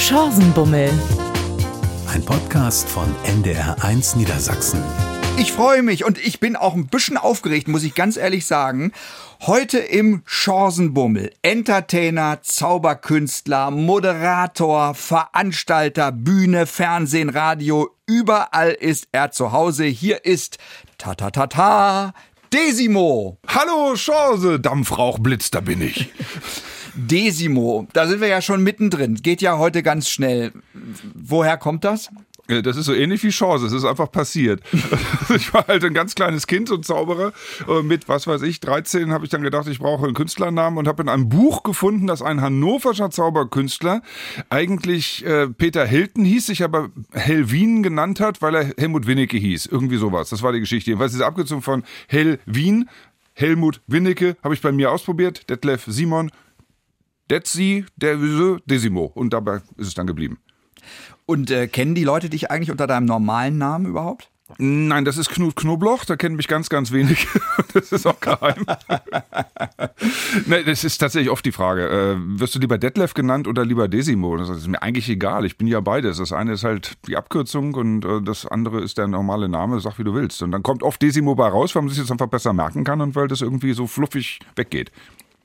Chancenbummel. 0.00 0.90
Ein 2.08 2.24
Podcast 2.24 2.88
von 2.88 3.14
NDR1 3.26 4.16
Niedersachsen. 4.16 4.82
Ich 5.36 5.52
freue 5.52 5.82
mich 5.82 6.04
und 6.04 6.18
ich 6.18 6.40
bin 6.40 6.56
auch 6.56 6.74
ein 6.74 6.86
bisschen 6.86 7.18
aufgeregt, 7.18 7.68
muss 7.68 7.84
ich 7.84 7.94
ganz 7.94 8.16
ehrlich 8.16 8.46
sagen. 8.46 8.92
Heute 9.42 9.78
im 9.78 10.22
Chancenbummel. 10.24 11.32
Entertainer, 11.42 12.40
Zauberkünstler, 12.40 13.70
Moderator, 13.70 14.94
Veranstalter, 14.94 16.12
Bühne, 16.12 16.66
Fernsehen, 16.66 17.28
Radio. 17.28 17.90
Überall 18.06 18.70
ist 18.70 19.08
er 19.12 19.32
zu 19.32 19.52
Hause. 19.52 19.84
Hier 19.84 20.24
ist 20.24 20.56
ta 20.96 21.14
ta 21.14 21.30
ta 21.30 21.46
ta 21.46 22.14
Desimo. 22.52 23.38
Hallo 23.46 23.94
Chance, 23.94 24.60
Dampfrauchblitz, 24.60 25.50
da 25.50 25.60
bin 25.60 25.82
ich. 25.82 26.10
Desimo, 26.94 27.86
da 27.92 28.06
sind 28.06 28.20
wir 28.20 28.28
ja 28.28 28.42
schon 28.42 28.62
mittendrin. 28.62 29.16
Geht 29.16 29.42
ja 29.42 29.58
heute 29.58 29.82
ganz 29.82 30.08
schnell. 30.08 30.52
Woher 31.14 31.56
kommt 31.56 31.84
das? 31.84 32.10
Äh, 32.50 32.62
das 32.62 32.76
ist 32.76 32.86
so 32.86 32.94
ähnlich 32.94 33.22
wie 33.22 33.30
Chance, 33.30 33.66
es 33.66 33.72
ist 33.72 33.84
einfach 33.84 34.10
passiert. 34.10 34.62
ich 35.34 35.54
war 35.54 35.66
halt 35.66 35.84
ein 35.84 35.94
ganz 35.94 36.14
kleines 36.14 36.46
Kind 36.46 36.70
und 36.70 36.84
Zauberer. 36.84 37.32
Äh, 37.68 37.82
mit, 37.82 38.08
was 38.08 38.26
weiß 38.26 38.42
ich, 38.42 38.60
13 38.60 39.12
habe 39.12 39.24
ich 39.24 39.30
dann 39.30 39.42
gedacht, 39.42 39.68
ich 39.68 39.78
brauche 39.78 40.04
einen 40.04 40.14
Künstlernamen 40.14 40.76
und 40.76 40.88
habe 40.88 41.02
in 41.02 41.08
einem 41.08 41.28
Buch 41.28 41.62
gefunden, 41.62 42.06
dass 42.06 42.22
ein 42.22 42.40
hannoverscher 42.40 43.10
Zauberkünstler 43.10 44.02
eigentlich 44.50 45.24
äh, 45.24 45.48
Peter 45.48 45.86
Hilton 45.86 46.24
hieß, 46.24 46.46
sich 46.46 46.64
aber 46.64 46.90
Helwin 47.12 47.82
genannt 47.82 48.20
hat, 48.20 48.42
weil 48.42 48.54
er 48.54 48.72
Helmut 48.76 49.06
Winnecke 49.06 49.36
hieß. 49.36 49.66
Irgendwie 49.66 49.96
sowas. 49.96 50.30
Das 50.30 50.42
war 50.42 50.52
die 50.52 50.60
Geschichte. 50.60 50.90
Jedenfalls 50.90 51.12
diese 51.12 51.26
Abkürzung 51.26 51.62
von 51.62 51.84
Helwin, 52.08 52.88
Helmut 53.34 53.80
Winnecke, 53.86 54.36
habe 54.42 54.54
ich 54.54 54.60
bei 54.60 54.72
mir 54.72 54.90
ausprobiert. 54.90 55.48
Detlef 55.48 55.84
Simon, 55.86 56.30
Detzi, 57.30 57.84
der 57.96 58.16
Desimo. 58.66 59.10
Und 59.14 59.32
dabei 59.32 59.56
ist 59.76 59.88
es 59.88 59.94
dann 59.94 60.06
geblieben. 60.06 60.38
Und 61.26 61.50
äh, 61.50 61.68
kennen 61.68 61.94
die 61.94 62.04
Leute 62.04 62.28
dich 62.28 62.50
eigentlich 62.50 62.70
unter 62.70 62.86
deinem 62.86 63.06
normalen 63.06 63.56
Namen 63.56 63.86
überhaupt? 63.86 64.30
Nein, 64.58 65.04
das 65.04 65.16
ist 65.16 65.30
Knut 65.30 65.54
Knobloch, 65.54 66.04
da 66.04 66.16
kennen 66.16 66.34
mich 66.34 66.48
ganz, 66.48 66.68
ganz 66.68 66.92
wenig. 66.92 67.26
Das 67.72 67.92
ist 67.92 68.04
auch 68.04 68.18
geheim. 68.18 68.66
nee, 70.46 70.64
das 70.64 70.82
ist 70.82 70.98
tatsächlich 70.98 71.30
oft 71.30 71.44
die 71.44 71.52
Frage. 71.52 71.88
Äh, 71.88 72.16
wirst 72.40 72.56
du 72.56 72.58
lieber 72.58 72.78
Detlef 72.78 73.14
genannt 73.14 73.46
oder 73.46 73.64
lieber 73.64 73.86
Desimo? 73.86 74.36
Das 74.36 74.48
ist 74.48 74.66
mir 74.66 74.82
eigentlich 74.82 75.08
egal. 75.08 75.44
Ich 75.44 75.56
bin 75.56 75.68
ja 75.68 75.78
beides. 75.78 76.16
Das 76.16 76.32
eine 76.32 76.54
ist 76.54 76.64
halt 76.64 76.94
die 77.06 77.16
Abkürzung 77.16 77.74
und 77.74 78.04
äh, 78.04 78.20
das 78.22 78.44
andere 78.44 78.80
ist 78.80 78.98
der 78.98 79.06
normale 79.06 79.48
Name. 79.48 79.78
Sag, 79.78 80.00
wie 80.00 80.04
du 80.04 80.14
willst. 80.14 80.42
Und 80.42 80.50
dann 80.50 80.64
kommt 80.64 80.82
oft 80.82 81.00
Desimo 81.00 81.36
bei 81.36 81.46
raus, 81.46 81.76
weil 81.76 81.82
man 81.82 81.90
sich 81.90 82.00
das 82.00 82.10
einfach 82.10 82.26
besser 82.26 82.52
merken 82.52 82.82
kann 82.82 83.00
und 83.00 83.14
weil 83.14 83.28
das 83.28 83.40
irgendwie 83.40 83.72
so 83.72 83.86
fluffig 83.86 84.40
weggeht. 84.56 84.90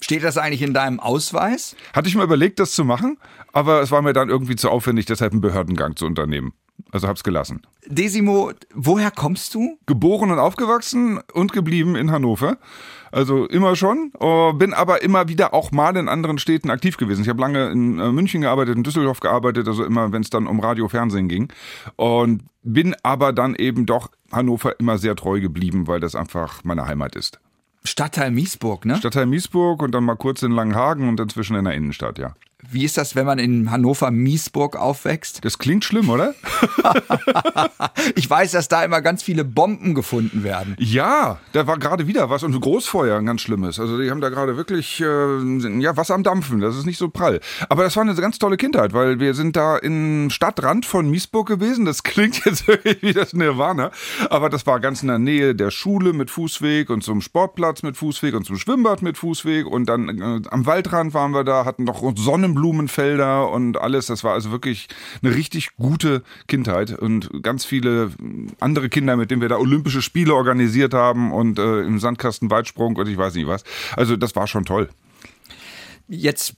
Steht 0.06 0.24
das 0.24 0.38
eigentlich 0.38 0.62
in 0.62 0.76
deinem 0.76 1.00
Ausweis? 1.00 1.76
Hatte 1.96 2.08
ich 2.08 2.16
mir 2.16 2.22
überlegt, 2.22 2.60
das 2.60 2.74
zu 2.74 2.86
machen, 2.86 3.18
aber 3.54 3.82
es 3.82 3.90
war 3.90 4.04
mir 4.04 4.14
dann 4.14 4.30
irgendwie 4.30 4.56
zu 4.56 4.70
aufwendig, 4.70 5.08
deshalb 5.08 5.32
einen 5.32 5.42
Behördengang 5.42 5.96
zu 5.96 6.06
unternehmen. 6.06 6.54
Also 6.92 7.08
hab's 7.08 7.24
gelassen. 7.24 7.64
Desimo, 7.88 8.52
woher 8.76 9.10
kommst 9.10 9.56
du? 9.56 9.80
Geboren 9.88 10.30
und 10.30 10.38
aufgewachsen 10.38 11.20
und 11.34 11.54
geblieben 11.54 11.96
in 11.96 12.12
Hannover. 12.12 12.60
Also 13.12 13.48
immer 13.48 13.76
schon, 13.76 14.12
oh, 14.20 14.54
bin 14.54 14.76
aber 14.76 15.02
immer 15.02 15.28
wieder 15.28 15.56
auch 15.56 15.72
mal 15.72 15.98
in 15.98 16.08
anderen 16.08 16.38
Städten 16.38 16.70
aktiv 16.70 16.98
gewesen. 16.98 17.24
Ich 17.24 17.30
habe 17.30 17.42
lange 17.42 17.72
in 17.72 17.98
äh, 17.98 18.12
München 18.12 18.42
gearbeitet, 18.42 18.78
in 18.78 18.84
Düsseldorf 18.84 19.22
gearbeitet, 19.22 19.68
also 19.68 19.84
immer, 19.84 20.12
wenn 20.12 20.22
es 20.22 20.30
dann 20.30 20.46
um 20.46 20.60
Radio, 20.60 20.88
Fernsehen 20.88 21.30
ging. 21.30 21.52
Und 21.96 22.44
bin 22.62 22.96
aber 23.02 23.34
dann 23.34 23.56
eben 23.56 23.88
doch 23.88 24.12
Hannover 24.32 24.80
immer 24.80 25.00
sehr 25.00 25.16
treu 25.16 25.42
geblieben, 25.42 25.88
weil 25.88 26.00
das 26.00 26.14
einfach 26.14 26.64
meine 26.64 26.86
Heimat 26.86 27.16
ist. 27.16 27.40
Stadtteil 27.86 28.32
Miesburg, 28.32 28.86
ne? 28.86 28.98
Stadtteil 28.98 29.26
Miesburg 29.26 29.82
und 29.82 29.92
dann 29.92 30.04
mal 30.04 30.16
kurz 30.16 30.42
in 30.44 30.52
Langenhagen 30.52 31.08
und 31.08 31.20
inzwischen 31.20 31.56
in 31.56 31.66
der 31.66 31.74
Innenstadt, 31.74 32.18
ja. 32.18 32.36
Wie 32.72 32.84
ist 32.84 32.98
das, 32.98 33.16
wenn 33.16 33.26
man 33.26 33.40
in 33.40 33.72
Hannover 33.72 34.12
Miesburg 34.12 34.76
aufwächst? 34.76 35.44
Das 35.46 35.58
klingt 35.58 35.86
schlimm, 35.86 36.10
oder? 36.10 36.34
ich 38.16 38.30
weiß, 38.30 38.52
dass 38.52 38.68
da 38.68 38.84
immer 38.84 39.02
ganz 39.02 39.24
viele 39.24 39.44
Bomben 39.44 39.94
gefunden 39.94 40.44
werden. 40.44 40.76
Ja, 40.80 41.40
da 41.54 41.68
war 41.68 41.78
gerade 41.78 42.08
wieder 42.08 42.30
was 42.30 42.44
und 42.44 42.60
Großfeuer, 42.60 43.18
ein 43.18 43.26
ganz 43.26 43.42
schlimmes. 43.42 43.80
Also 43.80 44.00
die 44.00 44.10
haben 44.10 44.22
da 44.22 44.30
gerade 44.30 44.58
wirklich 44.58 45.02
äh, 45.02 45.80
ja 45.80 45.98
was 45.98 46.12
am 46.12 46.24
Dampfen. 46.24 46.60
Das 46.60 46.76
ist 46.76 46.86
nicht 46.86 46.98
so 46.98 47.10
prall. 47.10 47.40
Aber 47.70 47.84
das 47.84 47.96
war 47.96 48.04
eine 48.04 48.16
ganz 48.16 48.40
tolle 48.40 48.58
Kindheit, 48.58 48.94
weil 48.94 49.20
wir 49.20 49.34
sind 49.34 49.56
da 49.56 49.78
im 49.78 50.30
Stadtrand 50.30 50.86
von 50.86 51.10
Miesburg 51.10 51.48
gewesen. 51.48 51.86
Das 51.86 52.04
klingt 52.04 52.46
jetzt 52.46 52.68
wirklich 52.68 53.02
wie 53.02 53.14
das 53.14 53.34
Nirvana, 53.34 53.92
aber 54.30 54.50
das 54.50 54.66
war 54.66 54.80
ganz 54.80 55.02
in 55.02 55.10
der 55.10 55.20
Nähe 55.20 55.56
der 55.56 55.72
Schule 55.72 56.14
mit 56.14 56.32
Fußweg 56.32 56.90
und 56.90 57.04
zum 57.04 57.22
Sportplatz 57.22 57.84
mit 57.84 57.98
Fußweg 57.98 58.34
und 58.34 58.46
zum 58.46 58.58
Schwimmbad 58.58 59.02
mit 59.02 59.18
Fußweg 59.18 59.66
und 59.68 59.88
dann 59.88 60.10
äh, 60.10 60.42
am 60.50 60.66
Waldrand 60.66 61.14
waren 61.14 61.32
wir 61.32 61.44
da, 61.44 61.66
hatten 61.66 61.84
noch 61.84 62.02
Sonnen 62.16 62.55
Sonnenblumenfelder 62.56 63.50
und 63.50 63.78
alles. 63.78 64.08
Das 64.08 64.24
war 64.24 64.34
also 64.34 64.52
wirklich 64.52 64.88
eine 65.22 65.36
richtig 65.36 65.76
gute 65.78 66.24
Kindheit 66.48 66.98
und 66.98 67.30
ganz 67.44 67.66
viele 67.66 68.12
andere 68.60 68.90
Kinder, 68.90 69.16
mit 69.16 69.32
denen 69.32 69.42
wir 69.42 69.50
da 69.50 69.58
Olympische 69.58 70.02
Spiele 70.02 70.34
organisiert 70.34 70.94
haben 70.94 71.32
und 71.32 71.60
äh, 71.60 71.82
im 71.82 72.00
Sandkasten 72.00 72.50
Weitsprung 72.50 72.96
und 72.96 73.08
ich 73.08 73.18
weiß 73.18 73.36
nicht 73.36 73.48
was. 73.48 73.64
Also 73.96 74.16
das 74.16 74.36
war 74.36 74.48
schon 74.48 74.66
toll. 74.66 74.90
Jetzt 76.08 76.56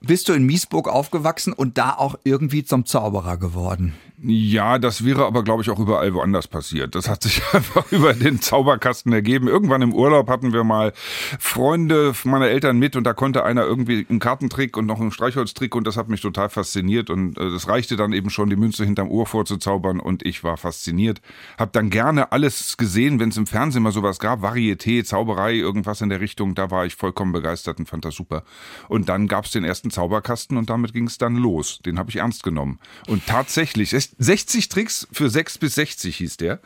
bist 0.00 0.28
du 0.28 0.32
in 0.32 0.44
Miesburg 0.44 0.88
aufgewachsen 0.88 1.52
und 1.52 1.76
da 1.78 1.94
auch 1.94 2.14
irgendwie 2.24 2.64
zum 2.64 2.86
Zauberer 2.86 3.36
geworden. 3.36 3.94
Ja, 4.22 4.78
das 4.78 5.02
wäre 5.06 5.24
aber, 5.24 5.42
glaube 5.42 5.62
ich, 5.62 5.70
auch 5.70 5.78
überall 5.78 6.12
woanders 6.12 6.46
passiert. 6.46 6.94
Das 6.94 7.08
hat 7.08 7.22
sich 7.22 7.42
einfach 7.54 7.90
über 7.90 8.12
den 8.12 8.40
Zauberkasten 8.42 9.12
ergeben. 9.14 9.48
Irgendwann 9.48 9.80
im 9.80 9.94
Urlaub 9.94 10.28
hatten 10.28 10.52
wir 10.52 10.62
mal 10.62 10.92
Freunde 11.38 12.12
meiner 12.24 12.48
Eltern 12.48 12.78
mit 12.78 12.96
und 12.96 13.04
da 13.04 13.14
konnte 13.14 13.44
einer 13.44 13.64
irgendwie 13.64 14.06
einen 14.10 14.18
Kartentrick 14.18 14.76
und 14.76 14.84
noch 14.84 15.00
einen 15.00 15.10
Streichholztrick 15.10 15.74
und 15.74 15.86
das 15.86 15.96
hat 15.96 16.10
mich 16.10 16.20
total 16.20 16.50
fasziniert 16.50 17.08
und 17.08 17.38
äh, 17.38 17.50
das 17.50 17.66
reichte 17.66 17.96
dann 17.96 18.12
eben 18.12 18.28
schon, 18.28 18.50
die 18.50 18.56
Münze 18.56 18.84
hinterm 18.84 19.08
Ohr 19.10 19.24
vorzuzaubern 19.24 20.00
und 20.00 20.26
ich 20.26 20.44
war 20.44 20.58
fasziniert. 20.58 21.22
Hab 21.56 21.72
dann 21.72 21.88
gerne 21.88 22.30
alles 22.30 22.76
gesehen, 22.76 23.20
wenn 23.20 23.30
es 23.30 23.38
im 23.38 23.46
Fernsehen 23.46 23.82
mal 23.82 23.92
sowas 23.92 24.18
gab, 24.18 24.44
Varieté, 24.44 25.02
Zauberei, 25.02 25.54
irgendwas 25.54 26.02
in 26.02 26.10
der 26.10 26.20
Richtung, 26.20 26.54
da 26.54 26.70
war 26.70 26.84
ich 26.84 26.94
vollkommen 26.94 27.32
begeistert 27.32 27.78
und 27.78 27.88
fand 27.88 28.04
das 28.04 28.16
super. 28.16 28.42
Und 28.88 29.08
dann 29.08 29.28
gab 29.28 29.46
es 29.46 29.52
den 29.52 29.64
ersten 29.64 29.90
Zauberkasten 29.90 30.58
und 30.58 30.68
damit 30.68 30.92
ging 30.92 31.06
es 31.06 31.16
dann 31.16 31.36
los. 31.36 31.80
Den 31.86 31.98
habe 31.98 32.10
ich 32.10 32.16
ernst 32.16 32.42
genommen. 32.42 32.78
Und 33.06 33.26
tatsächlich, 33.26 33.94
60 34.18 34.68
Tricks 34.68 35.08
für 35.12 35.30
6 35.30 35.58
bis 35.58 35.74
60 35.76 36.16
hieß 36.16 36.36
der. 36.38 36.60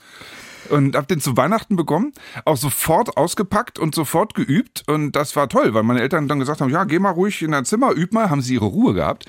Und 0.70 0.96
hab 0.96 1.06
den 1.08 1.20
zu 1.20 1.36
Weihnachten 1.36 1.76
bekommen, 1.76 2.14
auch 2.46 2.56
sofort 2.56 3.18
ausgepackt 3.18 3.78
und 3.78 3.94
sofort 3.94 4.34
geübt. 4.34 4.82
Und 4.86 5.12
das 5.12 5.36
war 5.36 5.50
toll, 5.50 5.74
weil 5.74 5.82
meine 5.82 6.00
Eltern 6.00 6.26
dann 6.26 6.38
gesagt 6.38 6.62
haben, 6.62 6.70
ja, 6.70 6.84
geh 6.84 6.98
mal 6.98 7.10
ruhig 7.10 7.42
in 7.42 7.50
dein 7.50 7.66
Zimmer, 7.66 7.94
üb 7.94 8.12
mal, 8.12 8.30
haben 8.30 8.40
sie 8.40 8.54
ihre 8.54 8.64
Ruhe 8.64 8.94
gehabt 8.94 9.26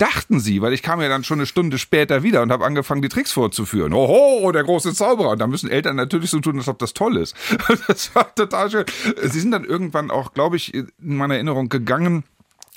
dachten 0.00 0.40
sie, 0.40 0.62
weil 0.62 0.72
ich 0.72 0.82
kam 0.82 1.00
ja 1.00 1.08
dann 1.08 1.24
schon 1.24 1.38
eine 1.38 1.46
Stunde 1.46 1.76
später 1.78 2.22
wieder 2.22 2.42
und 2.42 2.50
habe 2.50 2.64
angefangen, 2.64 3.02
die 3.02 3.08
Tricks 3.08 3.32
vorzuführen. 3.32 3.92
Oho, 3.92 4.50
der 4.50 4.64
große 4.64 4.94
Zauberer. 4.94 5.30
Und 5.30 5.40
da 5.40 5.46
müssen 5.46 5.70
Eltern 5.70 5.96
natürlich 5.96 6.30
so 6.30 6.40
tun, 6.40 6.56
als 6.56 6.68
ob 6.68 6.78
das 6.78 6.94
toll 6.94 7.16
ist. 7.16 7.36
Das 7.86 8.14
war 8.14 8.34
total 8.34 8.70
schön. 8.70 8.84
Sie 9.22 9.40
sind 9.40 9.50
dann 9.50 9.64
irgendwann 9.64 10.10
auch, 10.10 10.32
glaube 10.32 10.56
ich, 10.56 10.74
in 10.74 10.88
meiner 10.98 11.34
Erinnerung 11.34 11.68
gegangen 11.68 12.24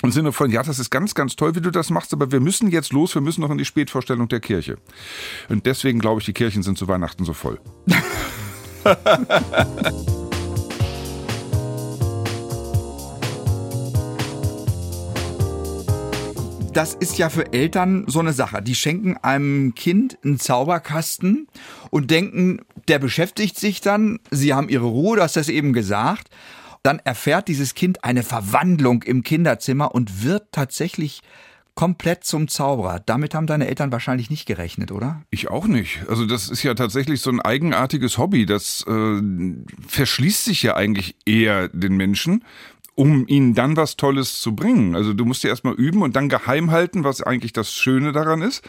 im 0.03 0.11
Sinne 0.11 0.31
von, 0.33 0.51
ja, 0.51 0.61
das 0.61 0.79
ist 0.79 0.89
ganz, 0.89 1.15
ganz 1.15 1.37
toll, 1.37 1.55
wie 1.55 1.61
du 1.61 1.71
das 1.71 1.89
machst, 1.89 2.13
aber 2.13 2.31
wir 2.31 2.41
müssen 2.41 2.69
jetzt 2.69 2.91
los, 2.91 3.15
wir 3.15 3.21
müssen 3.21 3.41
noch 3.41 3.49
in 3.49 3.57
die 3.57 3.65
Spätvorstellung 3.65 4.27
der 4.27 4.41
Kirche. 4.41 4.75
Und 5.47 5.65
deswegen 5.65 5.99
glaube 5.99 6.19
ich, 6.19 6.25
die 6.25 6.33
Kirchen 6.33 6.61
sind 6.61 6.77
zu 6.77 6.89
Weihnachten 6.89 7.23
so 7.23 7.31
voll. 7.31 7.57
das 16.73 16.95
ist 16.95 17.17
ja 17.17 17.29
für 17.29 17.53
Eltern 17.53 18.03
so 18.07 18.19
eine 18.19 18.33
Sache. 18.33 18.61
Die 18.61 18.75
schenken 18.75 19.15
einem 19.17 19.73
Kind 19.73 20.17
einen 20.25 20.37
Zauberkasten 20.37 21.47
und 21.91 22.11
denken, 22.11 22.59
der 22.89 22.99
beschäftigt 22.99 23.57
sich 23.57 23.79
dann, 23.79 24.19
sie 24.31 24.53
haben 24.53 24.67
ihre 24.67 24.85
Ruhe, 24.85 25.15
du 25.15 25.23
hast 25.23 25.37
das 25.37 25.47
eben 25.47 25.71
gesagt 25.71 26.29
dann 26.83 26.99
erfährt 26.99 27.47
dieses 27.47 27.73
Kind 27.73 28.03
eine 28.03 28.23
Verwandlung 28.23 29.03
im 29.03 29.23
Kinderzimmer 29.23 29.95
und 29.95 30.23
wird 30.23 30.51
tatsächlich 30.51 31.21
komplett 31.75 32.23
zum 32.23 32.47
Zauberer. 32.47 33.01
Damit 33.05 33.33
haben 33.33 33.47
deine 33.47 33.67
Eltern 33.67 33.91
wahrscheinlich 33.91 34.29
nicht 34.29 34.45
gerechnet, 34.45 34.91
oder? 34.91 35.23
Ich 35.31 35.49
auch 35.49 35.65
nicht. 35.65 36.01
Also 36.07 36.25
das 36.25 36.49
ist 36.49 36.61
ja 36.61 36.75
tatsächlich 36.75 37.21
so 37.21 37.31
ein 37.31 37.41
eigenartiges 37.41 38.17
Hobby. 38.17 38.45
Das 38.45 38.85
äh, 38.87 39.21
verschließt 39.87 40.45
sich 40.45 40.61
ja 40.61 40.75
eigentlich 40.75 41.15
eher 41.25 41.69
den 41.69 41.95
Menschen 41.95 42.43
um 42.95 43.25
ihnen 43.27 43.55
dann 43.55 43.75
was 43.75 43.97
Tolles 43.97 44.39
zu 44.39 44.55
bringen. 44.55 44.95
Also 44.95 45.13
du 45.13 45.25
musst 45.25 45.43
ja 45.43 45.49
erstmal 45.49 45.73
üben 45.73 46.01
und 46.03 46.15
dann 46.15 46.29
geheim 46.29 46.71
halten, 46.71 47.03
was 47.03 47.21
eigentlich 47.21 47.53
das 47.53 47.73
Schöne 47.73 48.11
daran 48.11 48.41
ist, 48.41 48.63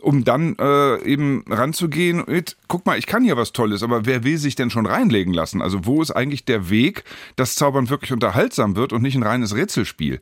um 0.00 0.24
dann 0.24 0.56
äh, 0.58 1.02
eben 1.04 1.44
ranzugehen 1.48 2.24
mit, 2.26 2.56
guck 2.66 2.86
mal, 2.86 2.98
ich 2.98 3.06
kann 3.06 3.22
hier 3.22 3.36
was 3.36 3.52
Tolles, 3.52 3.82
aber 3.82 4.04
wer 4.04 4.24
will 4.24 4.38
sich 4.38 4.56
denn 4.56 4.70
schon 4.70 4.86
reinlegen 4.86 5.32
lassen? 5.32 5.62
Also 5.62 5.86
wo 5.86 6.02
ist 6.02 6.10
eigentlich 6.10 6.44
der 6.44 6.70
Weg, 6.70 7.04
dass 7.36 7.54
Zaubern 7.54 7.88
wirklich 7.88 8.12
unterhaltsam 8.12 8.74
wird 8.74 8.92
und 8.92 9.02
nicht 9.02 9.16
ein 9.16 9.22
reines 9.22 9.54
Rätselspiel? 9.54 10.20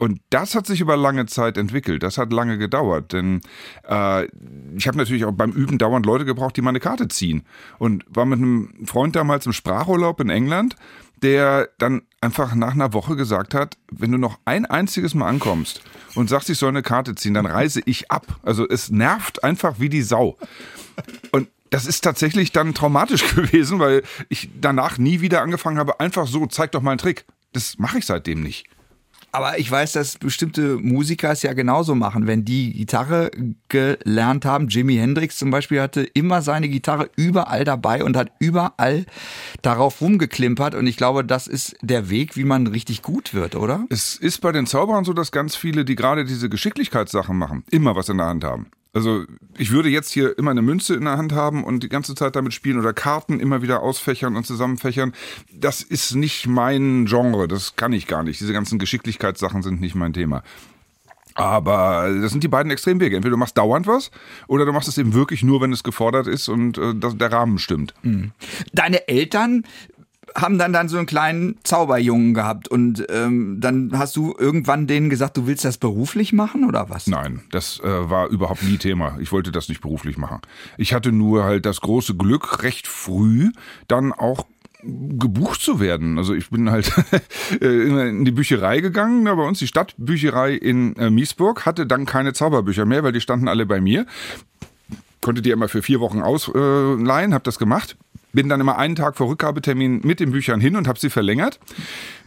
Und 0.00 0.22
das 0.30 0.54
hat 0.54 0.66
sich 0.66 0.80
über 0.80 0.96
lange 0.96 1.26
Zeit 1.26 1.58
entwickelt. 1.58 2.02
Das 2.02 2.16
hat 2.16 2.32
lange 2.32 2.56
gedauert. 2.56 3.12
Denn 3.12 3.42
äh, 3.86 4.24
ich 4.74 4.88
habe 4.88 4.96
natürlich 4.96 5.26
auch 5.26 5.32
beim 5.32 5.52
Üben 5.52 5.76
dauernd 5.76 6.06
Leute 6.06 6.24
gebraucht, 6.24 6.56
die 6.56 6.62
meine 6.62 6.80
Karte 6.80 7.08
ziehen. 7.08 7.42
Und 7.78 8.04
war 8.08 8.24
mit 8.24 8.38
einem 8.38 8.86
Freund 8.86 9.14
damals 9.14 9.44
im 9.44 9.52
Sprachurlaub 9.52 10.18
in 10.20 10.30
England 10.30 10.74
der 11.22 11.68
dann 11.78 12.02
einfach 12.20 12.54
nach 12.54 12.74
einer 12.74 12.92
Woche 12.92 13.16
gesagt 13.16 13.54
hat, 13.54 13.76
wenn 13.90 14.12
du 14.12 14.18
noch 14.18 14.38
ein 14.44 14.66
einziges 14.66 15.14
Mal 15.14 15.28
ankommst 15.28 15.82
und 16.14 16.28
sagst, 16.28 16.50
ich 16.50 16.58
soll 16.58 16.70
eine 16.70 16.82
Karte 16.82 17.14
ziehen, 17.14 17.34
dann 17.34 17.46
reise 17.46 17.80
ich 17.84 18.10
ab. 18.10 18.38
Also 18.42 18.68
es 18.68 18.90
nervt 18.90 19.44
einfach 19.44 19.80
wie 19.80 19.88
die 19.88 20.02
Sau. 20.02 20.36
Und 21.32 21.48
das 21.70 21.86
ist 21.86 22.02
tatsächlich 22.02 22.52
dann 22.52 22.74
traumatisch 22.74 23.34
gewesen, 23.34 23.78
weil 23.78 24.02
ich 24.28 24.50
danach 24.60 24.98
nie 24.98 25.20
wieder 25.20 25.42
angefangen 25.42 25.78
habe, 25.78 26.00
einfach 26.00 26.26
so, 26.26 26.46
zeig 26.46 26.72
doch 26.72 26.82
mal 26.82 26.92
einen 26.92 26.98
Trick. 26.98 27.24
Das 27.52 27.78
mache 27.78 27.98
ich 27.98 28.06
seitdem 28.06 28.42
nicht. 28.42 28.66
Aber 29.32 29.58
ich 29.58 29.70
weiß, 29.70 29.92
dass 29.92 30.18
bestimmte 30.18 30.76
Musiker 30.78 31.30
es 31.30 31.42
ja 31.42 31.52
genauso 31.52 31.94
machen. 31.94 32.26
Wenn 32.26 32.44
die 32.44 32.72
Gitarre 32.72 33.30
gelernt 33.68 34.44
haben, 34.44 34.68
Jimi 34.68 34.96
Hendrix 34.96 35.38
zum 35.38 35.50
Beispiel 35.50 35.80
hatte 35.80 36.02
immer 36.02 36.42
seine 36.42 36.68
Gitarre 36.68 37.10
überall 37.16 37.64
dabei 37.64 38.02
und 38.02 38.16
hat 38.16 38.32
überall 38.40 39.06
darauf 39.62 40.00
rumgeklimpert. 40.00 40.74
Und 40.74 40.86
ich 40.86 40.96
glaube, 40.96 41.24
das 41.24 41.46
ist 41.46 41.76
der 41.80 42.10
Weg, 42.10 42.36
wie 42.36 42.44
man 42.44 42.66
richtig 42.66 43.02
gut 43.02 43.32
wird, 43.32 43.54
oder? 43.54 43.86
Es 43.88 44.16
ist 44.16 44.40
bei 44.40 44.52
den 44.52 44.66
Zauberern 44.66 45.04
so, 45.04 45.12
dass 45.12 45.30
ganz 45.30 45.54
viele, 45.54 45.84
die 45.84 45.94
gerade 45.94 46.24
diese 46.24 46.48
Geschicklichkeitssachen 46.48 47.36
machen, 47.36 47.64
immer 47.70 47.94
was 47.94 48.08
in 48.08 48.18
der 48.18 48.26
Hand 48.26 48.44
haben. 48.44 48.70
Also 48.92 49.24
ich 49.56 49.70
würde 49.70 49.88
jetzt 49.88 50.10
hier 50.10 50.36
immer 50.36 50.50
eine 50.50 50.62
Münze 50.62 50.94
in 50.94 51.04
der 51.04 51.16
Hand 51.16 51.32
haben 51.32 51.62
und 51.62 51.82
die 51.82 51.88
ganze 51.88 52.14
Zeit 52.14 52.34
damit 52.34 52.54
spielen 52.54 52.78
oder 52.78 52.92
Karten 52.92 53.38
immer 53.38 53.62
wieder 53.62 53.82
ausfächern 53.82 54.36
und 54.36 54.46
zusammenfächern. 54.46 55.12
Das 55.52 55.82
ist 55.82 56.14
nicht 56.14 56.46
mein 56.48 57.06
Genre, 57.06 57.46
das 57.46 57.76
kann 57.76 57.92
ich 57.92 58.06
gar 58.06 58.24
nicht. 58.24 58.40
Diese 58.40 58.52
ganzen 58.52 58.78
Geschicklichkeitssachen 58.78 59.62
sind 59.62 59.80
nicht 59.80 59.94
mein 59.94 60.12
Thema. 60.12 60.42
Aber 61.34 62.12
das 62.20 62.32
sind 62.32 62.42
die 62.42 62.48
beiden 62.48 62.72
Extremwege. 62.72 63.16
Entweder 63.16 63.32
du 63.32 63.36
machst 63.36 63.56
dauernd 63.56 63.86
was 63.86 64.10
oder 64.48 64.66
du 64.66 64.72
machst 64.72 64.88
es 64.88 64.98
eben 64.98 65.14
wirklich 65.14 65.42
nur, 65.42 65.60
wenn 65.60 65.72
es 65.72 65.84
gefordert 65.84 66.26
ist 66.26 66.48
und 66.48 66.76
äh, 66.76 66.92
der 66.94 67.32
Rahmen 67.32 67.58
stimmt. 67.58 67.94
Mhm. 68.02 68.32
Deine 68.72 69.06
Eltern 69.06 69.64
haben 70.34 70.58
dann 70.58 70.72
dann 70.72 70.88
so 70.88 70.96
einen 70.96 71.06
kleinen 71.06 71.58
Zauberjungen 71.64 72.34
gehabt 72.34 72.68
und 72.68 73.04
ähm, 73.10 73.58
dann 73.60 73.92
hast 73.96 74.16
du 74.16 74.34
irgendwann 74.38 74.86
denen 74.86 75.10
gesagt, 75.10 75.36
du 75.36 75.46
willst 75.46 75.64
das 75.64 75.78
beruflich 75.78 76.32
machen 76.32 76.64
oder 76.64 76.90
was? 76.90 77.06
Nein, 77.06 77.42
das 77.50 77.80
äh, 77.80 78.10
war 78.10 78.28
überhaupt 78.28 78.62
nie 78.62 78.78
Thema. 78.78 79.16
Ich 79.20 79.32
wollte 79.32 79.52
das 79.52 79.68
nicht 79.68 79.80
beruflich 79.80 80.16
machen. 80.16 80.40
Ich 80.76 80.94
hatte 80.94 81.12
nur 81.12 81.44
halt 81.44 81.66
das 81.66 81.80
große 81.80 82.14
Glück, 82.16 82.62
recht 82.62 82.86
früh 82.86 83.50
dann 83.88 84.12
auch 84.12 84.46
gebucht 84.82 85.60
zu 85.60 85.78
werden. 85.78 86.16
Also 86.16 86.34
ich 86.34 86.50
bin 86.50 86.70
halt 86.70 86.92
in 87.60 88.24
die 88.24 88.30
Bücherei 88.30 88.80
gegangen, 88.80 89.24
da 89.26 89.34
bei 89.34 89.46
uns 89.46 89.58
die 89.58 89.66
Stadtbücherei 89.66 90.54
in 90.54 90.96
äh, 90.96 91.10
Miesburg, 91.10 91.66
hatte 91.66 91.86
dann 91.86 92.06
keine 92.06 92.32
Zauberbücher 92.32 92.86
mehr, 92.86 93.02
weil 93.02 93.12
die 93.12 93.20
standen 93.20 93.48
alle 93.48 93.66
bei 93.66 93.80
mir. 93.80 94.06
Konnte 95.20 95.42
die 95.42 95.50
immer 95.50 95.68
für 95.68 95.82
vier 95.82 96.00
Wochen 96.00 96.22
ausleihen, 96.22 97.34
habe 97.34 97.44
das 97.44 97.58
gemacht 97.58 97.98
bin 98.32 98.48
dann 98.48 98.60
immer 98.60 98.78
einen 98.78 98.96
Tag 98.96 99.16
vor 99.16 99.28
Rückgabetermin 99.28 100.00
mit 100.04 100.20
den 100.20 100.32
Büchern 100.32 100.60
hin 100.60 100.76
und 100.76 100.88
habe 100.88 100.98
sie 100.98 101.10
verlängert, 101.10 101.58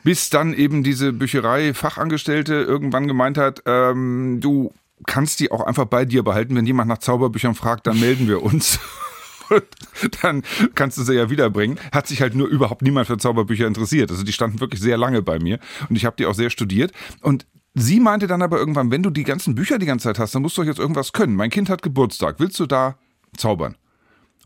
bis 0.03 0.29
dann 0.29 0.53
eben 0.53 0.83
diese 0.83 1.13
Bücherei-Fachangestellte 1.13 2.55
irgendwann 2.55 3.07
gemeint 3.07 3.37
hat, 3.37 3.63
ähm, 3.65 4.39
du 4.41 4.73
kannst 5.05 5.39
die 5.39 5.51
auch 5.51 5.61
einfach 5.61 5.85
bei 5.85 6.05
dir 6.05 6.23
behalten. 6.23 6.55
Wenn 6.55 6.65
jemand 6.65 6.89
nach 6.89 6.99
Zauberbüchern 6.99 7.55
fragt, 7.55 7.87
dann 7.87 7.99
melden 7.99 8.27
wir 8.27 8.41
uns. 8.41 8.79
dann 10.21 10.43
kannst 10.75 10.97
du 10.97 11.03
sie 11.03 11.15
ja 11.15 11.29
wiederbringen. 11.29 11.79
Hat 11.91 12.07
sich 12.07 12.21
halt 12.21 12.35
nur 12.35 12.47
überhaupt 12.47 12.81
niemand 12.81 13.07
für 13.07 13.17
Zauberbücher 13.17 13.67
interessiert. 13.67 14.11
Also 14.11 14.23
die 14.23 14.33
standen 14.33 14.59
wirklich 14.59 14.81
sehr 14.81 14.97
lange 14.97 15.21
bei 15.21 15.39
mir 15.39 15.59
und 15.89 15.95
ich 15.95 16.05
habe 16.05 16.15
die 16.17 16.25
auch 16.25 16.35
sehr 16.35 16.49
studiert. 16.49 16.91
Und 17.21 17.45
sie 17.73 17.99
meinte 17.99 18.27
dann 18.27 18.41
aber 18.41 18.57
irgendwann, 18.57 18.91
wenn 18.91 19.03
du 19.03 19.09
die 19.09 19.23
ganzen 19.23 19.55
Bücher 19.55 19.79
die 19.79 19.85
ganze 19.85 20.05
Zeit 20.05 20.19
hast, 20.19 20.35
dann 20.35 20.41
musst 20.41 20.57
du 20.57 20.61
doch 20.61 20.67
jetzt 20.67 20.79
irgendwas 20.79 21.13
können. 21.13 21.35
Mein 21.35 21.49
Kind 21.49 21.69
hat 21.69 21.81
Geburtstag. 21.81 22.35
Willst 22.39 22.59
du 22.59 22.65
da 22.65 22.97
zaubern? 23.35 23.75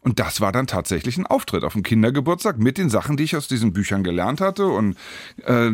Und 0.08 0.20
das 0.20 0.40
war 0.40 0.54
dann 0.54 0.68
tatsächlich 0.68 1.18
ein 1.18 1.26
Auftritt 1.26 1.66
auf 1.66 1.74
dem 1.74 1.84
Kindergeburtstag 1.84 2.60
mit 2.60 2.78
den 2.78 2.90
Sachen, 2.90 3.18
die 3.18 3.26
ich 3.26 3.36
aus 3.36 3.50
diesen 3.50 3.74
Büchern 3.74 4.06
gelernt 4.06 4.40
hatte. 4.40 4.68
Und 4.68 4.96
äh, 5.44 5.70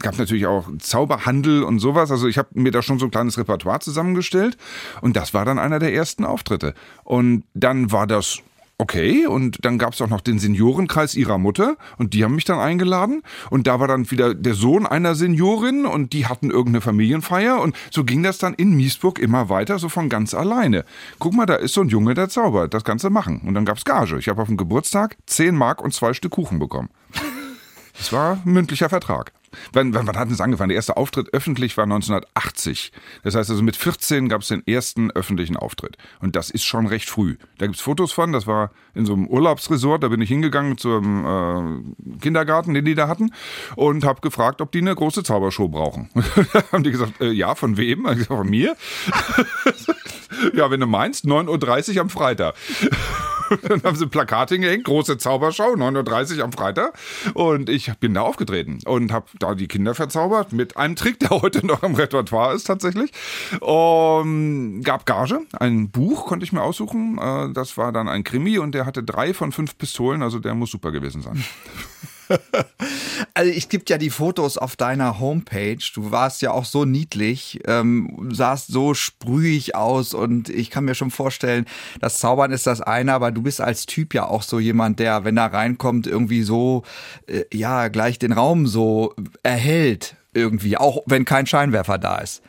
gab 0.00 0.18
natürlich 0.18 0.46
auch 0.46 0.68
Zauberhandel 0.80 1.62
und 1.62 1.78
sowas. 1.78 2.10
Also 2.10 2.26
ich 2.26 2.36
habe 2.36 2.48
mir 2.54 2.72
da 2.72 2.82
schon 2.82 2.98
so 2.98 3.04
ein 3.04 3.12
kleines 3.12 3.38
Repertoire 3.38 3.78
zusammengestellt. 3.78 4.56
Und 5.02 5.14
das 5.14 5.34
war 5.34 5.44
dann 5.44 5.60
einer 5.60 5.78
der 5.78 5.94
ersten 5.94 6.24
Auftritte. 6.24 6.74
Und 7.04 7.44
dann 7.54 7.92
war 7.92 8.08
das 8.08 8.40
okay, 8.80 9.26
und 9.26 9.58
dann 9.64 9.78
gab 9.78 9.92
es 9.92 10.00
auch 10.00 10.08
noch 10.08 10.22
den 10.22 10.38
Seniorenkreis 10.38 11.14
ihrer 11.14 11.36
Mutter 11.36 11.76
und 11.98 12.14
die 12.14 12.24
haben 12.24 12.34
mich 12.34 12.46
dann 12.46 12.58
eingeladen 12.58 13.22
und 13.50 13.66
da 13.66 13.78
war 13.78 13.86
dann 13.86 14.10
wieder 14.10 14.34
der 14.34 14.54
Sohn 14.54 14.86
einer 14.86 15.14
Seniorin 15.14 15.84
und 15.84 16.14
die 16.14 16.26
hatten 16.26 16.50
irgendeine 16.50 16.80
Familienfeier 16.80 17.60
und 17.60 17.76
so 17.90 18.04
ging 18.04 18.22
das 18.22 18.38
dann 18.38 18.54
in 18.54 18.74
Miesburg 18.74 19.18
immer 19.18 19.50
weiter, 19.50 19.78
so 19.78 19.90
von 19.90 20.08
ganz 20.08 20.32
alleine. 20.32 20.86
Guck 21.18 21.34
mal, 21.34 21.44
da 21.44 21.56
ist 21.56 21.74
so 21.74 21.82
ein 21.82 21.90
Junge, 21.90 22.14
der 22.14 22.30
zaubert, 22.30 22.72
das 22.72 22.84
Ganze 22.84 23.10
machen. 23.10 23.42
Und 23.46 23.52
dann 23.52 23.66
gab's 23.66 23.84
Gage. 23.84 24.18
Ich 24.18 24.28
habe 24.28 24.40
auf 24.40 24.48
dem 24.48 24.56
Geburtstag 24.56 25.18
10 25.26 25.54
Mark 25.54 25.82
und 25.82 25.92
zwei 25.92 26.14
Stück 26.14 26.32
Kuchen 26.32 26.58
bekommen. 26.58 26.88
Das 27.98 28.12
war 28.14 28.40
mündlicher 28.44 28.88
Vertrag. 28.88 29.32
Wann, 29.72 29.94
wann, 29.94 30.06
wann 30.06 30.16
hat 30.16 30.30
es 30.30 30.40
angefangen? 30.40 30.70
Der 30.70 30.76
erste 30.76 30.96
Auftritt 30.96 31.32
öffentlich 31.32 31.76
war 31.76 31.84
1980. 31.84 32.92
Das 33.22 33.34
heißt 33.34 33.50
also 33.50 33.62
mit 33.62 33.76
14 33.76 34.28
gab 34.28 34.42
es 34.42 34.48
den 34.48 34.66
ersten 34.66 35.10
öffentlichen 35.10 35.56
Auftritt. 35.56 35.96
Und 36.20 36.36
das 36.36 36.50
ist 36.50 36.64
schon 36.64 36.86
recht 36.86 37.08
früh. 37.08 37.36
Da 37.58 37.66
gibt 37.66 37.76
es 37.76 37.82
Fotos 37.82 38.12
von, 38.12 38.32
das 38.32 38.46
war 38.46 38.70
in 38.94 39.06
so 39.06 39.12
einem 39.12 39.26
Urlaubsresort, 39.26 40.02
da 40.02 40.08
bin 40.08 40.20
ich 40.20 40.28
hingegangen 40.28 40.78
zum 40.78 41.24
äh, 41.24 42.18
Kindergarten, 42.20 42.74
den 42.74 42.84
die 42.84 42.94
da 42.94 43.08
hatten, 43.08 43.32
und 43.76 44.04
habe 44.04 44.20
gefragt, 44.20 44.60
ob 44.60 44.72
die 44.72 44.78
eine 44.78 44.94
große 44.94 45.22
Zaubershow 45.22 45.68
brauchen. 45.68 46.10
da 46.52 46.62
haben 46.72 46.84
die 46.84 46.90
gesagt, 46.90 47.20
äh, 47.20 47.30
ja, 47.30 47.54
von 47.54 47.76
wem? 47.76 48.06
Ich 48.06 48.14
gesagt, 48.14 48.26
von 48.28 48.48
mir. 48.48 48.76
ja, 50.54 50.70
wenn 50.70 50.80
du 50.80 50.86
meinst, 50.86 51.24
9.30 51.24 51.94
Uhr 51.94 52.00
am 52.02 52.10
Freitag. 52.10 52.54
dann 53.62 53.82
haben 53.82 53.96
sie 53.96 54.04
ein 54.04 54.10
Plakat 54.10 54.50
hingehängt, 54.50 54.84
große 54.84 55.18
Zauberschau, 55.18 55.74
9.30 55.74 56.38
Uhr 56.38 56.44
am 56.44 56.52
Freitag. 56.52 56.94
Und 57.34 57.68
ich 57.68 57.92
bin 57.98 58.14
da 58.14 58.22
aufgetreten 58.22 58.78
und 58.86 59.12
habe 59.12 59.26
da 59.38 59.54
die 59.54 59.68
Kinder 59.68 59.94
verzaubert 59.94 60.52
mit 60.52 60.76
einem 60.76 60.96
Trick, 60.96 61.18
der 61.20 61.30
heute 61.30 61.66
noch 61.66 61.82
im 61.82 61.94
Repertoire 61.94 62.54
ist 62.54 62.64
tatsächlich. 62.64 63.12
Und 63.60 64.82
gab 64.82 65.06
Gage, 65.06 65.40
ein 65.58 65.90
Buch 65.90 66.26
konnte 66.26 66.44
ich 66.44 66.52
mir 66.52 66.62
aussuchen. 66.62 67.18
Äh, 67.18 67.52
das 67.52 67.76
war 67.76 67.92
dann 67.92 68.08
ein 68.08 68.24
Krimi 68.24 68.58
und 68.58 68.72
der 68.72 68.86
hatte 68.86 69.02
drei 69.02 69.34
von 69.34 69.52
fünf 69.52 69.76
Pistolen, 69.78 70.22
also 70.22 70.38
der 70.38 70.54
muss 70.54 70.70
super 70.70 70.92
gewesen 70.92 71.22
sein. 71.22 71.44
Also 73.34 73.52
es 73.52 73.68
gibt 73.68 73.90
ja 73.90 73.98
die 73.98 74.10
Fotos 74.10 74.58
auf 74.58 74.76
deiner 74.76 75.20
Homepage. 75.20 75.78
Du 75.94 76.10
warst 76.10 76.42
ja 76.42 76.50
auch 76.50 76.64
so 76.64 76.84
niedlich, 76.84 77.60
ähm, 77.66 78.28
sahst 78.32 78.68
so 78.68 78.92
sprühig 78.92 79.74
aus 79.74 80.14
und 80.14 80.48
ich 80.48 80.70
kann 80.70 80.84
mir 80.84 80.94
schon 80.94 81.10
vorstellen, 81.10 81.66
das 82.00 82.18
Zaubern 82.18 82.50
ist 82.50 82.66
das 82.66 82.80
eine, 82.80 83.14
aber 83.14 83.30
du 83.30 83.42
bist 83.42 83.60
als 83.60 83.86
Typ 83.86 84.14
ja 84.14 84.26
auch 84.26 84.42
so 84.42 84.58
jemand, 84.58 84.98
der, 84.98 85.24
wenn 85.24 85.36
er 85.36 85.52
reinkommt, 85.52 86.06
irgendwie 86.06 86.42
so, 86.42 86.82
äh, 87.26 87.44
ja, 87.52 87.88
gleich 87.88 88.18
den 88.18 88.32
Raum 88.32 88.66
so 88.66 89.14
erhält 89.42 90.16
irgendwie, 90.34 90.76
auch 90.76 91.02
wenn 91.06 91.24
kein 91.24 91.46
Scheinwerfer 91.46 91.98
da 91.98 92.18
ist. 92.18 92.42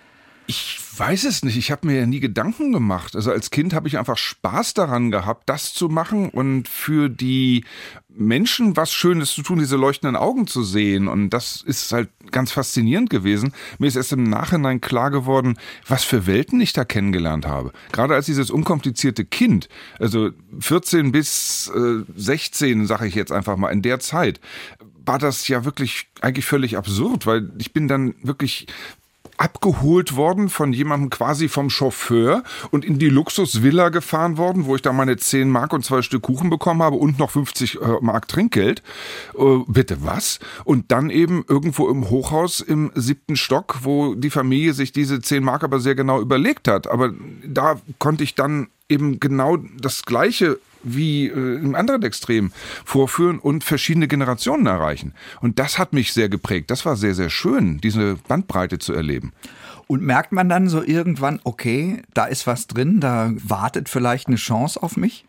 Ich 0.47 0.80
weiß 0.97 1.25
es 1.25 1.43
nicht. 1.43 1.57
Ich 1.57 1.71
habe 1.71 1.87
mir 1.87 1.99
ja 1.99 2.05
nie 2.05 2.19
Gedanken 2.19 2.71
gemacht. 2.71 3.15
Also 3.15 3.31
als 3.31 3.49
Kind 3.49 3.73
habe 3.73 3.87
ich 3.87 3.97
einfach 3.97 4.17
Spaß 4.17 4.73
daran 4.73 5.11
gehabt, 5.11 5.47
das 5.47 5.73
zu 5.73 5.89
machen 5.89 6.29
und 6.29 6.67
für 6.67 7.09
die 7.09 7.65
Menschen 8.09 8.75
was 8.75 8.91
Schönes 8.91 9.33
zu 9.33 9.41
tun, 9.41 9.59
diese 9.59 9.77
leuchtenden 9.77 10.15
Augen 10.15 10.47
zu 10.47 10.63
sehen. 10.63 11.07
Und 11.07 11.29
das 11.29 11.61
ist 11.61 11.91
halt 11.91 12.09
ganz 12.31 12.51
faszinierend 12.51 13.09
gewesen. 13.09 13.53
Mir 13.79 13.87
ist 13.87 13.95
erst 13.95 14.11
im 14.13 14.23
Nachhinein 14.23 14.81
klar 14.81 15.11
geworden, 15.11 15.57
was 15.87 16.03
für 16.03 16.27
Welten 16.27 16.59
ich 16.59 16.73
da 16.73 16.83
kennengelernt 16.83 17.45
habe. 17.45 17.71
Gerade 17.91 18.15
als 18.15 18.25
dieses 18.25 18.51
unkomplizierte 18.51 19.25
Kind, 19.25 19.69
also 19.99 20.31
14 20.59 21.11
bis 21.11 21.71
äh, 21.75 22.03
16, 22.15 22.85
sage 22.85 23.07
ich 23.07 23.15
jetzt 23.15 23.31
einfach 23.31 23.57
mal, 23.57 23.69
in 23.69 23.81
der 23.81 23.99
Zeit, 23.99 24.39
war 25.05 25.19
das 25.19 25.47
ja 25.47 25.65
wirklich 25.65 26.07
eigentlich 26.21 26.45
völlig 26.45 26.77
absurd, 26.77 27.25
weil 27.25 27.51
ich 27.57 27.73
bin 27.73 27.87
dann 27.87 28.13
wirklich 28.21 28.67
abgeholt 29.41 30.15
worden 30.15 30.49
von 30.49 30.71
jemandem 30.71 31.09
quasi 31.09 31.49
vom 31.49 31.71
Chauffeur 31.71 32.43
und 32.69 32.85
in 32.85 32.99
die 32.99 33.09
Luxusvilla 33.09 33.89
gefahren 33.89 34.37
worden, 34.37 34.65
wo 34.65 34.75
ich 34.75 34.83
da 34.83 34.93
meine 34.93 35.17
10 35.17 35.49
Mark 35.49 35.73
und 35.73 35.83
zwei 35.83 36.03
Stück 36.03 36.21
Kuchen 36.21 36.51
bekommen 36.51 36.83
habe 36.83 36.97
und 36.97 37.17
noch 37.17 37.31
50 37.31 37.81
äh, 37.81 37.85
Mark 38.01 38.27
Trinkgeld. 38.27 38.83
Äh, 39.35 39.63
bitte 39.67 39.97
was? 40.05 40.39
Und 40.63 40.91
dann 40.91 41.09
eben 41.09 41.43
irgendwo 41.47 41.89
im 41.89 42.11
Hochhaus 42.11 42.59
im 42.59 42.91
siebten 42.93 43.35
Stock, 43.35 43.79
wo 43.81 44.13
die 44.13 44.29
Familie 44.29 44.73
sich 44.73 44.91
diese 44.91 45.21
10 45.21 45.43
Mark 45.43 45.63
aber 45.63 45.79
sehr 45.79 45.95
genau 45.95 46.21
überlegt 46.21 46.67
hat. 46.67 46.87
Aber 46.87 47.11
da 47.43 47.81
konnte 47.97 48.23
ich 48.23 48.35
dann 48.35 48.67
eben 48.89 49.19
genau 49.19 49.57
das 49.57 50.03
Gleiche 50.03 50.59
wie 50.83 51.27
äh, 51.27 51.55
im 51.55 51.75
anderen 51.75 52.03
Extrem 52.03 52.51
vorführen 52.85 53.39
und 53.39 53.63
verschiedene 53.63 54.07
Generationen 54.07 54.65
erreichen. 54.65 55.13
Und 55.41 55.59
das 55.59 55.77
hat 55.77 55.93
mich 55.93 56.13
sehr 56.13 56.29
geprägt. 56.29 56.71
Das 56.71 56.85
war 56.85 56.95
sehr, 56.95 57.15
sehr 57.15 57.29
schön, 57.29 57.79
diese 57.79 58.15
Bandbreite 58.27 58.79
zu 58.79 58.93
erleben. 58.93 59.33
Und 59.87 60.01
merkt 60.01 60.31
man 60.31 60.47
dann 60.47 60.69
so 60.69 60.81
irgendwann, 60.81 61.41
okay, 61.43 62.01
da 62.13 62.25
ist 62.25 62.47
was 62.47 62.67
drin, 62.67 63.01
da 63.01 63.31
wartet 63.35 63.89
vielleicht 63.89 64.27
eine 64.27 64.37
Chance 64.37 64.81
auf 64.81 64.95
mich? 64.95 65.25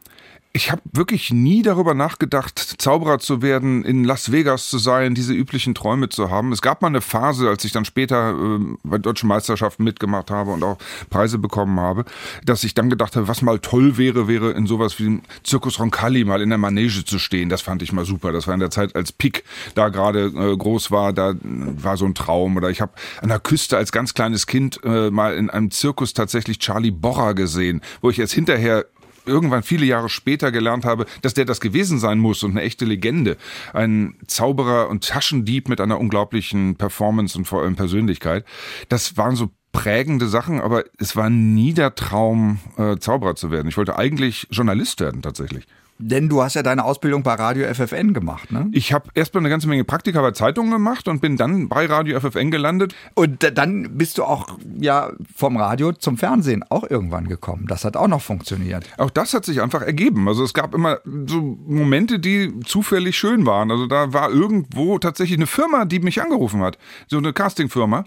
Ich 0.54 0.70
habe 0.70 0.82
wirklich 0.92 1.32
nie 1.32 1.62
darüber 1.62 1.94
nachgedacht, 1.94 2.58
Zauberer 2.58 3.18
zu 3.18 3.40
werden, 3.40 3.84
in 3.84 4.04
Las 4.04 4.32
Vegas 4.32 4.68
zu 4.68 4.76
sein, 4.76 5.14
diese 5.14 5.32
üblichen 5.32 5.74
Träume 5.74 6.10
zu 6.10 6.30
haben. 6.30 6.52
Es 6.52 6.60
gab 6.60 6.82
mal 6.82 6.88
eine 6.88 7.00
Phase, 7.00 7.48
als 7.48 7.64
ich 7.64 7.72
dann 7.72 7.86
später 7.86 8.32
äh, 8.32 8.58
bei 8.82 8.98
deutschen 8.98 9.28
Meisterschaften 9.28 9.82
mitgemacht 9.82 10.30
habe 10.30 10.50
und 10.50 10.62
auch 10.62 10.76
Preise 11.08 11.38
bekommen 11.38 11.80
habe, 11.80 12.04
dass 12.44 12.64
ich 12.64 12.74
dann 12.74 12.90
gedacht 12.90 13.16
habe, 13.16 13.28
was 13.28 13.40
mal 13.40 13.60
toll 13.60 13.96
wäre, 13.96 14.28
wäre 14.28 14.50
in 14.50 14.66
sowas 14.66 14.98
wie 14.98 15.04
dem 15.04 15.22
Zirkus 15.42 15.80
Roncalli 15.80 16.24
mal 16.24 16.42
in 16.42 16.50
der 16.50 16.58
Manege 16.58 17.02
zu 17.02 17.18
stehen. 17.18 17.48
Das 17.48 17.62
fand 17.62 17.80
ich 17.80 17.92
mal 17.92 18.04
super. 18.04 18.30
Das 18.32 18.46
war 18.46 18.52
in 18.52 18.60
der 18.60 18.70
Zeit, 18.70 18.94
als 18.94 19.10
Pick 19.10 19.44
da 19.74 19.88
gerade 19.88 20.26
äh, 20.26 20.54
groß 20.54 20.90
war, 20.90 21.14
da 21.14 21.34
war 21.42 21.96
so 21.96 22.04
ein 22.04 22.14
Traum. 22.14 22.58
Oder 22.58 22.68
ich 22.68 22.82
habe 22.82 22.92
an 23.22 23.30
der 23.30 23.40
Küste 23.40 23.78
als 23.78 23.90
ganz 23.90 24.12
kleines 24.12 24.46
Kind 24.46 24.80
äh, 24.84 25.10
mal 25.10 25.34
in 25.34 25.48
einem 25.48 25.70
Zirkus 25.70 26.12
tatsächlich 26.12 26.58
Charlie 26.58 26.90
Borra 26.90 27.32
gesehen, 27.32 27.80
wo 28.02 28.10
ich 28.10 28.18
jetzt 28.18 28.32
hinterher 28.32 28.84
irgendwann 29.26 29.62
viele 29.62 29.86
Jahre 29.86 30.08
später 30.08 30.52
gelernt 30.52 30.84
habe, 30.84 31.06
dass 31.22 31.34
der 31.34 31.44
das 31.44 31.60
gewesen 31.60 31.98
sein 31.98 32.18
muss 32.18 32.42
und 32.42 32.52
eine 32.52 32.62
echte 32.62 32.84
Legende. 32.84 33.36
Ein 33.72 34.16
Zauberer 34.26 34.88
und 34.88 35.06
Taschendieb 35.06 35.68
mit 35.68 35.80
einer 35.80 35.98
unglaublichen 35.98 36.76
Performance 36.76 37.36
und 37.36 37.44
vor 37.44 37.62
allem 37.62 37.76
Persönlichkeit. 37.76 38.44
Das 38.88 39.16
waren 39.16 39.36
so 39.36 39.50
prägende 39.72 40.28
Sachen, 40.28 40.60
aber 40.60 40.84
es 40.98 41.16
war 41.16 41.30
nie 41.30 41.72
der 41.72 41.94
Traum, 41.94 42.58
äh, 42.76 42.96
Zauberer 42.98 43.34
zu 43.34 43.50
werden. 43.50 43.68
Ich 43.68 43.76
wollte 43.76 43.96
eigentlich 43.96 44.46
Journalist 44.50 45.00
werden 45.00 45.22
tatsächlich. 45.22 45.66
Denn 45.98 46.28
du 46.28 46.42
hast 46.42 46.54
ja 46.54 46.62
deine 46.62 46.84
Ausbildung 46.84 47.22
bei 47.22 47.34
Radio 47.34 47.72
FFN 47.72 48.12
gemacht, 48.12 48.50
ne? 48.50 48.68
Ich 48.72 48.92
habe 48.92 49.10
erstmal 49.14 49.42
eine 49.42 49.50
ganze 49.50 49.68
Menge 49.68 49.84
Praktika 49.84 50.20
bei 50.20 50.32
Zeitungen 50.32 50.72
gemacht 50.72 51.06
und 51.06 51.20
bin 51.20 51.36
dann 51.36 51.68
bei 51.68 51.86
Radio 51.86 52.18
FFN 52.18 52.50
gelandet. 52.50 52.94
Und 53.14 53.48
dann 53.56 53.96
bist 53.96 54.18
du 54.18 54.24
auch 54.24 54.58
ja 54.80 55.12
vom 55.34 55.56
Radio 55.56 55.92
zum 55.92 56.18
Fernsehen 56.18 56.64
auch 56.68 56.88
irgendwann 56.90 57.28
gekommen. 57.28 57.66
Das 57.68 57.84
hat 57.84 57.96
auch 57.96 58.08
noch 58.08 58.22
funktioniert. 58.22 58.84
Auch 58.98 59.10
das 59.10 59.32
hat 59.32 59.44
sich 59.44 59.62
einfach 59.62 59.82
ergeben. 59.82 60.26
Also 60.26 60.42
es 60.42 60.54
gab 60.54 60.74
immer 60.74 60.98
so 61.04 61.40
Momente, 61.66 62.18
die 62.18 62.52
zufällig 62.64 63.16
schön 63.16 63.46
waren. 63.46 63.70
Also 63.70 63.86
da 63.86 64.12
war 64.12 64.30
irgendwo 64.30 64.98
tatsächlich 64.98 65.38
eine 65.38 65.46
Firma, 65.46 65.84
die 65.84 66.00
mich 66.00 66.20
angerufen 66.20 66.62
hat. 66.62 66.78
So 67.06 67.18
eine 67.18 67.32
Castingfirma. 67.32 68.04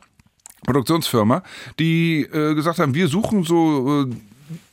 Produktionsfirma, 0.66 1.44
die 1.80 2.22
äh, 2.24 2.56
gesagt 2.56 2.80
haben, 2.80 2.96
wir 2.96 3.08
suchen 3.08 3.44
so 3.44 4.04
äh, 4.04 4.16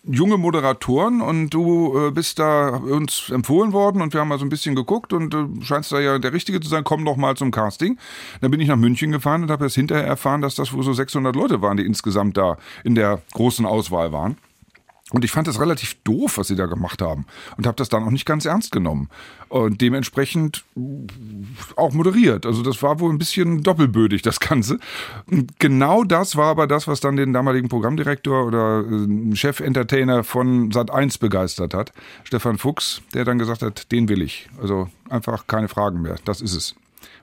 junge 0.05 0.37
Moderatoren 0.37 1.21
und 1.21 1.51
du 1.51 1.97
äh, 1.97 2.11
bist 2.11 2.39
da 2.39 2.71
uns 2.71 3.31
empfohlen 3.31 3.73
worden 3.73 4.03
und 4.03 4.13
wir 4.13 4.21
haben 4.21 4.29
mal 4.29 4.39
so 4.39 4.45
ein 4.45 4.49
bisschen 4.49 4.75
geguckt 4.75 5.13
und 5.13 5.35
äh, 5.35 5.47
scheinst 5.63 5.93
da 5.93 6.01
ja 6.01 6.19
der 6.19 6.33
Richtige 6.33 6.61
zu 6.61 6.69
sein, 6.69 6.85
komm 6.85 7.05
doch 7.05 7.17
mal 7.17 7.37
zum 7.37 7.51
Casting. 7.51 7.99
Dann 8.41 8.51
bin 8.51 8.61
ich 8.61 8.69
nach 8.69 8.77
München 8.77 9.13
gefahren 9.13 9.45
und 9.45 9.51
habe 9.51 9.65
erst 9.65 9.77
hinterher 9.77 10.07
erfahren, 10.07 10.41
dass 10.41 10.55
das 10.55 10.73
wohl 10.73 10.83
so 10.83 10.93
600 10.93 11.37
Leute 11.37 11.63
waren, 11.63 11.77
die 11.77 11.87
insgesamt 11.87 12.37
da 12.37 12.59
in 12.85 12.95
der 12.95 13.23
großen 13.33 13.65
Auswahl 13.65 14.13
waren. 14.13 14.37
Und 15.13 15.25
ich 15.25 15.31
fand 15.31 15.47
das 15.47 15.61
relativ 15.61 15.95
doof, 16.05 16.39
was 16.39 16.49
sie 16.49 16.57
da 16.57 16.67
gemacht 16.67 17.03
haben. 17.03 17.27
Und 17.57 17.67
habe 17.67 17.77
das 17.77 17.89
dann 17.89 18.03
auch 18.05 18.11
nicht 18.11 18.27
ganz 18.27 18.45
ernst 18.45 18.73
genommen. 18.73 19.09
Und 19.49 19.81
dementsprechend 19.81 20.65
auch 21.77 21.93
moderiert. 21.93 22.47
Also 22.47 22.63
das 22.63 22.83
war 22.83 22.99
wohl 23.01 23.13
ein 23.13 23.19
bisschen 23.19 23.63
doppelbödig, 23.63 24.23
das 24.23 24.41
Ganze. 24.41 24.79
Und 25.31 25.59
genau 25.59 26.05
das 26.05 26.37
war 26.37 26.47
aber 26.47 26.67
das, 26.67 26.89
was 26.89 27.01
dann 27.01 27.17
den 27.17 27.33
damaligen 27.33 27.69
Programmdirektor 27.69 28.47
oder 28.47 28.85
äh, 28.89 29.37
Chef-Entertainer 29.37 30.25
von 30.25 30.71
Sat1 30.73 31.21
begeistert 31.21 31.75
hat. 31.75 31.93
Stefan 32.25 32.59
Fuchs, 32.59 33.03
der 33.13 33.25
dann 33.25 33.39
gesagt 33.39 33.63
hat, 33.63 33.93
den 33.93 34.09
will 34.09 34.23
ich. 34.23 34.49
Also 34.61 34.89
einfach 35.11 35.47
keine 35.47 35.69
Fragen 35.69 36.01
mehr. 36.01 36.17
Das 36.25 36.41
ist 36.41 36.55
es. 36.55 36.75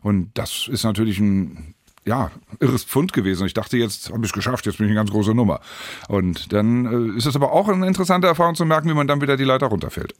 Und 0.02 0.30
das 0.36 0.70
ist 0.72 0.84
natürlich 0.84 1.20
ein 1.20 1.74
ja, 2.10 2.32
irres 2.60 2.84
Pfund 2.84 3.14
gewesen. 3.14 3.46
Ich 3.46 3.54
dachte, 3.54 3.78
jetzt 3.78 4.10
habe 4.10 4.22
ich 4.22 4.32
es 4.32 4.34
geschafft, 4.34 4.66
jetzt 4.66 4.80
bin 4.80 4.88
ich 4.88 4.92
eine 4.92 5.00
ganz 5.00 5.12
große 5.12 5.36
Nummer. 5.36 5.60
Und 6.08 6.52
dann 6.52 7.14
äh, 7.14 7.18
ist 7.18 7.28
es 7.28 7.36
aber 7.36 7.52
auch 7.52 7.70
eine 7.70 7.86
interessante 7.86 8.26
Erfahrung 8.26 8.56
zu 8.56 8.66
merken, 8.66 8.90
wie 8.90 8.96
man 8.96 9.08
dann 9.08 9.22
wieder 9.22 9.38
die 9.38 9.44
Leiter 9.44 9.68
runterfällt. 9.68 10.16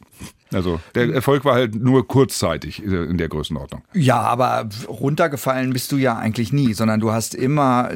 Also 0.54 0.80
der 0.94 1.12
Erfolg 1.12 1.46
war 1.46 1.56
halt 1.56 1.74
nur 1.74 2.08
kurzzeitig 2.08 2.86
äh, 2.86 3.06
in 3.06 3.18
der 3.18 3.28
Größenordnung. 3.28 3.82
Ja, 3.94 4.20
aber 4.20 4.70
runtergefallen 4.88 5.74
bist 5.74 5.92
du 5.92 5.98
ja 5.98 6.16
eigentlich 6.16 6.54
nie, 6.54 6.74
sondern 6.74 7.00
du 7.00 7.12
hast 7.12 7.34
immer, 7.34 7.90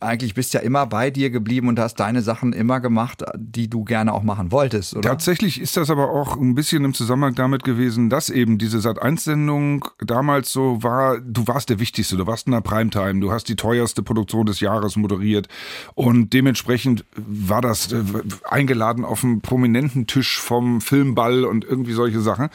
eigentlich 0.00 0.32
bist 0.32 0.54
ja 0.54 0.60
immer 0.60 0.86
bei 0.86 1.10
dir 1.10 1.28
geblieben 1.28 1.68
und 1.68 1.78
hast 1.78 1.96
deine 1.96 2.22
Sachen 2.22 2.54
immer 2.54 2.80
gemacht, 2.80 3.24
die 3.36 3.68
du 3.68 3.84
gerne 3.84 4.14
auch 4.14 4.22
machen 4.22 4.52
wolltest, 4.52 4.96
oder? 4.96 5.10
Tatsächlich 5.10 5.60
ist 5.60 5.76
das 5.76 5.90
aber 5.90 6.08
auch 6.08 6.38
ein 6.38 6.54
bisschen 6.54 6.82
im 6.86 6.94
Zusammenhang 6.94 7.34
damit 7.34 7.62
gewesen, 7.62 8.08
dass 8.08 8.30
eben 8.30 8.56
diese 8.56 8.78
Sat1-Sendung 8.78 9.84
damals 9.98 10.50
so 10.50 10.82
war, 10.82 11.20
du 11.20 11.46
warst 11.46 11.68
der 11.68 11.78
Wichtigste, 11.78 12.16
du 12.16 12.26
warst 12.26 12.46
in 12.46 12.52
der 12.52 12.62
Primetime, 12.62 13.20
du 13.20 13.33
hast 13.34 13.48
die 13.48 13.56
teuerste 13.56 14.02
Produktion 14.02 14.46
des 14.46 14.60
Jahres 14.60 14.96
moderiert 14.96 15.48
und 15.94 16.32
dementsprechend 16.32 17.04
war 17.16 17.60
das 17.60 17.92
äh, 17.92 18.02
eingeladen 18.48 19.04
auf 19.04 19.24
einem 19.24 19.40
prominenten 19.40 20.06
Tisch 20.06 20.40
vom 20.40 20.80
Filmball 20.80 21.44
und 21.44 21.64
irgendwie 21.64 21.92
solche 21.92 22.20
Sachen. 22.20 22.48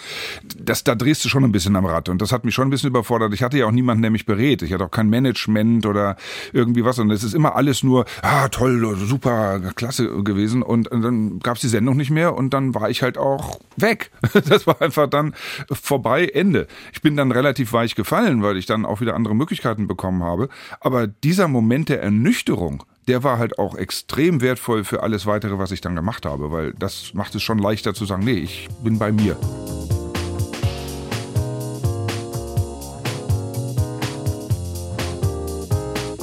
Das, 0.57 0.83
da 0.83 0.95
drehst 0.95 1.23
du 1.25 1.29
schon 1.29 1.43
ein 1.43 1.51
bisschen 1.51 1.75
am 1.75 1.85
Rad 1.85 2.09
und 2.09 2.21
das 2.21 2.31
hat 2.31 2.45
mich 2.45 2.55
schon 2.55 2.67
ein 2.67 2.71
bisschen 2.71 2.89
überfordert. 2.89 3.33
Ich 3.33 3.43
hatte 3.43 3.57
ja 3.57 3.65
auch 3.65 3.71
niemanden, 3.71 4.01
der 4.01 4.11
mich 4.11 4.25
berät. 4.25 4.61
Ich 4.61 4.73
hatte 4.73 4.85
auch 4.85 4.91
kein 4.91 5.09
Management 5.09 5.85
oder 5.85 6.15
irgendwie 6.53 6.85
was 6.85 6.99
und 6.99 7.11
es 7.11 7.23
ist 7.23 7.33
immer 7.33 7.55
alles 7.55 7.83
nur, 7.83 8.05
ah, 8.21 8.47
toll, 8.49 8.95
super, 8.97 9.59
klasse 9.75 10.23
gewesen 10.23 10.63
und, 10.63 10.87
und 10.87 11.01
dann 11.01 11.39
gab 11.39 11.55
es 11.55 11.61
die 11.61 11.67
Sendung 11.67 11.97
nicht 11.97 12.11
mehr 12.11 12.35
und 12.35 12.53
dann 12.53 12.73
war 12.73 12.89
ich 12.89 13.01
halt 13.01 13.17
auch 13.17 13.59
weg. 13.77 14.11
Das 14.49 14.65
war 14.65 14.81
einfach 14.81 15.07
dann 15.07 15.35
vorbei, 15.69 16.25
Ende. 16.25 16.67
Ich 16.93 17.01
bin 17.01 17.17
dann 17.17 17.31
relativ 17.31 17.73
weich 17.73 17.93
gefallen, 17.93 18.41
weil 18.41 18.57
ich 18.57 18.65
dann 18.65 18.85
auch 18.85 19.01
wieder 19.01 19.15
andere 19.15 19.35
Möglichkeiten 19.35 19.85
bekommen 19.85 20.23
habe. 20.23 20.49
Aber 20.79 21.07
dieser 21.07 21.47
Moment 21.47 21.89
der 21.89 22.01
Ernüchterung, 22.01 22.83
der 23.07 23.23
war 23.23 23.39
halt 23.39 23.57
auch 23.57 23.75
extrem 23.75 24.41
wertvoll 24.41 24.83
für 24.83 25.01
alles 25.01 25.25
weitere, 25.25 25.57
was 25.57 25.71
ich 25.71 25.81
dann 25.81 25.95
gemacht 25.95 26.25
habe, 26.25 26.51
weil 26.51 26.73
das 26.73 27.13
macht 27.13 27.33
es 27.35 27.41
schon 27.41 27.57
leichter 27.57 27.93
zu 27.93 28.05
sagen, 28.05 28.23
nee, 28.23 28.33
ich 28.33 28.69
bin 28.83 28.99
bei 28.99 29.11
mir. 29.11 29.35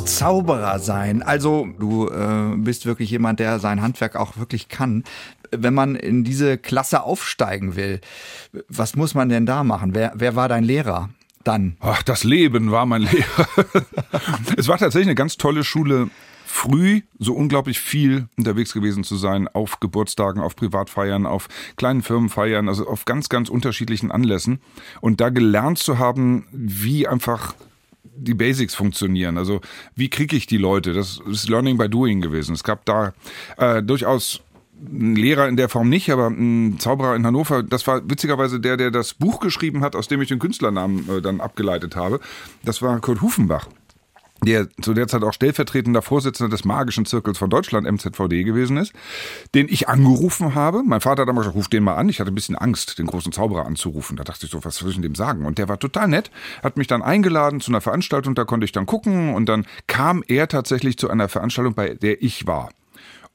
Zauberer 0.05 0.79
sein. 0.79 1.23
Also 1.23 1.69
du 1.79 2.09
äh, 2.09 2.57
bist 2.57 2.87
wirklich 2.87 3.11
jemand, 3.11 3.39
der 3.39 3.59
sein 3.59 3.83
Handwerk 3.83 4.17
auch 4.17 4.39
wirklich 4.39 4.69
kann. 4.69 5.05
Wenn 5.51 5.75
man 5.75 5.95
in 5.95 6.25
diese 6.25 6.57
Klasse 6.57 7.03
aufsteigen 7.03 7.77
will, 7.77 8.01
was 8.69 8.97
muss 8.97 9.15
man 9.15 9.29
denn 9.29 9.45
da 9.45 9.63
machen? 9.63 9.95
Wer, 9.95 10.13
wer 10.15 10.35
war 10.35 10.49
dein 10.49 10.65
Lehrer? 10.65 11.11
Dann. 11.47 11.77
Ach, 11.81 12.03
das 12.03 12.25
Leben 12.25 12.73
war 12.73 12.87
mein 12.87 13.03
Lehrer. 13.03 13.47
es 14.57 14.67
war 14.67 14.79
tatsächlich 14.79 15.07
eine 15.07 15.15
ganz 15.15 15.37
tolle 15.37 15.63
Schule 15.63 16.11
früh 16.45 17.03
so 17.19 17.35
unglaublich 17.35 17.79
viel 17.79 18.29
unterwegs 18.37 18.73
gewesen 18.73 19.05
zu 19.05 19.17
sein, 19.17 19.47
auf 19.47 19.79
Geburtstagen, 19.79 20.41
auf 20.41 20.57
Privatfeiern, 20.57 21.27
auf 21.27 21.49
kleinen 21.77 22.03
Firmenfeiern, 22.03 22.69
also 22.69 22.89
auf 22.89 23.05
ganz, 23.05 23.29
ganz 23.29 23.49
unterschiedlichen 23.49 24.11
Anlässen. 24.11 24.61
Und 25.01 25.21
da 25.21 25.29
gelernt 25.29 25.79
zu 25.79 25.99
haben, 25.99 26.47
wie 26.51 27.07
einfach 27.07 27.55
die 28.17 28.35
Basics 28.35 28.75
funktionieren. 28.75 29.39
Also 29.39 29.61
wie 29.95 30.09
kriege 30.09 30.37
ich 30.37 30.47
die 30.47 30.57
Leute? 30.57 30.95
Das 30.95 31.21
ist 31.31 31.49
Learning 31.49 31.77
by 31.77 31.89
Doing 31.89 32.21
gewesen. 32.21 32.55
Es 32.55 32.65
gab 32.65 32.85
da 32.87 33.13
äh, 33.59 33.83
durchaus 33.83 34.41
ein 34.79 35.17
Lehrer 35.17 35.49
in 35.49 35.57
der 35.57 35.69
Form 35.69 35.89
nicht, 35.89 36.11
aber 36.11 36.29
ein 36.29 36.79
Zauberer 36.79 37.17
in 37.17 37.27
Hannover, 37.27 37.63
das 37.63 37.87
war 37.87 38.09
witzigerweise 38.09 38.61
der, 38.61 38.77
der 38.77 38.91
das 38.91 39.15
Buch 39.15 39.41
geschrieben 39.41 39.83
hat, 39.83 39.97
aus 39.97 40.09
dem 40.09 40.21
ich 40.21 40.29
den 40.29 40.39
Künstlernamen 40.39 41.09
äh, 41.09 41.23
dann 41.23 41.41
abgeleitet 41.41 41.97
habe. 41.97 42.21
Das 42.65 42.83
war 42.83 43.01
Kurt 43.01 43.23
Hufenbach 43.23 43.69
der 44.45 44.69
zu 44.81 44.95
der 44.95 45.09
Zeit 45.09 45.23
auch 45.23 45.33
stellvertretender 45.33 46.03
Vorsitzender 46.03 46.55
des 46.55 46.65
Magischen 46.65 47.07
Zirkels 47.07 47.39
von 47.39 47.51
Deutschland, 47.51 47.91
MZVD, 47.91 48.45
gewesen 48.45 48.77
ist, 48.77 48.93
den 49.55 49.67
ich 49.69 49.89
angerufen 49.89 50.55
habe. 50.55 50.83
Mein 50.85 51.01
Vater 51.01 51.23
hat 51.23 51.29
damals 51.29 51.47
gesagt, 51.47 51.57
ruf 51.57 51.69
den 51.69 51.83
mal 51.83 51.97
an. 51.97 52.09
Ich 52.09 52.21
hatte 52.21 52.31
ein 52.31 52.35
bisschen 52.35 52.57
Angst, 52.57 52.99
den 52.99 53.07
großen 53.07 53.33
Zauberer 53.33 53.67
anzurufen. 53.67 54.17
Da 54.17 54.25
dachte 54.25 54.47
ich 54.47 54.53
so, 54.53 54.65
was 54.65 54.77
soll 54.77 54.91
ich 54.91 54.97
denn 54.97 55.03
dem 55.03 55.15
sagen? 55.15 55.47
Und 55.47 55.59
der 55.59 55.69
war 55.69 55.79
total 55.79 56.09
nett, 56.09 56.31
hat 56.63 56.77
mich 56.77 56.87
dann 56.87 57.03
eingeladen 57.03 57.61
zu 57.61 57.71
einer 57.71 57.81
Veranstaltung, 57.81 58.35
da 58.35 58.45
konnte 58.45 58.65
ich 58.65 58.73
dann 58.73 58.87
gucken 58.87 59.35
und 59.35 59.49
dann 59.49 59.67
kam 59.87 60.23
er 60.27 60.49
tatsächlich 60.49 60.99
zu 60.99 61.11
einer 61.11 61.29
Veranstaltung, 61.29 61.75
bei 61.75 61.95
der 61.95 62.23
ich 62.23 62.47
war. 62.47 62.71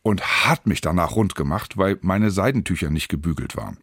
Und 0.04 0.46
hat 0.46 0.66
mich 0.66 0.82
danach 0.82 1.16
rund 1.16 1.36
gemacht, 1.36 1.78
weil 1.78 1.98
meine 2.02 2.32
Seidentücher 2.32 2.90
nicht 2.90 3.08
gebügelt 3.08 3.56
waren. 3.56 3.78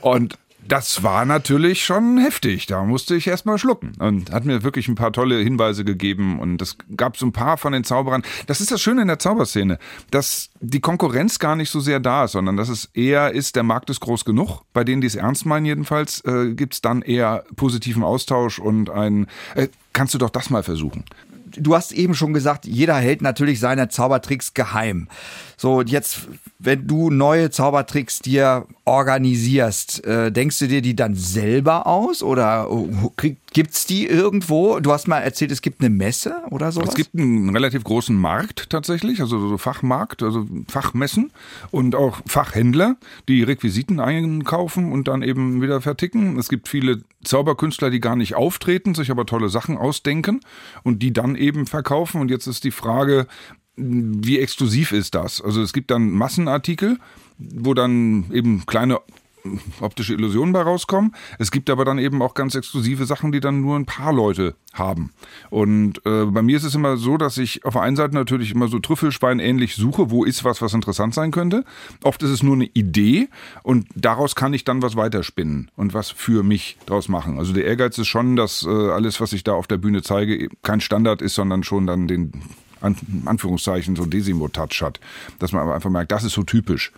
und 0.00 0.38
das 0.66 1.02
war 1.02 1.24
natürlich 1.24 1.84
schon 1.84 2.18
heftig. 2.18 2.66
Da 2.66 2.84
musste 2.84 3.14
ich 3.14 3.26
erstmal 3.26 3.58
schlucken 3.58 3.92
und 3.98 4.32
hat 4.32 4.44
mir 4.44 4.62
wirklich 4.62 4.88
ein 4.88 4.94
paar 4.94 5.12
tolle 5.12 5.38
Hinweise 5.40 5.84
gegeben. 5.84 6.38
Und 6.38 6.62
es 6.62 6.76
gab 6.96 7.16
so 7.16 7.26
ein 7.26 7.32
paar 7.32 7.58
von 7.58 7.72
den 7.72 7.84
Zauberern. 7.84 8.22
Das 8.46 8.60
ist 8.60 8.70
das 8.70 8.80
Schöne 8.80 9.02
in 9.02 9.08
der 9.08 9.18
Zauberszene, 9.18 9.78
dass 10.10 10.50
die 10.60 10.80
Konkurrenz 10.80 11.38
gar 11.38 11.56
nicht 11.56 11.70
so 11.70 11.80
sehr 11.80 12.00
da 12.00 12.24
ist, 12.24 12.32
sondern 12.32 12.56
dass 12.56 12.68
es 12.68 12.86
eher 12.94 13.32
ist, 13.32 13.56
der 13.56 13.62
Markt 13.62 13.90
ist 13.90 14.00
groß 14.00 14.24
genug. 14.24 14.62
Bei 14.72 14.84
denen, 14.84 15.00
die 15.00 15.06
es 15.06 15.16
ernst 15.16 15.44
meinen, 15.46 15.66
jedenfalls, 15.66 16.24
äh, 16.24 16.54
gibt 16.54 16.74
es 16.74 16.80
dann 16.80 17.02
eher 17.02 17.44
positiven 17.56 18.02
Austausch 18.02 18.58
und 18.58 18.90
ein, 18.90 19.26
äh, 19.54 19.68
kannst 19.92 20.14
du 20.14 20.18
doch 20.18 20.30
das 20.30 20.50
mal 20.50 20.62
versuchen 20.62 21.04
du 21.56 21.74
hast 21.74 21.92
eben 21.92 22.14
schon 22.14 22.32
gesagt, 22.32 22.66
jeder 22.66 22.96
hält 22.96 23.22
natürlich 23.22 23.60
seine 23.60 23.88
Zaubertricks 23.88 24.54
geheim. 24.54 25.08
So, 25.64 25.80
jetzt, 25.80 26.28
wenn 26.58 26.86
du 26.86 27.08
neue 27.08 27.50
Zaubertricks 27.50 28.18
dir 28.18 28.66
organisierst, 28.84 30.04
äh, 30.04 30.30
denkst 30.30 30.58
du 30.58 30.68
dir 30.68 30.82
die 30.82 30.94
dann 30.94 31.14
selber 31.14 31.86
aus 31.86 32.22
oder 32.22 32.70
uh, 32.70 33.08
krieg, 33.16 33.38
gibt's 33.54 33.86
die 33.86 34.06
irgendwo? 34.06 34.78
Du 34.80 34.92
hast 34.92 35.08
mal 35.08 35.20
erzählt, 35.20 35.50
es 35.52 35.62
gibt 35.62 35.80
eine 35.80 35.88
Messe 35.88 36.42
oder 36.50 36.70
sowas? 36.70 36.90
Es 36.90 36.96
gibt 36.96 37.14
einen 37.14 37.48
relativ 37.48 37.82
großen 37.82 38.14
Markt 38.14 38.68
tatsächlich, 38.68 39.22
also 39.22 39.38
so 39.38 39.56
Fachmarkt, 39.56 40.22
also 40.22 40.46
Fachmessen 40.68 41.30
und 41.70 41.94
auch 41.94 42.20
Fachhändler, 42.26 42.96
die 43.28 43.42
Requisiten 43.42 44.00
einkaufen 44.00 44.92
und 44.92 45.08
dann 45.08 45.22
eben 45.22 45.62
wieder 45.62 45.80
verticken. 45.80 46.38
Es 46.38 46.50
gibt 46.50 46.68
viele 46.68 47.00
Zauberkünstler, 47.24 47.88
die 47.88 48.00
gar 48.00 48.16
nicht 48.16 48.34
auftreten, 48.34 48.94
sich 48.94 49.10
aber 49.10 49.24
tolle 49.24 49.48
Sachen 49.48 49.78
ausdenken 49.78 50.40
und 50.82 50.98
die 50.98 51.14
dann 51.14 51.36
eben 51.36 51.64
verkaufen. 51.64 52.20
Und 52.20 52.30
jetzt 52.30 52.46
ist 52.46 52.64
die 52.64 52.70
Frage, 52.70 53.26
wie 53.76 54.38
exklusiv 54.38 54.92
ist 54.92 55.14
das? 55.14 55.40
Also 55.40 55.62
es 55.62 55.72
gibt 55.72 55.90
dann 55.90 56.10
Massenartikel, 56.10 56.98
wo 57.38 57.74
dann 57.74 58.26
eben 58.32 58.64
kleine 58.66 59.00
optische 59.80 60.14
Illusionen 60.14 60.52
bei 60.52 60.62
rauskommen. 60.62 61.14
Es 61.38 61.50
gibt 61.50 61.68
aber 61.68 61.84
dann 61.84 61.98
eben 61.98 62.22
auch 62.22 62.34
ganz 62.34 62.54
exklusive 62.54 63.04
Sachen, 63.04 63.32
die 63.32 63.40
dann 63.40 63.60
nur 63.60 63.76
ein 63.76 63.84
paar 63.84 64.12
Leute 64.12 64.54
haben. 64.72 65.12
Und 65.50 66.04
äh, 66.06 66.24
bei 66.24 66.42
mir 66.42 66.56
ist 66.56 66.64
es 66.64 66.74
immer 66.74 66.96
so, 66.96 67.16
dass 67.16 67.36
ich 67.36 67.64
auf 67.64 67.74
der 67.74 67.82
einen 67.82 67.96
Seite 67.96 68.14
natürlich 68.14 68.52
immer 68.52 68.68
so 68.68 68.78
Trüffelschwein 68.78 69.40
ähnlich 69.40 69.74
suche, 69.74 70.10
wo 70.10 70.24
ist 70.24 70.44
was, 70.44 70.62
was 70.62 70.72
interessant 70.72 71.14
sein 71.14 71.30
könnte. 71.30 71.64
Oft 72.02 72.22
ist 72.22 72.30
es 72.30 72.42
nur 72.42 72.54
eine 72.54 72.66
Idee 72.66 73.28
und 73.62 73.86
daraus 73.94 74.34
kann 74.34 74.54
ich 74.54 74.64
dann 74.64 74.82
was 74.82 74.96
weiterspinnen 74.96 75.70
und 75.76 75.94
was 75.94 76.10
für 76.10 76.42
mich 76.42 76.78
draus 76.86 77.08
machen. 77.08 77.38
Also 77.38 77.52
der 77.52 77.64
Ehrgeiz 77.64 77.98
ist 77.98 78.08
schon, 78.08 78.36
dass 78.36 78.64
äh, 78.64 78.68
alles, 78.68 79.20
was 79.20 79.32
ich 79.32 79.44
da 79.44 79.52
auf 79.52 79.66
der 79.66 79.76
Bühne 79.76 80.02
zeige, 80.02 80.48
kein 80.62 80.80
Standard 80.80 81.20
ist, 81.20 81.34
sondern 81.34 81.62
schon 81.62 81.86
dann 81.86 82.08
den 82.08 82.32
Anführungszeichen 83.26 83.96
so 83.96 84.04
Desimo-Touch 84.06 84.82
hat. 84.82 85.00
Dass 85.38 85.52
man 85.52 85.62
aber 85.62 85.74
einfach 85.74 85.90
merkt, 85.90 86.12
das 86.12 86.24
ist 86.24 86.34
so 86.34 86.42
typisch. 86.42 86.92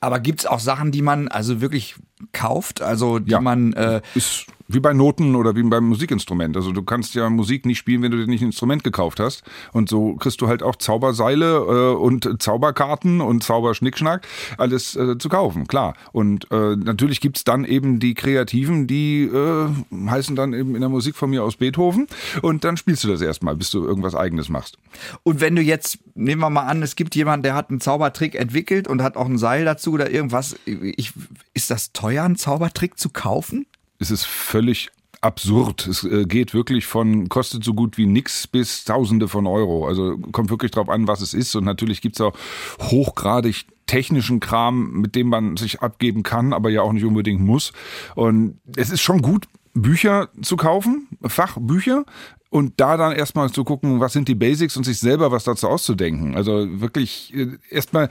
Aber 0.00 0.20
gibt's 0.20 0.46
auch 0.46 0.60
Sachen, 0.60 0.92
die 0.92 1.02
man 1.02 1.28
also 1.28 1.60
wirklich 1.60 1.96
kauft, 2.32 2.82
also 2.82 3.18
die 3.18 3.32
Ja. 3.32 3.40
man 3.40 3.72
äh, 3.72 4.00
Ist 4.14 4.46
wie 4.68 4.80
bei 4.80 4.92
Noten 4.92 5.34
oder 5.34 5.56
wie 5.56 5.62
beim 5.62 5.88
Musikinstrument. 5.88 6.56
Also 6.56 6.72
du 6.72 6.82
kannst 6.82 7.14
ja 7.14 7.28
Musik 7.30 7.64
nicht 7.64 7.78
spielen, 7.78 8.02
wenn 8.02 8.10
du 8.10 8.18
dir 8.18 8.26
nicht 8.26 8.42
ein 8.42 8.48
Instrument 8.48 8.84
gekauft 8.84 9.18
hast. 9.18 9.42
Und 9.72 9.88
so 9.88 10.14
kriegst 10.14 10.40
du 10.42 10.48
halt 10.48 10.62
auch 10.62 10.76
Zauberseile 10.76 11.56
äh, 11.56 11.96
und 11.96 12.42
Zauberkarten 12.42 13.22
und 13.22 13.42
Zauberschnickschnack 13.42 14.26
alles 14.58 14.94
äh, 14.94 15.16
zu 15.18 15.28
kaufen, 15.30 15.66
klar. 15.66 15.94
Und 16.12 16.50
äh, 16.50 16.76
natürlich 16.76 17.20
gibt's 17.20 17.44
dann 17.44 17.64
eben 17.64 17.98
die 17.98 18.12
Kreativen, 18.14 18.86
die 18.86 19.24
äh, 19.24 19.68
heißen 20.06 20.36
dann 20.36 20.52
eben 20.52 20.74
in 20.74 20.82
der 20.82 20.90
Musik 20.90 21.16
von 21.16 21.30
mir 21.30 21.42
aus 21.42 21.56
Beethoven. 21.56 22.06
Und 22.42 22.64
dann 22.64 22.76
spielst 22.76 23.04
du 23.04 23.08
das 23.08 23.22
erstmal, 23.22 23.56
bis 23.56 23.70
du 23.70 23.84
irgendwas 23.84 24.14
eigenes 24.14 24.50
machst. 24.50 24.76
Und 25.22 25.40
wenn 25.40 25.56
du 25.56 25.62
jetzt, 25.62 25.98
nehmen 26.14 26.42
wir 26.42 26.50
mal 26.50 26.66
an, 26.66 26.82
es 26.82 26.94
gibt 26.94 27.14
jemanden, 27.14 27.42
der 27.42 27.54
hat 27.54 27.70
einen 27.70 27.80
Zaubertrick 27.80 28.34
entwickelt 28.34 28.86
und 28.86 29.02
hat 29.02 29.16
auch 29.16 29.26
ein 29.26 29.38
Seil 29.38 29.64
dazu 29.64 29.92
oder 29.92 30.10
irgendwas. 30.10 30.56
Ich, 30.66 31.14
ist 31.54 31.70
das 31.70 31.92
teuer, 31.92 32.24
einen 32.24 32.36
Zaubertrick 32.36 32.98
zu 32.98 33.08
kaufen? 33.08 33.66
Es 33.98 34.10
ist 34.10 34.24
völlig 34.24 34.90
absurd. 35.20 35.86
Es 35.86 36.04
äh, 36.04 36.24
geht 36.24 36.54
wirklich 36.54 36.86
von 36.86 37.28
kostet 37.28 37.64
so 37.64 37.74
gut 37.74 37.98
wie 37.98 38.06
nix 38.06 38.46
bis 38.46 38.84
Tausende 38.84 39.28
von 39.28 39.46
Euro. 39.46 39.86
Also 39.86 40.16
kommt 40.32 40.50
wirklich 40.50 40.70
drauf 40.70 40.88
an, 40.88 41.08
was 41.08 41.20
es 41.20 41.34
ist. 41.34 41.54
Und 41.56 41.64
natürlich 41.64 42.00
gibt's 42.00 42.20
auch 42.20 42.34
hochgradig 42.80 43.66
technischen 43.86 44.38
Kram, 44.38 45.00
mit 45.00 45.14
dem 45.14 45.28
man 45.28 45.56
sich 45.56 45.80
abgeben 45.80 46.22
kann, 46.22 46.52
aber 46.52 46.70
ja 46.70 46.82
auch 46.82 46.92
nicht 46.92 47.04
unbedingt 47.04 47.40
muss. 47.40 47.72
Und 48.14 48.60
es 48.76 48.90
ist 48.90 49.00
schon 49.00 49.22
gut, 49.22 49.46
Bücher 49.74 50.28
zu 50.42 50.56
kaufen, 50.56 51.08
Fachbücher. 51.22 52.04
Und 52.50 52.80
da 52.80 52.96
dann 52.96 53.12
erstmal 53.12 53.50
zu 53.50 53.62
gucken, 53.62 54.00
was 54.00 54.14
sind 54.14 54.26
die 54.26 54.34
Basics 54.34 54.76
und 54.76 54.84
sich 54.84 54.98
selber 54.98 55.30
was 55.30 55.44
dazu 55.44 55.68
auszudenken. 55.68 56.34
Also 56.34 56.80
wirklich 56.80 57.34
äh, 57.34 57.58
erstmal 57.70 58.08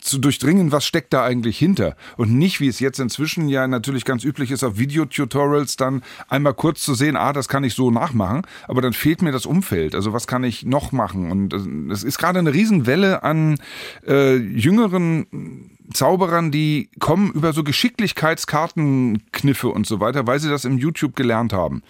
zu 0.00 0.18
durchdringen, 0.18 0.72
was 0.72 0.86
steckt 0.86 1.12
da 1.12 1.24
eigentlich 1.24 1.58
hinter. 1.58 1.96
Und 2.16 2.34
nicht, 2.34 2.60
wie 2.60 2.68
es 2.68 2.80
jetzt 2.80 2.98
inzwischen 2.98 3.48
ja 3.48 3.66
natürlich 3.66 4.04
ganz 4.04 4.24
üblich 4.24 4.50
ist, 4.50 4.64
auf 4.64 4.78
Videotutorials 4.78 5.76
dann 5.76 6.02
einmal 6.28 6.54
kurz 6.54 6.80
zu 6.80 6.94
sehen, 6.94 7.16
ah, 7.16 7.32
das 7.32 7.48
kann 7.48 7.64
ich 7.64 7.74
so 7.74 7.90
nachmachen, 7.90 8.42
aber 8.66 8.82
dann 8.82 8.92
fehlt 8.92 9.22
mir 9.22 9.32
das 9.32 9.46
Umfeld. 9.46 9.94
Also 9.94 10.12
was 10.12 10.26
kann 10.26 10.44
ich 10.44 10.64
noch 10.64 10.92
machen? 10.92 11.30
Und 11.30 11.54
äh, 11.54 11.92
es 11.92 12.04
ist 12.04 12.18
gerade 12.18 12.38
eine 12.38 12.52
Riesenwelle 12.52 13.22
an 13.22 13.58
äh, 14.06 14.36
jüngeren 14.36 15.70
Zauberern, 15.92 16.50
die 16.50 16.90
kommen 16.98 17.32
über 17.32 17.52
so 17.52 17.64
Geschicklichkeitskartenkniffe 17.64 19.68
und 19.68 19.86
so 19.86 20.00
weiter, 20.00 20.26
weil 20.26 20.38
sie 20.38 20.50
das 20.50 20.66
im 20.66 20.76
YouTube 20.76 21.16
gelernt 21.16 21.52
haben. 21.52 21.82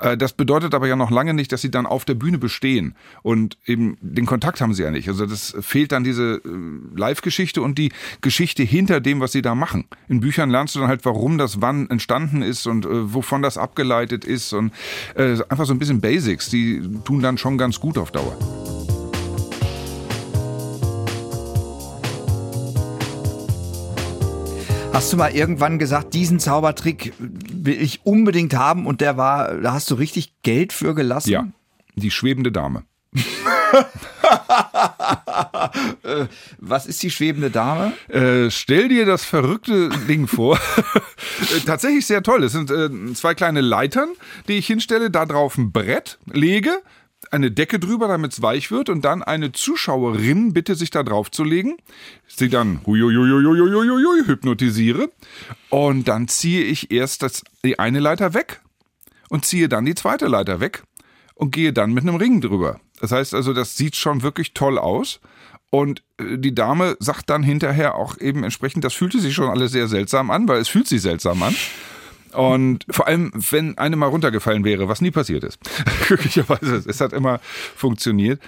Äh, 0.00 0.16
Das 0.16 0.32
bedeutet 0.32 0.74
aber 0.74 0.86
ja 0.86 0.96
noch 0.96 1.10
lange 1.10 1.34
nicht, 1.34 1.52
dass 1.52 1.62
sie 1.62 1.70
dann 1.70 1.86
auf 1.86 2.04
der 2.04 2.14
Bühne 2.14 2.38
bestehen. 2.38 2.94
Und 3.22 3.58
eben 3.66 3.96
den 4.00 4.26
Kontakt 4.26 4.60
haben 4.60 4.74
sie 4.74 4.82
ja 4.82 4.90
nicht. 4.90 5.08
Also 5.08 5.26
das 5.26 5.56
fehlt 5.60 5.92
dann 5.92 6.04
diese 6.04 6.40
äh, 6.44 6.48
Live-Geschichte 6.96 7.62
und 7.62 7.78
die 7.78 7.92
Geschichte 8.20 8.62
hinter 8.62 9.00
dem, 9.00 9.20
was 9.20 9.32
sie 9.32 9.42
da 9.42 9.54
machen. 9.54 9.84
In 10.08 10.20
Büchern 10.20 10.50
lernst 10.50 10.74
du 10.74 10.80
dann 10.80 10.88
halt, 10.88 11.04
warum 11.04 11.38
das 11.38 11.60
wann 11.60 11.88
entstanden 11.90 12.42
ist 12.42 12.66
und 12.66 12.86
äh, 12.86 13.14
wovon 13.14 13.42
das 13.42 13.58
abgeleitet 13.58 14.24
ist. 14.24 14.52
Und 14.52 14.72
äh, 15.14 15.38
einfach 15.48 15.66
so 15.66 15.72
ein 15.72 15.78
bisschen 15.78 16.00
Basics, 16.00 16.50
die 16.50 16.82
tun 17.04 17.22
dann 17.22 17.38
schon 17.38 17.58
ganz 17.58 17.80
gut 17.80 17.98
auf 17.98 18.10
Dauer. 18.10 18.36
Hast 24.92 25.12
du 25.12 25.16
mal 25.16 25.32
irgendwann 25.32 25.80
gesagt, 25.80 26.14
diesen 26.14 26.38
Zaubertrick 26.38 27.12
will 27.64 27.80
ich 27.80 28.04
unbedingt 28.04 28.54
haben 28.54 28.86
und 28.86 29.00
der 29.00 29.16
war, 29.16 29.54
da 29.54 29.72
hast 29.72 29.90
du 29.90 29.94
richtig 29.94 30.32
Geld 30.42 30.72
für 30.72 30.94
gelassen? 30.94 31.30
Ja, 31.30 31.46
die 31.96 32.10
schwebende 32.10 32.52
Dame. 32.52 32.84
Was 36.58 36.86
ist 36.86 37.02
die 37.02 37.10
schwebende 37.10 37.50
Dame? 37.50 37.92
Äh, 38.08 38.50
stell 38.50 38.88
dir 38.88 39.06
das 39.06 39.24
verrückte 39.24 39.88
Ding 40.08 40.26
vor. 40.26 40.58
Äh, 41.56 41.60
Tatsächlich 41.60 42.06
sehr 42.06 42.22
toll. 42.22 42.44
Es 42.44 42.52
sind 42.52 42.70
äh, 42.70 42.88
zwei 43.14 43.34
kleine 43.34 43.60
Leitern, 43.60 44.10
die 44.46 44.52
ich 44.54 44.66
hinstelle, 44.66 45.10
da 45.10 45.26
drauf 45.26 45.58
ein 45.58 45.72
Brett 45.72 46.18
lege, 46.32 46.80
eine 47.34 47.50
Decke 47.50 47.80
drüber, 47.80 48.06
damit 48.08 48.32
es 48.32 48.42
weich 48.42 48.70
wird 48.70 48.88
und 48.88 49.04
dann 49.04 49.22
eine 49.22 49.52
Zuschauerin 49.52 50.52
bitte, 50.52 50.76
sich 50.76 50.90
da 50.90 51.02
drauf 51.02 51.30
zu 51.30 51.42
legen. 51.42 51.76
Sie 52.26 52.48
dann 52.48 52.80
hypnotisiere 54.26 55.10
und 55.68 56.06
dann 56.06 56.28
ziehe 56.28 56.62
ich 56.62 56.90
erst 56.92 57.22
das, 57.22 57.42
die 57.64 57.78
eine 57.78 57.98
Leiter 57.98 58.34
weg 58.34 58.60
und 59.28 59.44
ziehe 59.44 59.68
dann 59.68 59.84
die 59.84 59.96
zweite 59.96 60.28
Leiter 60.28 60.60
weg 60.60 60.84
und 61.34 61.50
gehe 61.50 61.72
dann 61.72 61.92
mit 61.92 62.04
einem 62.04 62.16
Ring 62.16 62.40
drüber. 62.40 62.80
Das 63.00 63.10
heißt 63.10 63.34
also, 63.34 63.52
das 63.52 63.76
sieht 63.76 63.96
schon 63.96 64.22
wirklich 64.22 64.54
toll 64.54 64.78
aus. 64.78 65.20
Und 65.70 66.04
äh, 66.18 66.38
die 66.38 66.54
Dame 66.54 66.96
sagt 67.00 67.30
dann 67.30 67.42
hinterher 67.42 67.96
auch 67.96 68.16
eben 68.18 68.44
entsprechend, 68.44 68.84
das 68.84 68.94
fühlte 68.94 69.18
sich 69.18 69.34
schon 69.34 69.50
alles 69.50 69.72
sehr 69.72 69.88
seltsam 69.88 70.30
an, 70.30 70.46
weil 70.46 70.60
es 70.60 70.68
fühlt 70.68 70.86
sich 70.86 71.02
seltsam 71.02 71.42
an. 71.42 71.56
Und 72.34 72.84
vor 72.90 73.06
allem, 73.06 73.32
wenn 73.34 73.78
eine 73.78 73.96
mal 73.96 74.06
runtergefallen 74.08 74.64
wäre, 74.64 74.88
was 74.88 75.00
nie 75.00 75.10
passiert 75.10 75.44
ist. 75.44 75.58
Glücklicherweise, 76.06 76.82
es 76.86 77.00
hat 77.00 77.12
immer 77.12 77.40
funktioniert. 77.76 78.40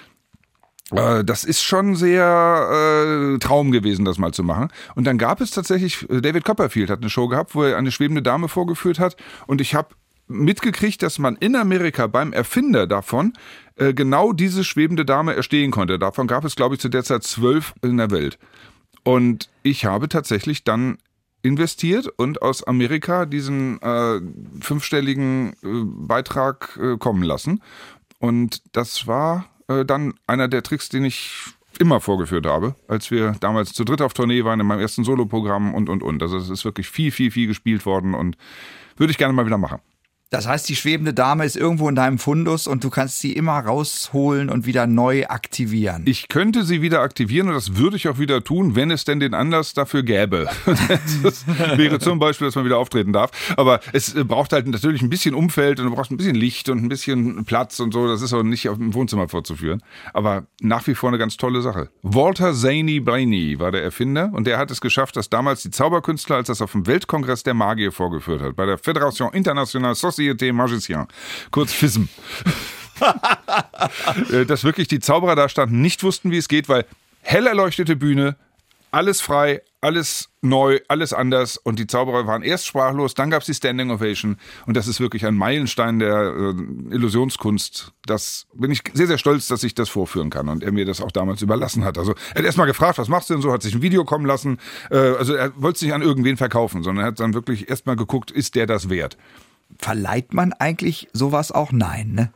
Äh, 0.91 1.23
Das 1.23 1.43
ist 1.43 1.63
schon 1.63 1.95
sehr 1.95 3.35
äh, 3.35 3.39
Traum 3.39 3.71
gewesen, 3.71 4.05
das 4.05 4.17
mal 4.17 4.33
zu 4.33 4.43
machen. 4.43 4.69
Und 4.95 5.05
dann 5.05 5.17
gab 5.17 5.41
es 5.41 5.51
tatsächlich, 5.51 6.09
äh, 6.09 6.21
David 6.21 6.45
Copperfield 6.45 6.89
hat 6.89 6.99
eine 7.01 7.09
Show 7.09 7.27
gehabt, 7.27 7.55
wo 7.55 7.63
er 7.63 7.77
eine 7.77 7.91
schwebende 7.91 8.21
Dame 8.21 8.47
vorgeführt 8.47 8.99
hat. 8.99 9.15
Und 9.47 9.61
ich 9.61 9.75
habe 9.75 9.89
mitgekriegt, 10.27 11.01
dass 11.03 11.19
man 11.19 11.35
in 11.37 11.55
Amerika 11.55 12.07
beim 12.07 12.33
Erfinder 12.33 12.85
davon 12.85 13.33
äh, 13.75 13.93
genau 13.93 14.33
diese 14.33 14.63
schwebende 14.63 15.05
Dame 15.05 15.33
erstehen 15.33 15.71
konnte. 15.71 15.99
Davon 15.99 16.27
gab 16.27 16.43
es, 16.43 16.55
glaube 16.55 16.75
ich, 16.75 16.81
zu 16.81 16.89
der 16.89 17.03
Zeit 17.03 17.23
zwölf 17.23 17.73
in 17.81 17.97
der 17.97 18.11
Welt. 18.11 18.37
Und 19.03 19.49
ich 19.63 19.85
habe 19.85 20.09
tatsächlich 20.09 20.65
dann 20.65 20.97
investiert 21.43 22.07
und 22.07 22.41
aus 22.41 22.63
Amerika 22.63 23.25
diesen 23.25 23.81
äh, 23.81 24.19
fünfstelligen 24.61 25.53
äh, 25.63 25.83
Beitrag 25.85 26.77
äh, 26.81 26.97
kommen 26.97 27.23
lassen. 27.23 27.61
Und 28.19 28.61
das 28.75 29.07
war 29.07 29.45
äh, 29.67 29.85
dann 29.85 30.15
einer 30.25 30.47
der 30.47 30.63
Tricks, 30.63 30.89
den 30.89 31.05
ich 31.05 31.45
immer 31.79 32.01
vorgeführt 32.01 32.45
habe, 32.45 32.75
als 32.87 33.11
wir 33.11 33.35
damals 33.39 33.73
zu 33.73 33.83
dritt 33.83 34.01
auf 34.01 34.13
Tournee 34.13 34.43
waren 34.43 34.59
in 34.59 34.65
meinem 34.65 34.79
ersten 34.79 35.03
Soloprogramm 35.03 35.75
und 35.75 35.89
und 35.89 36.01
und. 36.01 36.21
Also 36.23 36.37
es 36.37 36.49
ist 36.49 36.65
wirklich 36.65 36.89
viel, 36.89 37.11
viel, 37.11 37.31
viel 37.31 37.47
gespielt 37.47 37.85
worden 37.85 38.13
und 38.15 38.35
würde 38.97 39.11
ich 39.11 39.17
gerne 39.17 39.33
mal 39.33 39.45
wieder 39.45 39.59
machen. 39.59 39.79
Das 40.29 40.45
heißt, 40.45 40.67
die 40.67 40.75
schwebende 40.75 41.13
Dame 41.13 41.45
ist 41.45 41.55
irgendwo 41.55 41.87
in 41.87 41.95
deinem 41.95 42.19
Fundus 42.19 42.67
und 42.67 42.83
du 42.83 42.89
kannst 42.89 43.19
sie 43.19 43.31
immer 43.31 43.59
rausholen 43.59 44.49
und 44.49 44.65
wieder 44.65 44.85
neu 44.85 45.25
aktivieren. 45.27 46.03
Ich 46.05 46.27
könnte 46.27 46.63
sie 46.63 46.81
wieder 46.81 46.99
aktivieren 46.99 47.47
und 47.47 47.53
das 47.53 47.77
würde 47.77 47.95
ich 47.95 48.09
auch 48.09 48.19
wieder 48.19 48.43
tun, 48.43 48.75
wenn 48.75 48.91
es 48.91 49.05
denn 49.05 49.21
den 49.21 49.33
Anlass 49.33 49.73
dafür 49.73 50.03
gäbe. 50.03 50.49
Das 51.23 51.45
wäre 51.77 51.99
zum 51.99 52.19
Beispiel, 52.19 52.47
dass 52.47 52.55
man 52.55 52.65
wieder 52.65 52.77
auftreten 52.77 53.13
darf. 53.13 53.31
Aber 53.55 53.79
es 53.93 54.13
äh, 54.13 54.23
braucht 54.23 54.53
halt 54.53 54.67
natürlich 54.67 55.01
ein 55.01 55.09
bisschen 55.09 55.33
Umfeld 55.33 55.79
und 55.79 55.87
du 55.87 55.95
brauchst 55.95 56.11
ein 56.11 56.17
bisschen 56.17 56.35
Licht 56.35 56.69
und 56.69 56.83
ein 56.83 56.89
bisschen 56.89 57.45
Platz 57.45 57.79
und 57.79 57.93
so. 57.93 58.07
Das 58.07 58.21
ist 58.21 58.33
auch 58.33 58.43
nicht 58.43 58.65
dem 58.65 58.93
Wohnzimmer 58.93 59.27
vorzuführen. 59.27 59.81
Aber 60.13 60.45
nach 60.61 60.85
wie 60.87 60.95
vor 60.95 61.09
eine 61.09 61.17
ganz 61.17 61.37
tolle 61.37 61.61
Sache. 61.61 61.89
Walter 62.03 62.53
Zaney 62.53 62.99
Brainy 62.99 63.59
war 63.59 63.71
der 63.71 63.83
Erfinder 63.83 64.31
und 64.33 64.45
der 64.45 64.57
hat 64.57 64.71
es 64.71 64.81
geschafft, 64.81 65.15
dass 65.15 65.29
damals 65.29 65.63
die 65.63 65.71
Zauberkünstler, 65.71 66.37
als 66.37 66.47
das 66.47 66.61
auf 66.61 66.73
dem 66.73 66.85
Weltkongress 66.85 67.43
der 67.43 67.53
Magier 67.53 67.91
vorgeführt 67.91 68.41
hat, 68.41 68.55
bei 68.55 68.65
der 68.65 68.77
Fédération 68.77 69.33
Internationale 69.33 69.95
Société 69.95 70.16
Magicien, 70.53 71.07
kurz 71.51 71.73
FISM, 71.73 72.03
äh, 74.31 74.45
dass 74.45 74.63
wirklich 74.63 74.87
die 74.87 74.99
Zauberer 74.99 75.35
da 75.35 75.49
standen, 75.49 75.81
nicht 75.81 76.03
wussten, 76.03 76.31
wie 76.31 76.37
es 76.37 76.47
geht, 76.47 76.69
weil 76.69 76.85
hell 77.21 77.47
erleuchtete 77.47 77.95
Bühne, 77.95 78.35
alles 78.91 79.21
frei, 79.21 79.61
alles 79.81 80.29
neu, 80.41 80.79
alles 80.87 81.13
anders 81.13 81.57
und 81.57 81.77
die 81.77 81.87
Zauberer 81.87 82.25
waren 82.25 82.41
erst 82.41 82.65
sprachlos, 82.65 83.13
dann 83.13 83.29
gab 83.29 83.41
es 83.41 83.45
die 83.45 83.53
Standing 83.53 83.91
Ovation 83.91 84.37
und 84.65 84.75
das 84.75 84.87
ist 84.87 84.99
wirklich 84.99 85.25
ein 85.25 85.35
Meilenstein 85.35 85.99
der 85.99 86.33
äh, 86.33 86.93
Illusionskunst. 86.93 87.93
Das 88.05 88.47
bin 88.53 88.71
ich 88.71 88.81
sehr, 88.93 89.07
sehr 89.07 89.17
stolz, 89.17 89.47
dass 89.47 89.63
ich 89.63 89.75
das 89.75 89.89
vorführen 89.89 90.29
kann 90.29 90.49
und 90.49 90.63
er 90.63 90.71
mir 90.71 90.85
das 90.85 91.01
auch 91.01 91.11
damals 91.11 91.41
überlassen 91.41 91.83
hat. 91.83 91.97
Also 91.97 92.13
er 92.33 92.39
hat 92.39 92.45
erstmal 92.45 92.67
gefragt, 92.67 92.97
was 92.97 93.07
machst 93.07 93.29
du 93.29 93.35
denn 93.35 93.41
so, 93.41 93.51
hat 93.51 93.61
sich 93.61 93.75
ein 93.75 93.81
Video 93.81 94.03
kommen 94.03 94.25
lassen. 94.25 94.57
Äh, 94.89 94.97
also 94.97 95.33
er 95.33 95.51
wollte 95.61 95.77
es 95.77 95.81
nicht 95.83 95.93
an 95.93 96.01
irgendwen 96.01 96.37
verkaufen, 96.37 96.83
sondern 96.83 97.05
er 97.05 97.07
hat 97.09 97.19
dann 97.19 97.33
wirklich 97.33 97.69
erstmal 97.69 97.95
geguckt, 97.95 98.31
ist 98.31 98.55
der 98.55 98.65
das 98.65 98.89
wert? 98.89 99.17
Verleiht 99.79 100.33
man 100.33 100.53
eigentlich 100.53 101.07
sowas 101.13 101.51
auch? 101.51 101.71
Nein, 101.71 102.13
ne? 102.13 102.31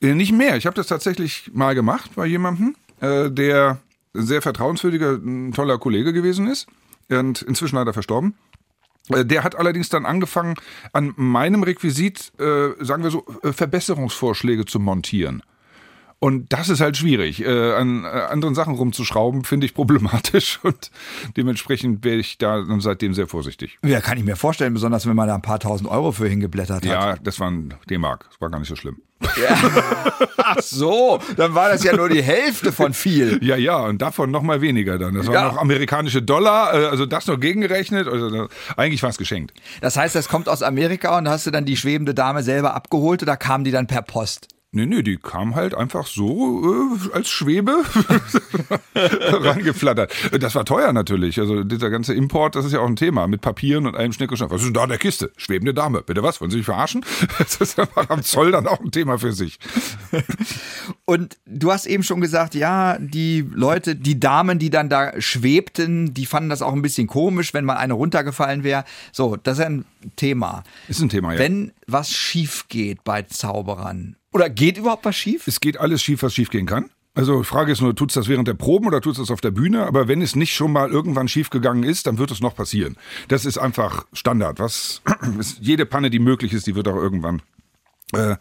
Äh, 0.00 0.14
nicht 0.14 0.32
mehr. 0.32 0.56
Ich 0.56 0.66
habe 0.66 0.74
das 0.74 0.86
tatsächlich 0.88 1.50
mal 1.54 1.74
gemacht 1.74 2.12
bei 2.14 2.26
jemandem, 2.26 2.74
äh, 3.00 3.30
der 3.30 3.80
sehr 4.14 4.42
vertrauenswürdiger, 4.42 5.12
ein 5.12 5.52
toller 5.52 5.78
Kollege 5.78 6.12
gewesen 6.12 6.48
ist. 6.48 6.66
Und 7.08 7.42
inzwischen 7.42 7.76
leider 7.76 7.92
verstorben. 7.92 8.34
Äh, 9.10 9.24
Der 9.24 9.44
hat 9.44 9.56
allerdings 9.56 9.88
dann 9.88 10.06
angefangen, 10.06 10.54
an 10.92 11.12
meinem 11.16 11.62
Requisit, 11.62 12.32
äh, 12.38 12.70
sagen 12.80 13.02
wir 13.02 13.10
so, 13.10 13.24
äh, 13.42 13.52
Verbesserungsvorschläge 13.52 14.64
zu 14.64 14.80
montieren. 14.80 15.42
Und 16.22 16.52
das 16.52 16.68
ist 16.68 16.80
halt 16.80 16.96
schwierig. 16.96 17.44
Äh, 17.44 17.72
an 17.72 18.04
äh, 18.04 18.06
anderen 18.06 18.54
Sachen 18.54 18.76
rumzuschrauben, 18.76 19.42
finde 19.42 19.66
ich 19.66 19.74
problematisch. 19.74 20.60
Und 20.62 20.92
dementsprechend 21.36 22.04
wäre 22.04 22.18
ich 22.18 22.38
da 22.38 22.64
seitdem 22.78 23.12
sehr 23.12 23.26
vorsichtig. 23.26 23.76
Ja, 23.84 24.00
kann 24.00 24.18
ich 24.18 24.22
mir 24.22 24.36
vorstellen, 24.36 24.72
besonders 24.72 25.04
wenn 25.04 25.16
man 25.16 25.26
da 25.26 25.34
ein 25.34 25.42
paar 25.42 25.58
tausend 25.58 25.90
Euro 25.90 26.12
für 26.12 26.28
hingeblättert 26.28 26.84
hat. 26.84 26.84
Ja, 26.84 27.16
das 27.16 27.40
war 27.40 27.50
ein 27.50 27.74
D-Mark. 27.90 28.26
Das 28.30 28.40
war 28.40 28.50
gar 28.50 28.60
nicht 28.60 28.68
so 28.68 28.76
schlimm. 28.76 28.98
Ach 30.36 30.60
so, 30.60 31.18
dann 31.36 31.56
war 31.56 31.70
das 31.70 31.82
ja 31.82 31.96
nur 31.96 32.08
die 32.08 32.22
Hälfte 32.22 32.70
von 32.70 32.94
viel. 32.94 33.38
Ja, 33.42 33.56
ja, 33.56 33.78
und 33.78 34.00
davon 34.00 34.30
noch 34.30 34.42
mal 34.42 34.60
weniger 34.60 34.98
dann. 34.98 35.14
Das 35.14 35.26
waren 35.26 35.34
Ja. 35.34 35.44
noch 35.52 35.58
amerikanische 35.58 36.22
Dollar, 36.22 36.72
äh, 36.72 36.86
also 36.86 37.04
das 37.04 37.26
noch 37.26 37.40
gegengerechnet. 37.40 38.06
Also, 38.06 38.46
eigentlich 38.76 39.02
war 39.02 39.10
es 39.10 39.18
geschenkt. 39.18 39.54
Das 39.80 39.96
heißt, 39.96 40.14
das 40.14 40.28
kommt 40.28 40.48
aus 40.48 40.62
Amerika 40.62 41.18
und 41.18 41.28
hast 41.28 41.46
du 41.46 41.50
dann 41.50 41.64
die 41.64 41.76
schwebende 41.76 42.14
Dame 42.14 42.44
selber 42.44 42.74
abgeholt 42.74 43.22
oder 43.22 43.36
kam 43.36 43.64
die 43.64 43.72
dann 43.72 43.88
per 43.88 44.02
Post? 44.02 44.48
Nee, 44.74 44.86
nee, 44.86 45.02
die 45.02 45.18
kam 45.18 45.54
halt 45.54 45.74
einfach 45.74 46.06
so 46.06 46.96
äh, 46.96 47.14
als 47.14 47.28
Schwebe 47.28 47.72
rangeflattert. 48.94 50.14
Das 50.40 50.54
war 50.54 50.64
teuer 50.64 50.94
natürlich. 50.94 51.38
Also 51.38 51.62
dieser 51.62 51.90
ganze 51.90 52.14
Import, 52.14 52.56
das 52.56 52.64
ist 52.64 52.72
ja 52.72 52.80
auch 52.80 52.86
ein 52.86 52.96
Thema 52.96 53.26
mit 53.26 53.42
Papieren 53.42 53.86
und 53.86 53.94
allem 53.94 54.14
Schnick 54.14 54.30
und 54.30 54.38
Schnack. 54.38 54.50
Was 54.50 54.62
ist 54.62 54.68
denn 54.68 54.74
da 54.74 54.84
in 54.84 54.88
der 54.88 54.96
Kiste? 54.96 55.30
Schwebende 55.36 55.74
Dame. 55.74 56.00
Bitte 56.00 56.22
was? 56.22 56.40
Wollen 56.40 56.50
Sie 56.50 56.56
mich 56.56 56.66
verarschen? 56.66 57.04
Das 57.38 57.56
ist 57.56 57.78
einfach 57.78 58.08
am 58.08 58.22
Zoll 58.22 58.52
dann 58.52 58.66
auch 58.66 58.80
ein 58.80 58.92
Thema 58.92 59.18
für 59.18 59.32
sich. 59.32 59.58
Und 61.04 61.36
du 61.44 61.70
hast 61.70 61.86
eben 61.86 62.02
schon 62.02 62.20
gesagt, 62.20 62.54
ja, 62.54 62.96
die 62.98 63.44
Leute, 63.52 63.96
die 63.96 64.18
Damen, 64.18 64.58
die 64.58 64.70
dann 64.70 64.88
da 64.88 65.20
schwebten, 65.20 66.14
die 66.14 66.24
fanden 66.24 66.48
das 66.48 66.62
auch 66.62 66.72
ein 66.72 66.82
bisschen 66.82 67.08
komisch, 67.08 67.52
wenn 67.52 67.64
mal 67.64 67.76
eine 67.76 67.94
runtergefallen 67.94 68.64
wäre. 68.64 68.84
So, 69.12 69.36
das 69.36 69.58
ist 69.58 69.64
ein 69.64 69.84
Thema. 70.16 70.62
Ist 70.88 71.00
ein 71.00 71.08
Thema, 71.08 71.34
ja. 71.34 71.38
Wenn 71.38 71.72
was 71.86 72.10
schief 72.10 72.68
geht 72.68 73.04
bei 73.04 73.22
Zauberern, 73.22 74.16
oder 74.32 74.50
geht 74.50 74.78
überhaupt 74.78 75.04
was 75.04 75.16
schief? 75.16 75.46
es 75.46 75.60
geht 75.60 75.78
alles 75.78 76.02
schief, 76.02 76.22
was 76.22 76.34
schief 76.34 76.50
gehen 76.50 76.66
kann. 76.66 76.90
Also 77.14 77.42
Frage 77.42 77.72
ist 77.72 77.82
nur, 77.82 77.94
tut's 77.94 78.14
das 78.14 78.26
während 78.28 78.48
der 78.48 78.54
Proben 78.54 78.86
oder 78.86 79.02
tut's 79.02 79.18
das 79.18 79.30
auf 79.30 79.42
der 79.42 79.50
Bühne? 79.50 79.86
Aber 79.86 80.08
wenn 80.08 80.22
es 80.22 80.34
nicht 80.34 80.54
schon 80.54 80.72
mal 80.72 80.90
irgendwann 80.90 81.28
schief 81.28 81.50
gegangen 81.50 81.82
ist, 81.82 82.06
dann 82.06 82.16
wird 82.16 82.30
es 82.30 82.40
noch 82.40 82.54
passieren. 82.54 82.96
Das 83.28 83.44
ist 83.44 83.58
einfach 83.58 84.06
Standard. 84.14 84.58
Was 84.58 85.02
ist, 85.38 85.58
jede 85.60 85.84
Panne, 85.84 86.08
die 86.08 86.18
möglich 86.18 86.54
ist, 86.54 86.66
die 86.66 86.74
wird 86.74 86.88
auch 86.88 86.96
irgendwann 86.96 87.42
äh, 88.14 88.36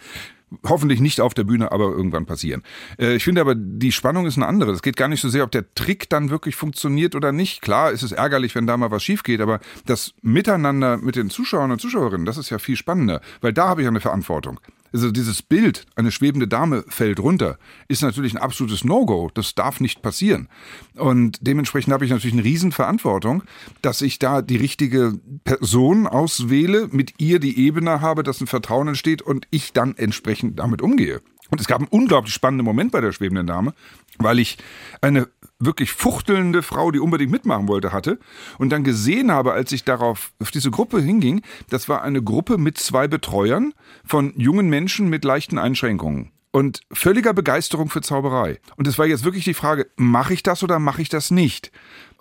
hoffentlich 0.66 1.02
nicht 1.02 1.20
auf 1.20 1.34
der 1.34 1.44
Bühne, 1.44 1.72
aber 1.74 1.86
irgendwann 1.86 2.26
passieren. 2.26 2.64
Äh, 2.98 3.16
ich 3.16 3.24
finde 3.26 3.42
aber, 3.42 3.56
die 3.56 3.92
Spannung 3.92 4.26
ist 4.26 4.38
eine 4.38 4.48
andere. 4.48 4.72
Es 4.72 4.82
geht 4.82 4.96
gar 4.96 5.10
nicht 5.10 5.22
so 5.22 5.28
sehr, 5.28 5.44
ob 5.44 5.52
der 5.52 5.74
Trick 5.76 6.10
dann 6.10 6.30
wirklich 6.30 6.56
funktioniert 6.56 7.14
oder 7.14 7.34
nicht. 7.34 7.62
Klar 7.62 7.92
ist 7.92 8.04
es 8.04 8.14
ärgerlich, 8.14 8.56
wenn 8.56 8.68
da 8.68 8.78
mal 8.78 8.92
was 8.92 9.04
schief 9.04 9.24
geht, 9.24 9.42
aber 9.42 9.60
das 9.86 10.14
Miteinander 10.22 10.98
mit 10.98 11.18
den 11.18 11.30
Zuschauern 11.30 11.72
und 11.72 11.82
Zuschauerinnen, 11.82 12.26
das 12.26 12.38
ist 12.38 12.50
ja 12.50 12.60
viel 12.60 12.78
spannender, 12.78 13.22
weil 13.42 13.52
da 13.52 13.68
habe 13.68 13.82
ich 13.82 13.88
eine 13.88 14.00
Verantwortung. 14.02 14.62
Also 14.94 15.12
dieses 15.12 15.42
Bild, 15.42 15.86
eine 15.96 16.12
schwebende 16.12 16.48
Dame 16.48 16.84
fällt 16.88 17.20
runter, 17.20 17.58
ist 17.88 18.02
natürlich 18.02 18.34
ein 18.34 18.42
absolutes 18.42 18.84
No-Go. 18.84 19.30
Das 19.34 19.56
darf 19.56 19.80
nicht 19.80 20.02
passieren. 20.02 20.50
Und 20.96 21.38
dementsprechend 21.42 21.94
habe 21.94 22.06
ich 22.06 22.12
natürlich 22.12 22.34
eine 22.34 22.44
Riesenverantwortung, 22.44 23.44
dass 23.82 24.02
ich 24.02 24.20
da 24.20 24.42
die 24.42 24.58
richtige 24.58 25.20
Person 25.44 26.08
auswähle, 26.08 26.90
mit 26.92 27.14
ihr 27.20 27.40
die 27.40 27.58
Ebene 27.60 28.02
habe, 28.02 28.24
dass 28.24 28.42
ein 28.42 28.48
Vertrauen 28.48 28.90
entsteht 28.90 29.22
und 29.22 29.48
ich 29.50 29.74
dann 29.74 29.96
entsprechend 29.96 30.60
damit 30.60 30.82
umgehe. 30.82 31.22
Und 31.52 31.60
es 31.60 31.68
gab 31.68 31.80
einen 31.80 31.90
unglaublich 31.90 32.34
spannenden 32.34 32.66
Moment 32.66 32.92
bei 32.92 33.02
der 33.02 33.12
schwebenden 33.12 33.46
Dame, 33.46 33.74
weil 34.18 34.40
ich 34.40 34.58
eine 35.02 35.28
wirklich 35.62 35.92
fuchtelnde 35.92 36.62
Frau, 36.62 36.92
die 36.92 37.00
unbedingt 37.00 37.32
mitmachen 37.32 37.68
wollte, 37.68 37.92
hatte 37.92 38.20
und 38.58 38.70
dann 38.72 38.84
gesehen 38.84 39.32
habe, 39.32 39.54
als 39.54 39.72
ich 39.72 39.84
darauf 39.84 40.32
auf 40.40 40.52
diese 40.52 40.72
Gruppe 40.72 41.02
hinging, 41.02 41.42
das 41.70 41.88
war 41.88 42.02
eine 42.02 42.22
Gruppe 42.22 42.58
mit 42.58 42.78
zwei 42.78 43.08
Betreuern 43.08 43.74
von 44.06 44.34
jungen 44.38 44.70
Menschen 44.70 45.10
mit 45.10 45.24
leichten 45.24 45.58
Einschränkungen 45.58 46.32
und 46.52 46.82
völliger 46.92 47.34
Begeisterung 47.34 47.90
für 47.90 48.02
Zauberei. 48.02 48.60
Und 48.76 48.88
es 48.88 49.00
war 49.00 49.06
jetzt 49.06 49.24
wirklich 49.24 49.46
die 49.46 49.54
Frage, 49.54 49.88
mache 49.96 50.34
ich 50.34 50.44
das 50.44 50.64
oder 50.64 50.80
mache 50.80 51.02
ich 51.02 51.10
das 51.10 51.32
nicht? 51.32 51.72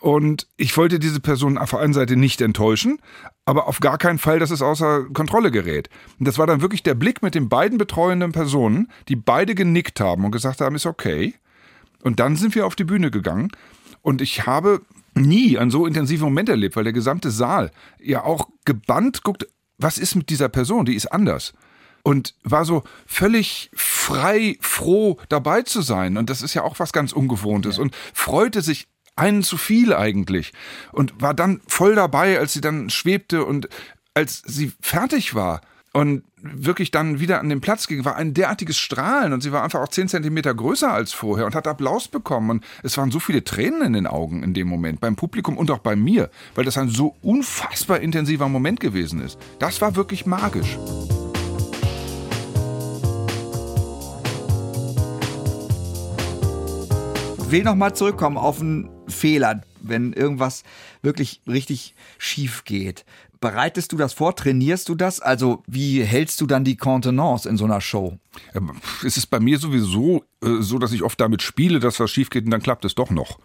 Und 0.00 0.46
ich 0.56 0.76
wollte 0.76 0.98
diese 0.98 1.20
Person 1.20 1.58
auf 1.58 1.70
der 1.70 1.80
einen 1.80 1.92
Seite 1.92 2.16
nicht 2.16 2.40
enttäuschen, 2.40 3.00
aber 3.44 3.68
auf 3.68 3.80
gar 3.80 3.98
keinen 3.98 4.18
Fall, 4.18 4.38
dass 4.38 4.50
es 4.50 4.62
außer 4.62 5.04
Kontrolle 5.12 5.50
gerät. 5.50 5.90
Und 6.18 6.26
das 6.26 6.38
war 6.38 6.46
dann 6.46 6.62
wirklich 6.62 6.82
der 6.82 6.94
Blick 6.94 7.22
mit 7.22 7.34
den 7.34 7.48
beiden 7.50 7.76
betreuenden 7.76 8.32
Personen, 8.32 8.90
die 9.08 9.16
beide 9.16 9.54
genickt 9.54 10.00
haben 10.00 10.24
und 10.24 10.30
gesagt 10.30 10.60
haben, 10.62 10.76
ist 10.76 10.86
okay. 10.86 11.34
Und 12.02 12.20
dann 12.20 12.36
sind 12.36 12.54
wir 12.54 12.66
auf 12.66 12.76
die 12.76 12.84
Bühne 12.84 13.10
gegangen 13.10 13.50
und 14.02 14.20
ich 14.20 14.46
habe 14.46 14.82
nie 15.14 15.58
einen 15.58 15.70
so 15.70 15.86
intensiven 15.86 16.24
Moment 16.24 16.48
erlebt, 16.48 16.76
weil 16.76 16.84
der 16.84 16.92
gesamte 16.92 17.30
Saal 17.30 17.70
ja 18.00 18.22
auch 18.22 18.48
gebannt 18.64 19.22
guckt, 19.22 19.46
was 19.78 19.98
ist 19.98 20.14
mit 20.14 20.30
dieser 20.30 20.48
Person, 20.48 20.84
die 20.84 20.94
ist 20.94 21.06
anders. 21.06 21.52
Und 22.02 22.34
war 22.44 22.64
so 22.64 22.82
völlig 23.06 23.70
frei, 23.74 24.56
froh 24.60 25.18
dabei 25.28 25.62
zu 25.62 25.82
sein. 25.82 26.16
Und 26.16 26.30
das 26.30 26.40
ist 26.40 26.54
ja 26.54 26.62
auch 26.62 26.78
was 26.78 26.92
ganz 26.92 27.12
Ungewohntes. 27.12 27.78
Und 27.78 27.94
freute 28.14 28.62
sich 28.62 28.88
einen 29.16 29.42
zu 29.42 29.58
viel 29.58 29.92
eigentlich. 29.92 30.52
Und 30.92 31.20
war 31.20 31.34
dann 31.34 31.60
voll 31.66 31.94
dabei, 31.94 32.38
als 32.38 32.54
sie 32.54 32.62
dann 32.62 32.88
schwebte 32.88 33.44
und 33.44 33.68
als 34.14 34.42
sie 34.46 34.72
fertig 34.80 35.34
war 35.34 35.60
und 35.92 36.22
wirklich 36.36 36.90
dann 36.90 37.20
wieder 37.20 37.40
an 37.40 37.48
den 37.48 37.60
Platz 37.60 37.86
ging, 37.86 38.04
war 38.04 38.16
ein 38.16 38.32
derartiges 38.32 38.78
Strahlen 38.78 39.32
und 39.32 39.42
sie 39.42 39.52
war 39.52 39.64
einfach 39.64 39.80
auch 39.80 39.88
zehn 39.88 40.08
Zentimeter 40.08 40.54
größer 40.54 40.92
als 40.92 41.12
vorher 41.12 41.46
und 41.46 41.54
hat 41.54 41.66
Applaus 41.66 42.08
bekommen 42.08 42.50
und 42.50 42.64
es 42.82 42.96
waren 42.96 43.10
so 43.10 43.18
viele 43.18 43.42
Tränen 43.42 43.82
in 43.82 43.92
den 43.92 44.06
Augen 44.06 44.42
in 44.42 44.54
dem 44.54 44.68
Moment, 44.68 45.00
beim 45.00 45.16
Publikum 45.16 45.58
und 45.58 45.70
auch 45.70 45.80
bei 45.80 45.96
mir, 45.96 46.30
weil 46.54 46.64
das 46.64 46.78
ein 46.78 46.88
so 46.88 47.16
unfassbar 47.22 48.00
intensiver 48.00 48.48
Moment 48.48 48.80
gewesen 48.80 49.20
ist. 49.20 49.38
Das 49.58 49.80
war 49.80 49.96
wirklich 49.96 50.26
magisch. 50.26 50.78
will 57.50 57.64
noch 57.64 57.74
mal 57.74 57.94
zurückkommen 57.94 58.36
auf 58.36 58.60
einen 58.60 58.88
Fehler, 59.08 59.62
wenn 59.82 60.12
irgendwas 60.12 60.62
wirklich 61.02 61.42
richtig 61.48 61.96
schief 62.16 62.62
geht. 62.62 63.04
Bereitest 63.40 63.92
du 63.92 63.96
das 63.96 64.12
vor? 64.12 64.36
Trainierst 64.36 64.88
du 64.88 64.94
das? 64.94 65.20
Also 65.20 65.62
wie 65.66 66.02
hältst 66.02 66.40
du 66.40 66.46
dann 66.46 66.64
die 66.64 66.76
Kontenance 66.76 67.48
in 67.48 67.56
so 67.56 67.64
einer 67.64 67.80
Show? 67.80 68.18
Ähm, 68.54 68.72
Es 69.04 69.16
ist 69.16 69.26
bei 69.26 69.40
mir 69.40 69.58
sowieso 69.58 70.24
äh, 70.42 70.60
so, 70.60 70.78
dass 70.78 70.92
ich 70.92 71.02
oft 71.02 71.20
damit 71.20 71.42
spiele, 71.42 71.80
dass 71.80 72.00
was 72.00 72.10
schief 72.10 72.28
geht 72.28 72.44
und 72.44 72.50
dann 72.50 72.62
klappt 72.62 72.84
es 72.84 72.94
doch 72.94 73.10
noch. 73.10 73.38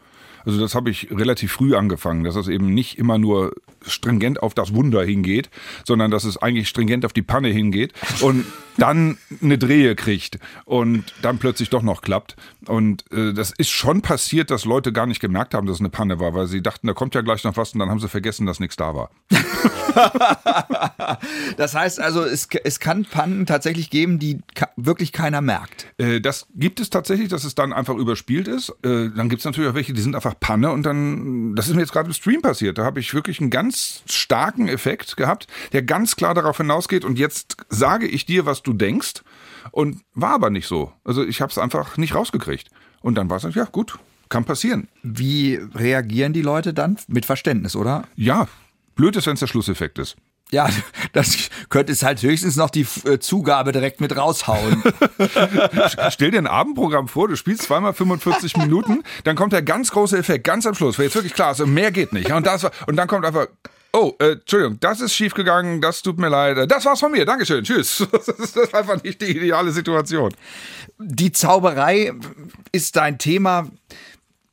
Also 0.45 0.59
das 0.59 0.75
habe 0.75 0.91
ich 0.91 1.09
relativ 1.11 1.53
früh 1.53 1.75
angefangen, 1.75 2.23
dass 2.23 2.35
es 2.35 2.47
eben 2.47 2.73
nicht 2.73 2.99
immer 2.99 3.17
nur 3.17 3.55
stringent 3.81 4.43
auf 4.43 4.53
das 4.53 4.73
Wunder 4.75 5.03
hingeht, 5.03 5.49
sondern 5.85 6.11
dass 6.11 6.23
es 6.23 6.37
eigentlich 6.37 6.69
stringent 6.69 7.03
auf 7.05 7.13
die 7.13 7.23
Panne 7.23 7.49
hingeht 7.49 7.93
und 8.21 8.45
dann 8.77 9.17
eine 9.41 9.57
Drehe 9.57 9.95
kriegt 9.95 10.37
und 10.65 11.03
dann 11.21 11.39
plötzlich 11.39 11.69
doch 11.69 11.81
noch 11.81 12.01
klappt. 12.01 12.35
Und 12.67 13.03
äh, 13.11 13.33
das 13.33 13.51
ist 13.57 13.69
schon 13.69 14.01
passiert, 14.01 14.51
dass 14.51 14.65
Leute 14.65 14.91
gar 14.93 15.05
nicht 15.05 15.19
gemerkt 15.19 15.53
haben, 15.53 15.67
dass 15.67 15.75
es 15.75 15.79
eine 15.81 15.89
Panne 15.89 16.19
war, 16.19 16.33
weil 16.33 16.47
sie 16.47 16.61
dachten, 16.61 16.87
da 16.87 16.93
kommt 16.93 17.15
ja 17.15 17.21
gleich 17.21 17.43
noch 17.43 17.57
was 17.57 17.73
und 17.73 17.79
dann 17.79 17.89
haben 17.89 17.99
sie 17.99 18.09
vergessen, 18.09 18.45
dass 18.45 18.59
nichts 18.59 18.75
da 18.75 18.93
war. 18.95 19.09
Das 21.57 21.73
heißt 21.73 21.99
also, 22.01 22.23
es, 22.23 22.47
es 22.63 22.79
kann 22.79 23.05
Pannen 23.05 23.45
tatsächlich 23.45 23.89
geben, 23.89 24.19
die 24.19 24.39
ka 24.53 24.69
wirklich 24.75 25.11
keiner 25.11 25.41
merkt. 25.41 25.87
Äh, 25.97 26.19
Das 26.19 26.47
gibt 26.55 26.79
es 26.79 26.89
tatsächlich, 26.89 27.29
dass 27.29 27.43
es 27.43 27.55
dann 27.55 27.71
einfach 27.71 27.95
überspielt 27.95 28.47
ist. 28.47 28.69
Äh, 28.83 29.09
Dann 29.15 29.29
gibt 29.29 29.39
es 29.39 29.45
natürlich 29.45 29.69
auch 29.69 29.75
welche, 29.75 29.93
die 29.93 30.01
sind 30.01 30.15
einfach 30.15 30.37
Panne 30.39 30.71
und 30.71 30.83
dann, 30.83 31.55
das 31.55 31.67
ist 31.67 31.75
mir 31.75 31.81
jetzt 31.81 31.93
gerade 31.93 32.07
im 32.07 32.13
Stream 32.13 32.41
passiert. 32.41 32.77
Da 32.77 32.83
habe 32.83 32.99
ich 32.99 33.13
wirklich 33.13 33.39
einen 33.39 33.49
ganz 33.49 34.03
starken 34.09 34.67
Effekt 34.67 35.15
gehabt, 35.17 35.47
der 35.71 35.83
ganz 35.83 36.15
klar 36.15 36.33
darauf 36.33 36.57
hinausgeht 36.57 37.05
und 37.05 37.17
jetzt 37.17 37.57
sage 37.69 38.07
ich 38.07 38.25
dir, 38.25 38.45
was 38.45 38.63
du 38.63 38.73
denkst 38.73 39.21
und 39.71 40.01
war 40.13 40.31
aber 40.31 40.49
nicht 40.49 40.67
so. 40.67 40.91
Also 41.03 41.23
ich 41.23 41.41
habe 41.41 41.51
es 41.51 41.57
einfach 41.57 41.97
nicht 41.97 42.15
rausgekriegt. 42.15 42.69
Und 43.01 43.15
dann 43.15 43.29
war 43.29 43.37
es, 43.37 43.55
ja 43.55 43.65
gut, 43.65 43.99
kann 44.29 44.45
passieren. 44.45 44.87
Wie 45.03 45.59
reagieren 45.75 46.33
die 46.33 46.41
Leute 46.41 46.73
dann? 46.73 46.97
Mit 47.07 47.25
Verständnis, 47.25 47.75
oder? 47.75 48.03
Ja, 48.15 48.47
blöd 48.95 49.15
ist, 49.15 49.27
wenn 49.27 49.35
es 49.35 49.41
der 49.41 49.47
Schlusseffekt 49.47 49.99
ist. 49.99 50.15
Ja, 50.51 50.69
das 51.13 51.49
könnte 51.69 51.91
es 51.91 52.03
halt 52.03 52.21
höchstens 52.21 52.55
noch 52.55 52.69
die 52.69 52.85
äh, 53.05 53.19
Zugabe 53.19 53.71
direkt 53.71 54.01
mit 54.01 54.15
raushauen. 54.15 54.83
Stell 56.09 56.31
dir 56.31 56.37
ein 56.37 56.47
Abendprogramm 56.47 57.07
vor, 57.07 57.27
du 57.27 57.35
spielst 57.35 57.63
zweimal 57.63 57.93
45 57.93 58.57
Minuten, 58.57 59.03
dann 59.23 59.35
kommt 59.35 59.53
der 59.53 59.63
ganz 59.63 59.91
große 59.91 60.17
Effekt, 60.17 60.43
ganz 60.43 60.65
am 60.65 60.75
Schluss, 60.75 60.97
weil 60.97 61.05
jetzt 61.05 61.15
wirklich 61.15 61.33
klar 61.33 61.51
ist, 61.51 61.65
mehr 61.65 61.91
geht 61.91 62.13
nicht. 62.13 62.31
Und, 62.31 62.45
das, 62.45 62.65
und 62.85 62.95
dann 62.95 63.07
kommt 63.07 63.25
einfach, 63.25 63.47
oh, 63.95 64.13
äh, 64.19 64.33
Entschuldigung, 64.33 64.79
das 64.79 65.01
ist 65.01 65.13
schiefgegangen, 65.13 65.81
das 65.81 66.01
tut 66.01 66.19
mir 66.19 66.29
leid. 66.29 66.69
Das 66.69 66.85
war's 66.85 66.99
von 66.99 67.11
mir, 67.11 67.25
Dankeschön, 67.25 67.63
tschüss. 67.63 68.05
Das 68.11 68.27
ist 68.27 68.75
einfach 68.75 69.01
nicht 69.03 69.21
die 69.21 69.37
ideale 69.37 69.71
Situation. 69.71 70.33
Die 70.99 71.31
Zauberei 71.31 72.13
ist 72.71 72.95
dein 72.95 73.17
Thema. 73.17 73.69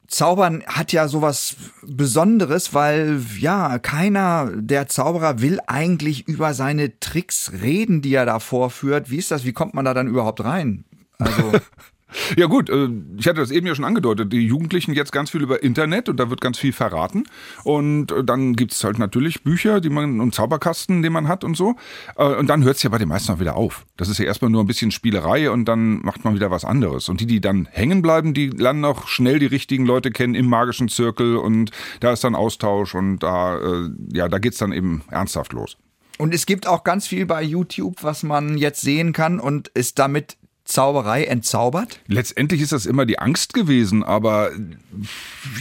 Zaubern 0.07 0.63
hat 0.67 0.93
ja 0.93 1.09
sowas 1.09 1.57
Besonderes, 1.83 2.75
weil 2.75 3.21
ja, 3.39 3.79
keiner 3.79 4.51
der 4.55 4.87
Zauberer 4.87 5.41
will 5.41 5.59
eigentlich 5.67 6.29
über 6.29 6.53
seine 6.53 7.01
Tricks 7.01 7.53
reden, 7.63 8.03
die 8.03 8.15
er 8.15 8.27
da 8.27 8.39
vorführt. 8.39 9.11
Wie 9.11 9.17
ist 9.17 9.31
das? 9.31 9.45
Wie 9.45 9.55
kommt 9.55 9.75
man 9.75 9.87
da 9.87 9.95
dann 9.95 10.09
überhaupt 10.09 10.45
rein? 10.45 10.85
Also 11.19 11.53
Ja 12.37 12.47
gut, 12.47 12.71
äh, 12.71 12.89
ich 13.17 13.27
hatte 13.27 13.41
das 13.41 13.51
eben 13.51 13.67
ja 13.67 13.75
schon 13.75 13.85
angedeutet. 13.85 14.33
Die 14.33 14.47
Jugendlichen 14.47 14.95
jetzt 14.95 15.13
ganz 15.13 15.31
viel 15.31 15.43
über 15.43 15.63
Internet 15.63 16.09
und 16.09 16.19
da 16.19 16.31
wird 16.31 16.41
ganz 16.41 16.59
viel 16.59 16.73
verraten. 16.73 17.25
Und 17.65 18.13
äh, 18.13 18.25
dann 18.25 18.55
gibt 18.55 18.73
es 18.73 18.85
halt 18.85 18.99
natürlich 18.99 19.43
Bücher, 19.43 19.81
die 19.81 19.91
man 19.91 20.21
und 20.21 20.35
Zauberkasten, 20.35 21.03
den 21.03 21.13
man 21.13 21.29
hat 21.29 21.45
und 21.45 21.57
so. 21.57 21.77
Äh, 22.17 22.25
und 22.25 22.49
dann 22.49 22.65
hört 22.65 22.77
es 22.77 22.83
ja 22.83 22.91
bei 22.91 22.99
den 22.99 23.09
meisten 23.09 23.33
auch 23.33 23.41
wieder 23.41 23.57
auf. 23.57 23.87
Das 23.97 24.09
ist 24.09 24.19
ja 24.19 24.25
erstmal 24.25 24.51
nur 24.51 24.63
ein 24.63 24.67
bisschen 24.67 24.91
Spielerei 24.91 25.51
und 25.51 25.67
dann 25.67 26.01
macht 26.03 26.25
man 26.25 26.35
wieder 26.35 26.51
was 26.51 26.65
anderes. 26.65 27.09
Und 27.09 27.21
die, 27.21 27.27
die 27.27 27.41
dann 27.41 27.69
hängen 27.71 28.03
bleiben, 28.03 28.35
die 28.35 28.49
lernen 28.49 28.85
auch 28.85 29.09
schnell 29.09 29.39
die 29.39 29.47
richtigen 29.47 29.87
Leute 29.87 30.11
kennen 30.11 30.35
im 30.35 30.47
magischen 30.47 30.89
Zirkel 30.89 31.37
und 31.37 31.71
da 32.01 32.13
ist 32.13 32.25
dann 32.25 32.35
Austausch 32.35 32.95
und 32.95 33.21
da, 33.21 33.89
ja, 34.13 34.29
da 34.29 34.39
geht's 34.39 34.59
dann 34.59 34.73
eben 34.73 35.03
ernsthaft 35.11 35.53
los. 35.53 35.77
Und 36.19 36.35
es 36.35 36.47
gibt 36.47 36.67
auch 36.67 36.85
ganz 36.85 37.07
viel 37.07 37.27
bei 37.27 37.43
YouTube, 37.43 38.03
was 38.03 38.23
man 38.23 38.57
jetzt 38.57 38.81
sehen 38.81 39.13
kann 39.13 39.41
und 39.41 39.69
ist 39.69 39.99
damit 39.99 40.37
Zauberei 40.73 41.25
entzaubert? 41.25 42.01
Letztendlich 42.07 42.61
ist 42.61 42.73
das 42.73 42.87
immer 42.87 43.07
die 43.07 43.19
Angst 43.19 43.55
gewesen, 43.55 44.03
aber 44.03 44.51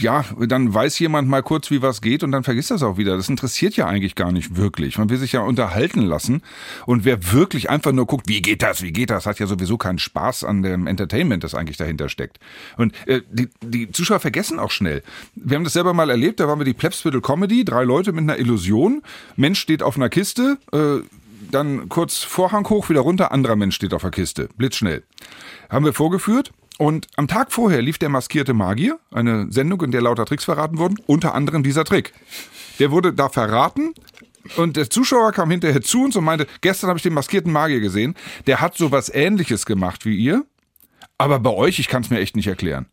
ja, 0.00 0.24
dann 0.46 0.72
weiß 0.72 0.98
jemand 0.98 1.28
mal 1.28 1.42
kurz, 1.42 1.70
wie 1.70 1.82
was 1.82 2.00
geht 2.00 2.22
und 2.22 2.32
dann 2.32 2.44
vergisst 2.44 2.70
das 2.70 2.82
auch 2.82 2.96
wieder. 2.96 3.16
Das 3.16 3.28
interessiert 3.28 3.76
ja 3.76 3.86
eigentlich 3.86 4.14
gar 4.14 4.32
nicht 4.32 4.56
wirklich. 4.56 4.98
Man 4.98 5.10
will 5.10 5.18
sich 5.18 5.32
ja 5.32 5.40
unterhalten 5.40 6.02
lassen 6.02 6.42
und 6.86 7.04
wer 7.04 7.32
wirklich 7.32 7.70
einfach 7.70 7.92
nur 7.92 8.06
guckt, 8.06 8.28
wie 8.28 8.42
geht 8.42 8.62
das, 8.62 8.82
wie 8.82 8.92
geht 8.92 9.10
das, 9.10 9.26
hat 9.26 9.38
ja 9.38 9.46
sowieso 9.46 9.76
keinen 9.76 9.98
Spaß 9.98 10.44
an 10.44 10.62
dem 10.62 10.86
Entertainment, 10.86 11.44
das 11.44 11.54
eigentlich 11.54 11.76
dahinter 11.76 12.08
steckt. 12.08 12.38
Und 12.76 12.94
äh, 13.06 13.20
die, 13.30 13.48
die 13.62 13.90
Zuschauer 13.92 14.20
vergessen 14.20 14.58
auch 14.58 14.70
schnell. 14.70 15.02
Wir 15.34 15.56
haben 15.56 15.64
das 15.64 15.74
selber 15.74 15.92
mal 15.94 16.10
erlebt, 16.10 16.40
da 16.40 16.48
waren 16.48 16.58
wir 16.58 16.64
die 16.64 16.74
Plebsviertel 16.74 17.20
Comedy, 17.20 17.64
drei 17.64 17.84
Leute 17.84 18.12
mit 18.12 18.22
einer 18.22 18.38
Illusion, 18.38 19.02
Mensch 19.36 19.60
steht 19.60 19.82
auf 19.82 19.96
einer 19.96 20.08
Kiste, 20.08 20.58
äh, 20.72 21.00
dann 21.50 21.88
kurz 21.88 22.18
Vorhang 22.18 22.68
hoch, 22.68 22.88
wieder 22.88 23.00
runter, 23.00 23.32
anderer 23.32 23.56
Mensch 23.56 23.76
steht 23.76 23.94
auf 23.94 24.02
der 24.02 24.10
Kiste. 24.10 24.48
Blitzschnell. 24.56 25.04
Haben 25.70 25.84
wir 25.84 25.92
vorgeführt. 25.92 26.52
Und 26.78 27.06
am 27.16 27.28
Tag 27.28 27.52
vorher 27.52 27.82
lief 27.82 27.98
der 27.98 28.08
maskierte 28.08 28.54
Magier, 28.54 28.98
eine 29.12 29.46
Sendung, 29.50 29.82
in 29.82 29.90
der 29.90 30.00
lauter 30.00 30.24
Tricks 30.24 30.44
verraten 30.44 30.78
wurden, 30.78 30.96
unter 31.06 31.34
anderem 31.34 31.62
dieser 31.62 31.84
Trick. 31.84 32.12
Der 32.78 32.90
wurde 32.90 33.12
da 33.12 33.28
verraten, 33.28 33.94
und 34.56 34.76
der 34.76 34.90
Zuschauer 34.90 35.32
kam 35.32 35.50
hinterher 35.50 35.82
zu 35.82 36.02
uns 36.02 36.16
und 36.16 36.24
meinte, 36.24 36.46
gestern 36.60 36.88
habe 36.88 36.98
ich 36.98 37.02
den 37.02 37.14
maskierten 37.14 37.52
Magier 37.52 37.80
gesehen, 37.80 38.16
der 38.46 38.60
hat 38.60 38.76
so 38.76 38.90
was 38.90 39.08
ähnliches 39.08 39.66
gemacht 39.66 40.04
wie 40.04 40.16
ihr, 40.16 40.44
aber 41.18 41.38
bei 41.38 41.50
euch, 41.50 41.78
ich 41.78 41.88
kann 41.88 42.02
es 42.02 42.10
mir 42.10 42.18
echt 42.18 42.34
nicht 42.34 42.48
erklären. 42.48 42.86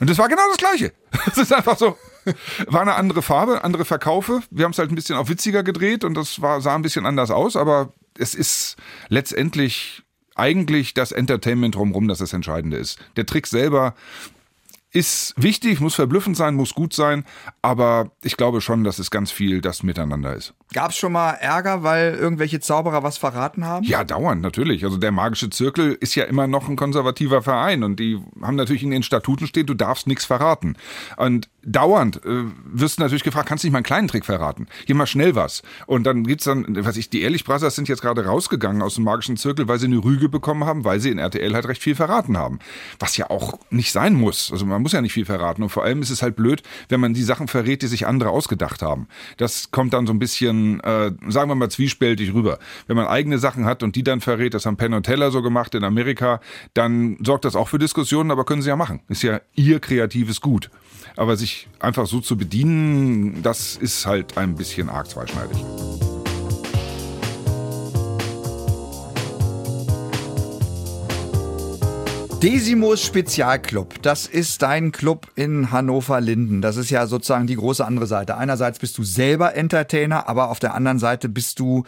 Und 0.00 0.10
das 0.10 0.18
war 0.18 0.28
genau 0.28 0.42
das 0.48 0.58
Gleiche. 0.58 0.92
Das 1.26 1.38
ist 1.38 1.52
einfach 1.52 1.78
so, 1.78 1.96
war 2.66 2.82
eine 2.82 2.94
andere 2.94 3.22
Farbe, 3.22 3.64
andere 3.64 3.84
Verkaufe. 3.84 4.42
Wir 4.50 4.64
haben 4.64 4.72
es 4.72 4.78
halt 4.78 4.90
ein 4.90 4.94
bisschen 4.94 5.16
auf 5.16 5.28
witziger 5.28 5.62
gedreht 5.62 6.04
und 6.04 6.14
das 6.14 6.40
war, 6.40 6.60
sah 6.60 6.74
ein 6.74 6.82
bisschen 6.82 7.06
anders 7.06 7.30
aus, 7.30 7.56
aber 7.56 7.92
es 8.18 8.34
ist 8.34 8.76
letztendlich 9.08 10.02
eigentlich 10.34 10.94
das 10.94 11.12
Entertainment 11.12 11.74
drumherum, 11.74 12.08
das 12.08 12.18
das 12.18 12.32
Entscheidende 12.32 12.76
ist. 12.76 12.98
Der 13.16 13.26
Trick 13.26 13.46
selber 13.46 13.94
ist 14.92 15.34
wichtig, 15.36 15.80
muss 15.80 15.94
verblüffend 15.94 16.36
sein, 16.36 16.54
muss 16.54 16.74
gut 16.74 16.92
sein, 16.92 17.24
aber 17.62 18.10
ich 18.22 18.36
glaube 18.36 18.60
schon, 18.60 18.82
dass 18.82 18.98
es 18.98 19.10
ganz 19.10 19.30
viel 19.30 19.60
das 19.60 19.82
Miteinander 19.82 20.34
ist. 20.34 20.54
Gab 20.72 20.90
es 20.90 20.96
schon 20.96 21.12
mal 21.12 21.32
Ärger, 21.32 21.82
weil 21.84 22.14
irgendwelche 22.14 22.60
Zauberer 22.60 23.02
was 23.02 23.16
verraten 23.16 23.64
haben? 23.64 23.84
Ja, 23.86 24.02
dauernd, 24.02 24.42
natürlich. 24.42 24.84
Also 24.84 24.96
der 24.96 25.12
Magische 25.12 25.50
Zirkel 25.50 25.96
ist 26.00 26.16
ja 26.16 26.24
immer 26.24 26.48
noch 26.48 26.68
ein 26.68 26.76
konservativer 26.76 27.42
Verein 27.42 27.84
und 27.84 28.00
die 28.00 28.18
haben 28.42 28.56
natürlich 28.56 28.82
in 28.82 28.90
den 28.90 29.04
Statuten 29.04 29.46
steht, 29.46 29.68
du 29.68 29.74
darfst 29.74 30.06
nichts 30.08 30.24
verraten. 30.24 30.76
Und 31.16 31.48
dauernd 31.64 32.24
äh, 32.24 32.44
wirst 32.64 32.98
du 32.98 33.02
natürlich 33.02 33.22
gefragt, 33.22 33.48
kannst 33.48 33.64
du 33.64 33.66
nicht 33.66 33.72
mal 33.72 33.78
einen 33.78 33.84
kleinen 33.84 34.08
Trick 34.08 34.24
verraten? 34.24 34.66
Geh 34.86 34.94
mal 34.94 35.06
schnell 35.06 35.34
was. 35.34 35.62
Und 35.86 36.04
dann 36.04 36.24
gibt's 36.24 36.44
dann, 36.44 36.64
was 36.84 36.96
ich, 36.96 37.10
die 37.10 37.22
Ehrlich 37.22 37.44
Brothers 37.44 37.74
sind 37.74 37.88
jetzt 37.88 38.02
gerade 38.02 38.24
rausgegangen 38.24 38.82
aus 38.82 38.94
dem 38.94 39.04
Magischen 39.04 39.36
Zirkel, 39.36 39.68
weil 39.68 39.78
sie 39.78 39.86
eine 39.86 39.98
Rüge 39.98 40.28
bekommen 40.28 40.64
haben, 40.64 40.84
weil 40.84 41.00
sie 41.00 41.10
in 41.10 41.18
RTL 41.18 41.54
halt 41.54 41.68
recht 41.68 41.82
viel 41.82 41.94
verraten 41.94 42.36
haben. 42.36 42.58
Was 42.98 43.16
ja 43.16 43.30
auch 43.30 43.58
nicht 43.70 43.92
sein 43.92 44.14
muss. 44.14 44.50
Also 44.52 44.66
man 44.66 44.82
muss 44.82 44.92
ja 44.92 45.00
nicht 45.00 45.12
viel 45.12 45.24
verraten. 45.24 45.62
Und 45.62 45.68
vor 45.70 45.84
allem 45.84 46.02
ist 46.02 46.10
es 46.10 46.22
halt 46.22 46.36
blöd, 46.36 46.62
wenn 46.88 47.00
man 47.00 47.14
die 47.14 47.22
Sachen 47.22 47.48
verrät, 47.48 47.82
die 47.82 47.88
sich 47.88 48.06
andere 48.06 48.30
ausgedacht 48.30 48.82
haben. 48.82 49.08
Das 49.36 49.70
kommt 49.70 49.92
dann 49.92 50.06
so 50.06 50.12
ein 50.12 50.18
bisschen, 50.18 50.80
äh, 50.80 51.12
sagen 51.28 51.50
wir 51.50 51.54
mal, 51.54 51.70
zwiespältig 51.70 52.32
rüber. 52.34 52.58
Wenn 52.86 52.96
man 52.96 53.06
eigene 53.06 53.38
Sachen 53.38 53.64
hat 53.64 53.82
und 53.82 53.96
die 53.96 54.02
dann 54.02 54.20
verrät, 54.20 54.54
das 54.54 54.66
haben 54.66 54.76
Penn 54.76 54.94
und 54.94 55.04
Teller 55.04 55.30
so 55.30 55.42
gemacht 55.42 55.74
in 55.74 55.84
Amerika, 55.84 56.40
dann 56.74 57.18
sorgt 57.24 57.44
das 57.44 57.56
auch 57.56 57.68
für 57.68 57.78
Diskussionen, 57.78 58.30
aber 58.30 58.44
können 58.44 58.62
sie 58.62 58.68
ja 58.68 58.76
machen. 58.76 59.00
Ist 59.08 59.22
ja 59.22 59.40
ihr 59.54 59.80
kreatives 59.80 60.40
Gut. 60.40 60.70
Aber 61.16 61.36
sich 61.36 61.68
einfach 61.78 62.06
so 62.06 62.20
zu 62.20 62.36
bedienen, 62.36 63.42
das 63.42 63.76
ist 63.76 64.06
halt 64.06 64.36
ein 64.38 64.54
bisschen 64.54 64.88
arg 64.88 65.08
zweischneidig. 65.08 65.58
Desimos 72.42 73.04
Spezialclub, 73.04 74.00
das 74.00 74.26
ist 74.26 74.62
dein 74.62 74.92
Club 74.92 75.26
in 75.34 75.72
Hannover-Linden. 75.72 76.62
Das 76.62 76.78
ist 76.78 76.88
ja 76.88 77.06
sozusagen 77.06 77.46
die 77.46 77.56
große 77.56 77.84
andere 77.84 78.06
Seite. 78.06 78.38
Einerseits 78.38 78.78
bist 78.78 78.96
du 78.96 79.04
selber 79.04 79.54
Entertainer, 79.54 80.26
aber 80.26 80.48
auf 80.48 80.58
der 80.58 80.72
anderen 80.72 80.98
Seite 80.98 81.28
bist 81.28 81.60
du 81.60 81.84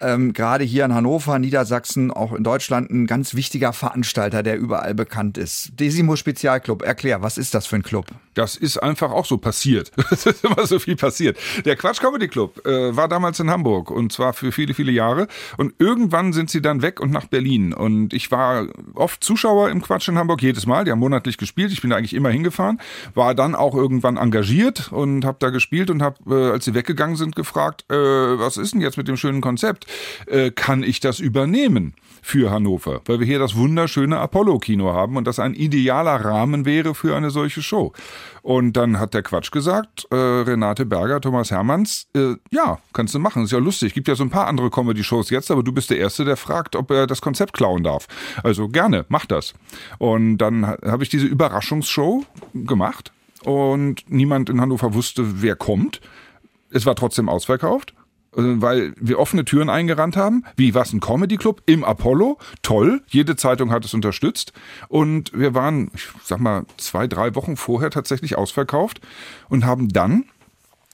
ähm, 0.00 0.32
gerade 0.32 0.64
hier 0.64 0.86
in 0.86 0.94
Hannover, 0.94 1.38
Niedersachsen, 1.38 2.10
auch 2.10 2.32
in 2.32 2.42
Deutschland 2.42 2.90
ein 2.90 3.06
ganz 3.06 3.34
wichtiger 3.34 3.74
Veranstalter, 3.74 4.42
der 4.42 4.58
überall 4.58 4.94
bekannt 4.94 5.36
ist. 5.36 5.72
Desimo 5.78 6.16
Spezialclub, 6.16 6.82
erklär, 6.82 7.22
was 7.22 7.36
ist 7.36 7.52
das 7.52 7.66
für 7.66 7.76
ein 7.76 7.82
Club? 7.82 8.06
Das 8.32 8.56
ist 8.56 8.78
einfach 8.78 9.10
auch 9.12 9.26
so 9.26 9.36
passiert. 9.38 9.92
Es 10.10 10.26
ist 10.26 10.44
immer 10.44 10.66
so 10.66 10.78
viel 10.78 10.96
passiert. 10.96 11.38
Der 11.64 11.74
Quatsch 11.74 12.00
Comedy 12.00 12.28
Club 12.28 12.64
äh, 12.66 12.94
war 12.94 13.08
damals 13.08 13.40
in 13.40 13.50
Hamburg 13.50 13.90
und 13.90 14.12
zwar 14.12 14.32
für 14.34 14.52
viele, 14.52 14.74
viele 14.74 14.92
Jahre. 14.92 15.26
Und 15.56 15.74
irgendwann 15.78 16.32
sind 16.32 16.50
sie 16.50 16.60
dann 16.60 16.82
weg 16.82 17.00
und 17.00 17.10
nach 17.10 17.26
Berlin. 17.26 17.72
Und 17.72 18.12
ich 18.12 18.30
war 18.30 18.66
oft 18.94 19.24
Zuschauer 19.24 19.70
im 19.70 19.81
Quatsch 19.82 20.08
in 20.08 20.18
Hamburg, 20.18 20.42
jedes 20.42 20.66
Mal. 20.66 20.84
Die 20.84 20.90
haben 20.90 20.98
monatlich 20.98 21.36
gespielt. 21.36 21.72
Ich 21.72 21.80
bin 21.80 21.90
da 21.90 21.96
eigentlich 21.96 22.14
immer 22.14 22.30
hingefahren. 22.30 22.80
War 23.14 23.34
dann 23.34 23.54
auch 23.54 23.74
irgendwann 23.74 24.16
engagiert 24.16 24.90
und 24.92 25.24
habe 25.24 25.36
da 25.40 25.50
gespielt 25.50 25.90
und 25.90 26.02
habe, 26.02 26.16
äh, 26.28 26.52
als 26.52 26.64
sie 26.64 26.74
weggegangen 26.74 27.16
sind, 27.16 27.36
gefragt, 27.36 27.84
äh, 27.90 27.94
was 27.94 28.56
ist 28.56 28.74
denn 28.74 28.80
jetzt 28.80 28.96
mit 28.96 29.08
dem 29.08 29.16
schönen 29.16 29.40
Konzept? 29.40 29.86
Äh, 30.26 30.50
kann 30.50 30.82
ich 30.82 31.00
das 31.00 31.20
übernehmen 31.20 31.94
für 32.22 32.50
Hannover? 32.50 33.02
Weil 33.04 33.20
wir 33.20 33.26
hier 33.26 33.38
das 33.38 33.56
wunderschöne 33.56 34.18
Apollo-Kino 34.18 34.92
haben 34.92 35.16
und 35.16 35.26
das 35.26 35.38
ein 35.38 35.52
idealer 35.52 36.24
Rahmen 36.24 36.64
wäre 36.64 36.94
für 36.94 37.14
eine 37.14 37.30
solche 37.30 37.60
Show. 37.60 37.92
Und 38.40 38.72
dann 38.76 38.98
hat 38.98 39.12
der 39.12 39.22
Quatsch 39.22 39.50
gesagt, 39.50 40.06
äh, 40.10 40.16
Renate 40.16 40.86
Berger, 40.86 41.20
Thomas 41.20 41.50
Hermanns, 41.50 42.06
äh, 42.14 42.36
ja, 42.50 42.78
kannst 42.92 43.14
du 43.14 43.18
machen, 43.18 43.44
ist 43.44 43.52
ja 43.52 43.58
lustig. 43.58 43.92
Gibt 43.92 44.08
ja 44.08 44.14
so 44.14 44.24
ein 44.24 44.30
paar 44.30 44.46
andere 44.46 44.70
Comedy-Shows 44.70 45.30
jetzt, 45.30 45.50
aber 45.50 45.62
du 45.62 45.72
bist 45.72 45.90
der 45.90 45.98
Erste, 45.98 46.24
der 46.24 46.36
fragt, 46.36 46.76
ob 46.76 46.90
er 46.90 47.06
das 47.06 47.20
Konzept 47.20 47.52
klauen 47.52 47.82
darf. 47.82 48.06
Also 48.42 48.68
gerne, 48.68 49.04
mach 49.08 49.26
das. 49.26 49.52
Und 49.98 50.38
dann 50.38 50.66
habe 50.66 51.02
ich 51.02 51.08
diese 51.10 51.26
Überraschungsshow 51.26 52.24
gemacht 52.54 53.12
und 53.44 54.04
niemand 54.08 54.48
in 54.50 54.60
Hannover 54.60 54.94
wusste, 54.94 55.42
wer 55.42 55.56
kommt. 55.56 56.00
Es 56.70 56.86
war 56.86 56.94
trotzdem 56.94 57.28
ausverkauft. 57.28 57.94
Äh, 58.36 58.60
weil 58.60 58.94
wir 58.98 59.18
offene 59.18 59.44
Türen 59.44 59.68
eingerannt 59.68 60.16
haben. 60.16 60.44
Wie 60.56 60.74
was 60.74 60.92
ein 60.92 61.00
Comedy 61.00 61.36
Club 61.36 61.62
im 61.66 61.84
Apollo? 61.84 62.38
Toll. 62.62 63.02
Jede 63.08 63.36
Zeitung 63.36 63.70
hat 63.70 63.84
es 63.84 63.94
unterstützt. 63.94 64.52
Und 64.88 65.32
wir 65.32 65.54
waren, 65.54 65.90
ich 65.94 66.08
sag 66.24 66.40
mal, 66.40 66.64
zwei, 66.76 67.06
drei 67.06 67.34
Wochen 67.34 67.56
vorher 67.56 67.90
tatsächlich 67.90 68.36
ausverkauft 68.36 69.00
und 69.48 69.64
haben 69.64 69.88
dann 69.88 70.24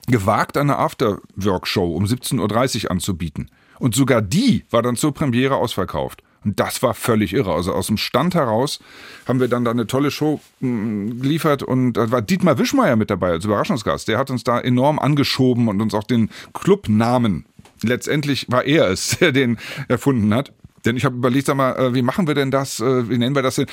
gewagt, 0.06 0.56
eine 0.56 0.78
Afterwork-Show 0.78 1.94
um 1.94 2.04
17.30 2.04 2.84
Uhr 2.84 2.90
anzubieten. 2.90 3.50
Und 3.78 3.94
sogar 3.94 4.22
die 4.22 4.64
war 4.70 4.82
dann 4.82 4.96
zur 4.96 5.14
Premiere 5.14 5.56
ausverkauft. 5.56 6.22
Und 6.44 6.60
das 6.60 6.82
war 6.82 6.94
völlig 6.94 7.32
irre. 7.32 7.52
Also 7.52 7.72
aus 7.72 7.88
dem 7.88 7.96
Stand 7.96 8.34
heraus 8.34 8.80
haben 9.26 9.40
wir 9.40 9.48
dann 9.48 9.64
da 9.64 9.70
eine 9.70 9.86
tolle 9.86 10.10
Show 10.10 10.40
mm, 10.60 11.20
geliefert 11.20 11.62
und 11.62 11.94
da 11.94 12.10
war 12.10 12.22
Dietmar 12.22 12.58
Wischmeier 12.58 12.96
mit 12.96 13.10
dabei 13.10 13.30
als 13.30 13.44
Überraschungsgast. 13.44 14.08
Der 14.08 14.18
hat 14.18 14.30
uns 14.30 14.44
da 14.44 14.60
enorm 14.60 14.98
angeschoben 14.98 15.68
und 15.68 15.80
uns 15.80 15.94
auch 15.94 16.04
den 16.04 16.30
Clubnamen, 16.54 17.44
letztendlich 17.82 18.46
war 18.48 18.64
er 18.64 18.88
es, 18.88 19.18
der 19.20 19.32
den 19.32 19.58
erfunden 19.88 20.32
hat, 20.34 20.52
Denn 20.84 20.96
ich 20.96 21.04
habe 21.04 21.16
überlegt, 21.16 21.46
sag 21.46 21.56
mal, 21.56 21.76
äh, 21.76 21.94
wie 21.94 22.02
machen 22.02 22.26
wir 22.26 22.34
denn 22.34 22.50
das? 22.50 22.80
Äh, 22.80 23.08
wie 23.08 23.18
nennen 23.18 23.34
wir 23.34 23.42
das 23.42 23.56
denn? 23.56 23.66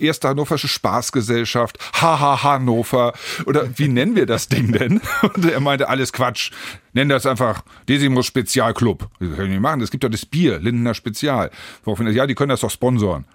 Erste 0.00 0.28
Hannoversche 0.28 0.68
Spaßgesellschaft, 0.68 1.78
Haha 2.00 2.42
Hannover. 2.42 3.12
Oder 3.46 3.78
wie 3.78 3.88
nennen 3.88 4.16
wir 4.16 4.26
das 4.26 4.48
Ding 4.48 4.72
denn? 4.72 5.00
Und 5.34 5.44
er 5.44 5.60
meinte, 5.60 5.88
alles 5.88 6.12
Quatsch. 6.12 6.50
Nennen 6.92 7.10
das 7.10 7.26
einfach 7.26 7.62
Desimus 7.88 8.26
Spezialclub. 8.26 9.08
Das 9.20 9.36
können 9.36 9.52
wir 9.52 9.60
machen. 9.60 9.80
Es 9.80 9.90
gibt 9.90 10.04
doch 10.04 10.10
das 10.10 10.24
Bier, 10.24 10.58
Lindener 10.58 10.94
Spezial. 10.94 11.50
Woraufhin, 11.84 12.08
ja, 12.08 12.26
die 12.26 12.34
können 12.34 12.50
das 12.50 12.60
doch 12.60 12.70
sponsoren. 12.70 13.26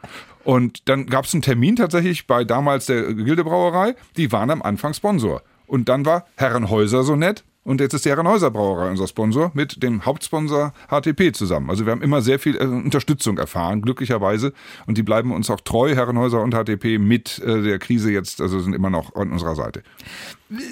Und 0.43 0.89
dann 0.89 1.05
gab 1.05 1.25
es 1.25 1.33
einen 1.33 1.43
Termin 1.43 1.75
tatsächlich 1.75 2.25
bei 2.25 2.43
damals 2.43 2.87
der 2.87 3.13
Gildebrauerei. 3.13 3.95
Die 4.17 4.31
waren 4.31 4.49
am 4.49 4.61
Anfang 4.61 4.93
Sponsor. 4.93 5.43
Und 5.67 5.87
dann 5.87 6.05
war 6.05 6.25
Herrenhäuser 6.35 7.03
so 7.03 7.15
nett, 7.15 7.43
und 7.63 7.79
jetzt 7.79 7.93
ist 7.93 8.05
die 8.05 8.09
Herrenhäuser 8.09 8.49
Brauerei 8.49 8.89
unser 8.89 9.07
Sponsor 9.07 9.51
mit 9.53 9.83
dem 9.83 10.05
Hauptsponsor 10.05 10.73
HTP 10.89 11.33
zusammen. 11.33 11.69
Also 11.69 11.85
wir 11.85 11.91
haben 11.91 12.01
immer 12.01 12.21
sehr 12.21 12.39
viel 12.39 12.55
äh, 12.55 12.65
Unterstützung 12.65 13.37
erfahren, 13.37 13.81
glücklicherweise. 13.81 14.53
Und 14.87 14.97
die 14.97 15.03
bleiben 15.03 15.31
uns 15.31 15.49
auch 15.49 15.61
treu, 15.61 15.93
Herrenhäuser 15.93 16.41
und 16.41 16.55
HTP, 16.55 16.97
mit 16.97 17.39
äh, 17.39 17.61
der 17.61 17.77
Krise 17.77 18.11
jetzt, 18.11 18.41
also 18.41 18.59
sind 18.59 18.73
immer 18.73 18.89
noch 18.89 19.15
an 19.15 19.31
unserer 19.31 19.55
Seite. 19.55 19.83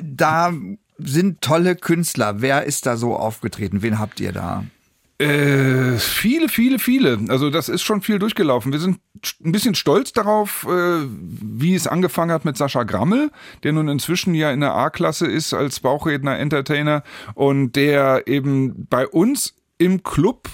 Da 0.01 0.51
sind 0.97 1.41
tolle 1.41 1.75
Künstler. 1.75 2.41
Wer 2.41 2.63
ist 2.63 2.85
da 2.85 2.97
so 2.97 3.15
aufgetreten? 3.15 3.81
Wen 3.81 3.99
habt 3.99 4.19
ihr 4.19 4.31
da? 4.31 4.63
Äh, 5.19 5.97
viele, 5.97 6.47
viele, 6.47 6.79
viele. 6.79 7.19
Also 7.27 7.49
das 7.49 7.67
ist 7.67 7.81
schon 7.81 8.01
viel 8.01 8.19
durchgelaufen. 8.19 8.71
Wir 8.71 8.79
sind 8.79 8.99
ein 9.43 9.51
bisschen 9.51 9.75
stolz 9.75 10.13
darauf, 10.13 10.65
äh, 10.65 11.01
wie 11.09 11.75
es 11.75 11.87
angefangen 11.87 12.31
hat 12.31 12.45
mit 12.45 12.55
Sascha 12.55 12.83
Grammel, 12.83 13.29
der 13.63 13.73
nun 13.73 13.89
inzwischen 13.89 14.33
ja 14.33 14.49
in 14.51 14.61
der 14.61 14.75
A-Klasse 14.75 15.27
ist 15.27 15.53
als 15.53 15.81
Bauchredner, 15.81 16.39
Entertainer 16.39 17.03
und 17.35 17.73
der 17.75 18.27
eben 18.27 18.87
bei 18.89 19.05
uns 19.07 19.55
im 19.77 20.03
Club 20.03 20.47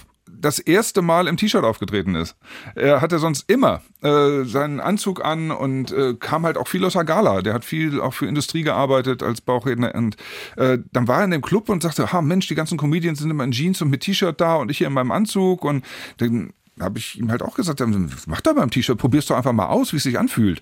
das 0.45 0.60
erste 0.60 1.01
Mal 1.01 1.27
im 1.27 1.38
T-Shirt 1.38 1.63
aufgetreten 1.63 2.13
ist. 2.13 2.36
Er 2.75 3.01
hatte 3.01 3.17
sonst 3.17 3.49
immer 3.49 3.81
äh, 4.03 4.43
seinen 4.43 4.79
Anzug 4.79 5.25
an 5.25 5.49
und 5.49 5.91
äh, 5.91 6.13
kam 6.13 6.45
halt 6.45 6.58
auch 6.58 6.67
viel 6.67 6.86
aus 6.86 6.93
der 6.93 7.03
Gala. 7.03 7.41
Der 7.41 7.55
hat 7.55 7.65
viel 7.65 7.99
auch 7.99 8.13
für 8.13 8.27
Industrie 8.27 8.62
gearbeitet 8.62 9.23
als 9.23 9.41
Bauchredner. 9.41 9.95
Und 9.95 10.17
äh, 10.55 10.77
dann 10.93 11.08
war 11.08 11.19
er 11.19 11.25
in 11.25 11.31
dem 11.31 11.41
Club 11.41 11.67
und 11.67 11.81
sagte, 11.81 12.13
ha 12.13 12.21
Mensch, 12.21 12.47
die 12.47 12.53
ganzen 12.53 12.77
Comedians 12.77 13.19
sind 13.19 13.31
immer 13.31 13.43
in 13.43 13.51
Jeans 13.51 13.81
und 13.81 13.89
mit 13.89 14.01
T-Shirt 14.01 14.39
da 14.39 14.58
und 14.58 14.69
ich 14.69 14.77
hier 14.77 14.88
in 14.88 14.93
meinem 14.93 15.12
Anzug. 15.12 15.65
Und 15.65 15.84
dann 16.17 16.53
habe 16.79 16.99
ich 16.99 17.17
ihm 17.17 17.31
halt 17.31 17.41
auch 17.41 17.55
gesagt, 17.55 17.81
mach 18.27 18.41
doch 18.41 18.53
beim 18.53 18.69
T-Shirt, 18.69 18.99
probier's 18.99 19.25
doch 19.25 19.38
einfach 19.38 19.53
mal 19.53 19.67
aus, 19.67 19.93
wie 19.93 19.97
es 19.97 20.03
sich 20.03 20.19
anfühlt. 20.19 20.62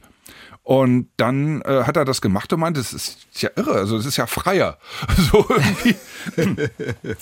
Und 0.63 1.09
dann 1.17 1.61
äh, 1.63 1.83
hat 1.83 1.97
er 1.97 2.05
das 2.05 2.21
gemacht 2.21 2.53
und 2.53 2.61
meinte, 2.61 2.79
das 2.79 2.93
ist 2.93 3.41
ja 3.41 3.49
irre, 3.57 3.73
also 3.73 3.97
das 3.97 4.05
ist 4.05 4.17
ja 4.17 4.27
freier. 4.27 4.77
So 5.31 5.45
irgendwie. 5.49 5.95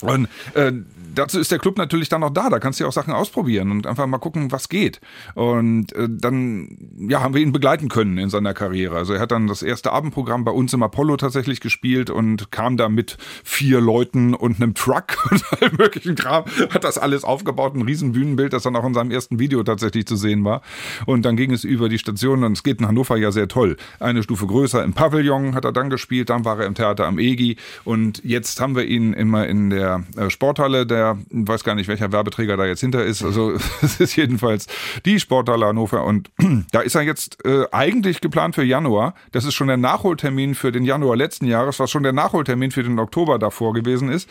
und 0.00 0.28
äh, 0.54 0.72
dazu 1.14 1.38
ist 1.38 1.50
der 1.50 1.58
Club 1.58 1.76
natürlich 1.76 2.08
dann 2.08 2.20
noch 2.20 2.30
da. 2.30 2.50
Da 2.50 2.58
kannst 2.58 2.78
du 2.78 2.84
ja 2.84 2.88
auch 2.88 2.92
Sachen 2.92 3.12
ausprobieren 3.12 3.70
und 3.70 3.86
einfach 3.86 4.06
mal 4.06 4.18
gucken, 4.18 4.52
was 4.52 4.68
geht. 4.68 5.00
Und 5.34 5.92
äh, 5.92 6.08
dann 6.10 6.76
ja, 7.08 7.20
haben 7.20 7.34
wir 7.34 7.42
ihn 7.42 7.52
begleiten 7.52 7.88
können 7.88 8.18
in 8.18 8.30
seiner 8.30 8.54
Karriere. 8.54 8.96
Also 8.96 9.14
er 9.14 9.20
hat 9.20 9.32
dann 9.32 9.46
das 9.46 9.62
erste 9.62 9.92
Abendprogramm 9.92 10.44
bei 10.44 10.52
uns 10.52 10.72
im 10.72 10.82
Apollo 10.82 11.16
tatsächlich 11.18 11.60
gespielt 11.60 12.10
und 12.10 12.50
kam 12.50 12.76
da 12.76 12.88
mit 12.88 13.18
vier 13.44 13.80
Leuten 13.80 14.34
und 14.34 14.56
einem 14.56 14.74
Truck 14.74 15.16
und 15.30 15.44
allem 15.52 15.76
möglichen 15.76 16.14
Kram. 16.14 16.44
Hat 16.70 16.84
das 16.84 16.98
alles 16.98 17.24
aufgebaut, 17.24 17.74
ein 17.74 17.82
riesen 17.82 18.12
Bühnenbild, 18.12 18.52
das 18.52 18.62
dann 18.62 18.76
auch 18.76 18.84
in 18.84 18.94
seinem 18.94 19.10
ersten 19.10 19.38
Video 19.38 19.62
tatsächlich 19.62 20.06
zu 20.06 20.16
sehen 20.16 20.44
war. 20.44 20.62
Und 21.06 21.24
dann 21.24 21.36
ging 21.36 21.52
es 21.52 21.64
über 21.64 21.88
die 21.88 21.98
Station 21.98 22.44
und 22.44 22.52
es 22.52 22.62
geht 22.62 22.80
in 22.80 22.86
Hannover 22.86 23.16
ja 23.16 23.31
sehr 23.32 23.48
toll. 23.48 23.76
Eine 24.00 24.22
Stufe 24.22 24.46
größer 24.46 24.84
im 24.84 24.92
Pavillon 24.92 25.54
hat 25.54 25.64
er 25.64 25.72
dann 25.72 25.90
gespielt, 25.90 26.30
dann 26.30 26.44
war 26.44 26.60
er 26.60 26.66
im 26.66 26.74
Theater 26.74 27.06
am 27.06 27.18
EGI 27.18 27.56
und 27.84 28.22
jetzt 28.24 28.60
haben 28.60 28.76
wir 28.76 28.84
ihn 28.84 29.12
immer 29.12 29.46
in 29.46 29.70
der 29.70 30.04
äh, 30.16 30.30
Sporthalle 30.30 30.86
der 30.86 31.18
weiß 31.30 31.64
gar 31.64 31.74
nicht, 31.74 31.88
welcher 31.88 32.12
Werbeträger 32.12 32.56
da 32.56 32.66
jetzt 32.66 32.80
hinter 32.80 33.04
ist. 33.04 33.22
Also 33.22 33.52
es 33.82 34.00
ist 34.00 34.16
jedenfalls 34.16 34.66
die 35.04 35.18
Sporthalle 35.20 35.66
Hannover 35.66 36.04
und 36.04 36.30
da 36.72 36.80
ist 36.80 36.94
er 36.94 37.02
jetzt 37.02 37.44
äh, 37.44 37.64
eigentlich 37.72 38.20
geplant 38.20 38.54
für 38.54 38.64
Januar. 38.64 39.14
Das 39.32 39.44
ist 39.44 39.54
schon 39.54 39.68
der 39.68 39.76
Nachholtermin 39.76 40.54
für 40.54 40.72
den 40.72 40.84
Januar 40.84 41.16
letzten 41.16 41.46
Jahres, 41.46 41.78
was 41.78 41.90
schon 41.90 42.02
der 42.02 42.12
Nachholtermin 42.12 42.70
für 42.70 42.82
den 42.82 42.98
Oktober 42.98 43.38
davor 43.38 43.72
gewesen 43.72 44.08
ist. 44.10 44.28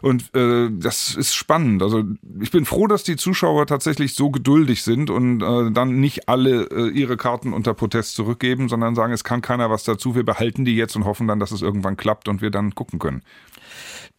Und 0.00 0.34
äh, 0.34 0.68
das 0.70 1.14
ist 1.14 1.34
spannend. 1.34 1.82
Also 1.82 2.04
ich 2.40 2.50
bin 2.50 2.64
froh, 2.64 2.86
dass 2.86 3.04
die 3.04 3.16
Zuschauer 3.16 3.66
tatsächlich 3.66 4.14
so 4.14 4.30
geduldig 4.30 4.82
sind 4.82 5.10
und 5.10 5.42
äh, 5.42 5.70
dann 5.70 6.00
nicht 6.00 6.28
alle 6.28 6.68
äh, 6.70 6.88
ihre 6.88 7.16
Karten 7.16 7.52
unter 7.52 7.74
Protest 7.74 8.14
zurückgeben, 8.38 8.68
sondern 8.68 8.94
sagen, 8.94 9.12
es 9.12 9.24
kann 9.24 9.42
keiner 9.42 9.70
was 9.70 9.84
dazu. 9.84 10.14
Wir 10.14 10.24
behalten 10.24 10.64
die 10.64 10.76
jetzt 10.76 10.96
und 10.96 11.04
hoffen 11.04 11.26
dann, 11.26 11.40
dass 11.40 11.50
es 11.50 11.62
irgendwann 11.62 11.96
klappt 11.96 12.28
und 12.28 12.40
wir 12.40 12.50
dann 12.50 12.74
gucken 12.74 12.98
können 12.98 13.22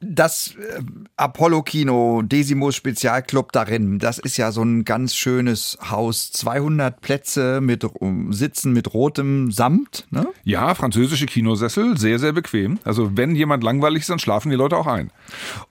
das 0.01 0.55
äh, 0.55 0.81
Apollo-Kino, 1.17 2.21
Desimus 2.21 2.75
Spezialclub 2.75 3.51
darin, 3.51 3.99
das 3.99 4.17
ist 4.17 4.37
ja 4.37 4.51
so 4.51 4.63
ein 4.63 4.85
ganz 4.85 5.13
schönes 5.15 5.77
Haus. 5.89 6.31
200 6.31 7.01
Plätze 7.01 7.59
mit 7.59 7.85
Sitzen 8.29 8.71
mit 8.71 8.93
rotem 8.93 9.51
Samt, 9.51 10.07
ne? 10.09 10.27
Ja, 10.43 10.73
französische 10.73 11.25
Kinosessel, 11.25 11.97
sehr, 11.97 12.17
sehr 12.17 12.31
bequem. 12.31 12.79
Also 12.85 13.17
wenn 13.17 13.35
jemand 13.35 13.63
langweilig 13.63 14.01
ist, 14.01 14.09
dann 14.09 14.19
schlafen 14.19 14.49
die 14.49 14.55
Leute 14.55 14.77
auch 14.77 14.87
ein. 14.87 15.11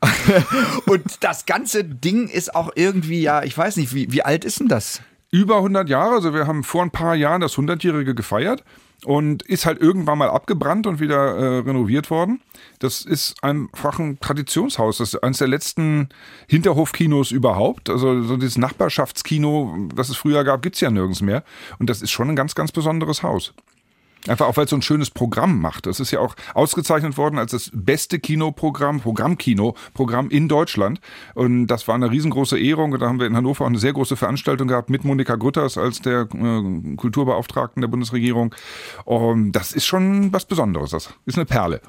Und 0.87 1.25
das 1.25 1.47
ganze 1.47 1.85
Ding 1.85 2.29
ist 2.29 2.55
auch 2.55 2.71
irgendwie, 2.75 3.23
ja, 3.23 3.43
ich 3.43 3.57
weiß 3.57 3.77
nicht, 3.77 3.95
wie, 3.95 4.13
wie 4.13 4.23
alt 4.23 4.45
ist 4.45 4.61
denn 4.61 4.69
das? 4.69 5.01
Über 5.31 5.57
100 5.57 5.89
Jahre, 5.89 6.15
also 6.15 6.33
wir 6.33 6.47
haben 6.47 6.65
vor 6.65 6.83
ein 6.83 6.91
paar 6.91 7.15
Jahren 7.15 7.43
das 7.43 7.57
100-jährige 7.57 8.15
gefeiert 8.15 8.65
und 9.05 9.43
ist 9.43 9.67
halt 9.67 9.81
irgendwann 9.81 10.19
mal 10.19 10.31
abgebrannt 10.31 10.87
und 10.87 11.01
wieder 11.01 11.37
äh, 11.37 11.59
renoviert 11.59 12.11
worden. 12.11 12.41
Das 12.79 13.03
ist 13.03 13.43
einfach 13.45 13.99
ein 13.99 14.19
Traditionshaus. 14.21 14.99
Das 14.99 15.15
ist 15.15 15.23
eines 15.23 15.39
der 15.39 15.49
letzten 15.49 16.09
Hinterhofkinos 16.49 17.31
überhaupt. 17.31 17.91
Also 17.91 18.23
so 18.23 18.37
dieses 18.37 18.59
Nachbarschaftskino, 18.59 19.89
was 19.95 20.09
es 20.09 20.17
früher 20.17 20.45
gab, 20.45 20.63
gibt's 20.63 20.81
ja 20.81 20.91
nirgends 20.91 21.21
mehr. 21.21 21.45
Und 21.79 21.91
das 21.91 22.03
ist 22.03 22.11
schon 22.11 22.31
ein 22.31 22.37
ganz, 22.37 22.55
ganz 22.55 22.73
besonderes 22.73 23.23
Haus. 23.23 23.53
Einfach 24.29 24.47
auch, 24.47 24.57
weil 24.57 24.65
es 24.65 24.71
so 24.71 24.77
ein 24.77 24.83
schönes 24.83 25.11
Programm 25.11 25.61
macht. 25.61 25.87
Das 25.87 26.01
ist 26.01 26.11
ja 26.11 26.21
auch 26.21 26.35
ausgezeichnet 26.55 27.17
worden 27.17 27.39
als 27.39 27.53
das 27.53 27.71
beste 27.73 28.19
Kinoprogramm, 28.19 29.01
Programmkino-Programm 29.01 30.31
in 30.31 30.49
Deutschland. 30.49 31.01
Und 31.35 31.67
das 31.69 31.89
war 31.89 31.95
eine 31.95 32.11
riesengroße 32.11 32.59
Ehrung. 32.59 32.93
Und 32.93 33.01
da 33.01 33.09
haben 33.09 33.19
wir 33.19 33.27
in 33.27 33.37
Hannover 33.37 33.65
auch 33.65 33.69
eine 33.69 33.79
sehr 33.79 33.93
große 33.93 34.17
Veranstaltung 34.17 34.69
gehabt 34.69 34.91
mit 34.91 35.05
Monika 35.05 35.37
Grütters 35.37 35.79
als 35.79 36.01
der 36.01 36.29
äh, 36.35 36.97
Kulturbeauftragten 36.97 37.81
der 37.81 37.89
Bundesregierung. 37.89 38.55
Und 39.05 39.53
das 39.53 39.73
ist 39.73 39.87
schon 39.87 40.33
was 40.33 40.45
Besonderes. 40.45 40.91
Das 40.91 41.11
ist 41.25 41.37
eine 41.37 41.47
Perle. 41.47 41.81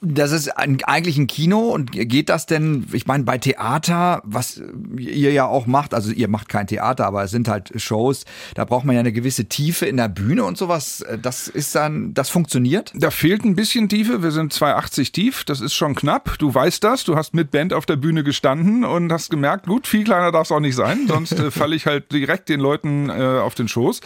Das 0.00 0.32
ist 0.32 0.56
ein, 0.56 0.82
eigentlich 0.84 1.16
ein 1.16 1.26
Kino. 1.26 1.60
Und 1.70 1.92
geht 1.92 2.28
das 2.28 2.46
denn, 2.46 2.86
ich 2.92 3.06
meine, 3.06 3.24
bei 3.24 3.38
Theater, 3.38 4.22
was 4.24 4.60
ihr 4.98 5.32
ja 5.32 5.46
auch 5.46 5.66
macht, 5.66 5.94
also 5.94 6.12
ihr 6.12 6.28
macht 6.28 6.48
kein 6.48 6.66
Theater, 6.66 7.06
aber 7.06 7.24
es 7.24 7.30
sind 7.30 7.48
halt 7.48 7.72
Shows, 7.80 8.24
da 8.54 8.64
braucht 8.64 8.84
man 8.84 8.94
ja 8.94 9.00
eine 9.00 9.12
gewisse 9.12 9.46
Tiefe 9.46 9.86
in 9.86 9.96
der 9.96 10.08
Bühne 10.08 10.44
und 10.44 10.58
sowas. 10.58 11.04
Das 11.22 11.48
ist 11.48 11.72
dann, 11.78 12.12
das 12.12 12.28
funktioniert? 12.28 12.92
Da 12.96 13.10
fehlt 13.10 13.44
ein 13.44 13.54
bisschen 13.54 13.88
Tiefe. 13.88 14.22
Wir 14.22 14.32
sind 14.32 14.52
2,80 14.52 15.12
tief. 15.12 15.44
Das 15.44 15.60
ist 15.60 15.74
schon 15.74 15.94
knapp. 15.94 16.36
Du 16.38 16.52
weißt 16.52 16.82
das. 16.82 17.04
Du 17.04 17.14
hast 17.14 17.34
mit 17.34 17.52
Band 17.52 17.72
auf 17.72 17.86
der 17.86 17.94
Bühne 17.94 18.24
gestanden 18.24 18.84
und 18.84 19.12
hast 19.12 19.30
gemerkt, 19.30 19.66
gut, 19.66 19.86
viel 19.86 20.02
kleiner 20.02 20.32
darf 20.32 20.48
es 20.48 20.52
auch 20.52 20.58
nicht 20.58 20.74
sein. 20.74 21.06
Sonst 21.06 21.38
äh, 21.38 21.50
falle 21.52 21.76
ich 21.76 21.86
halt 21.86 22.10
direkt 22.10 22.48
den 22.48 22.58
Leuten 22.58 23.10
äh, 23.10 23.12
auf 23.12 23.54
den 23.54 23.68
Schoß. 23.68 24.00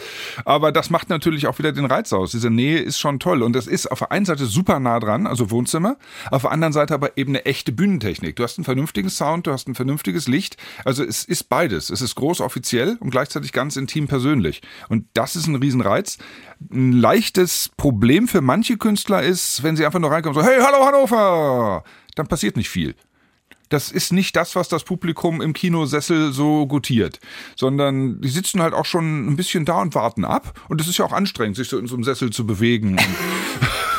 Aber 0.45 0.71
das 0.71 0.91
macht 0.91 1.09
natürlich 1.09 1.47
auch 1.47 1.57
wieder 1.57 1.71
den 1.71 1.85
Reiz 1.85 2.13
aus. 2.13 2.31
Diese 2.31 2.51
Nähe 2.51 2.77
ist 2.79 2.99
schon 2.99 3.19
toll. 3.19 3.41
Und 3.41 3.53
das 3.53 3.65
ist 3.65 3.87
auf 3.87 3.99
der 3.99 4.11
einen 4.11 4.25
Seite 4.25 4.45
super 4.45 4.79
nah 4.79 4.99
dran, 4.99 5.25
also 5.25 5.49
Wohnzimmer. 5.49 5.97
Auf 6.29 6.43
der 6.43 6.51
anderen 6.51 6.73
Seite 6.73 6.93
aber 6.93 7.17
eben 7.17 7.31
eine 7.31 7.45
echte 7.45 7.71
Bühnentechnik. 7.71 8.35
Du 8.35 8.43
hast 8.43 8.59
einen 8.59 8.65
vernünftigen 8.65 9.09
Sound, 9.09 9.47
du 9.47 9.51
hast 9.51 9.67
ein 9.67 9.73
vernünftiges 9.73 10.27
Licht. 10.27 10.57
Also 10.85 11.03
es 11.03 11.23
ist 11.23 11.49
beides. 11.49 11.89
Es 11.89 12.01
ist 12.01 12.13
groß 12.15 12.39
offiziell 12.41 12.97
und 12.99 13.09
gleichzeitig 13.09 13.51
ganz 13.51 13.77
intim 13.77 14.07
persönlich. 14.07 14.61
Und 14.89 15.07
das 15.15 15.35
ist 15.35 15.47
ein 15.47 15.55
Riesenreiz. 15.55 16.19
Ein 16.71 16.91
leichtes 16.91 17.52
das 17.53 17.69
Problem 17.77 18.27
für 18.27 18.41
manche 18.41 18.77
Künstler 18.77 19.21
ist, 19.21 19.61
wenn 19.61 19.75
sie 19.75 19.85
einfach 19.85 19.99
nur 19.99 20.09
reinkommen, 20.09 20.39
so, 20.39 20.47
hey, 20.47 20.59
hallo 20.59 20.85
Hannover, 20.85 21.83
dann 22.15 22.27
passiert 22.27 22.57
nicht 22.57 22.69
viel. 22.69 22.95
Das 23.69 23.91
ist 23.91 24.11
nicht 24.11 24.35
das, 24.35 24.55
was 24.55 24.69
das 24.69 24.83
Publikum 24.83 25.41
im 25.41 25.53
Kinosessel 25.53 26.33
so 26.33 26.67
gutiert, 26.67 27.19
sondern 27.55 28.21
die 28.21 28.29
sitzen 28.29 28.61
halt 28.61 28.73
auch 28.73 28.85
schon 28.85 29.27
ein 29.27 29.35
bisschen 29.35 29.65
da 29.65 29.81
und 29.81 29.95
warten 29.95 30.25
ab. 30.25 30.59
Und 30.67 30.81
es 30.81 30.87
ist 30.87 30.97
ja 30.97 31.05
auch 31.05 31.11
anstrengend, 31.11 31.55
sich 31.55 31.69
so 31.69 31.77
in 31.77 31.87
so 31.87 31.95
einem 31.95 32.03
Sessel 32.03 32.31
zu 32.31 32.45
bewegen. 32.45 32.97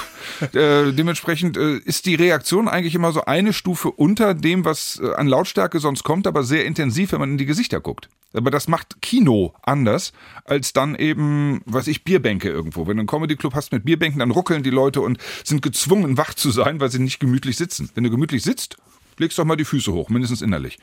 Äh, 0.53 0.92
dementsprechend 0.92 1.57
äh, 1.57 1.79
ist 1.79 2.07
die 2.07 2.14
Reaktion 2.14 2.68
eigentlich 2.68 2.94
immer 2.94 3.12
so 3.12 3.25
eine 3.25 3.53
Stufe 3.53 3.90
unter 3.90 4.35
dem, 4.35 4.64
was 4.64 5.01
äh, 5.03 5.14
an 5.14 5.27
Lautstärke 5.27 5.81
sonst 5.81 6.05
kommt, 6.05 6.27
aber 6.27 6.42
sehr 6.42 6.64
intensiv, 6.64 7.12
wenn 7.12 7.20
man 7.20 7.33
in 7.33 7.38
die 7.38 7.47
Gesichter 7.47 7.81
guckt. 7.81 8.09
Aber 8.33 8.51
das 8.51 8.68
macht 8.68 9.01
Kino 9.01 9.55
anders 9.62 10.12
als 10.44 10.73
dann 10.73 10.94
eben, 10.97 11.62
was 11.66 11.87
ich, 11.87 12.05
Bierbänke 12.05 12.49
irgendwo. 12.49 12.87
Wenn 12.87 12.97
du 12.97 13.03
einen 13.03 13.07
Comedy-Club 13.07 13.55
hast 13.55 13.73
mit 13.73 13.85
Bierbänken, 13.85 14.18
dann 14.18 14.31
ruckeln 14.31 14.62
die 14.62 14.70
Leute 14.70 15.01
und 15.01 15.18
sind 15.44 15.62
gezwungen, 15.62 16.16
wach 16.18 16.35
zu 16.35 16.51
sein, 16.51 16.81
weil 16.81 16.90
sie 16.90 16.99
nicht 16.99 17.20
gemütlich 17.20 17.57
sitzen. 17.57 17.90
Wenn 17.94 18.05
du 18.05 18.11
gemütlich 18.11 18.42
sitzt, 18.42 18.77
legst 19.18 19.38
doch 19.38 19.44
mal 19.44 19.57
die 19.57 19.64
Füße 19.64 19.92
hoch, 19.92 20.09
mindestens 20.09 20.42
innerlich. 20.42 20.79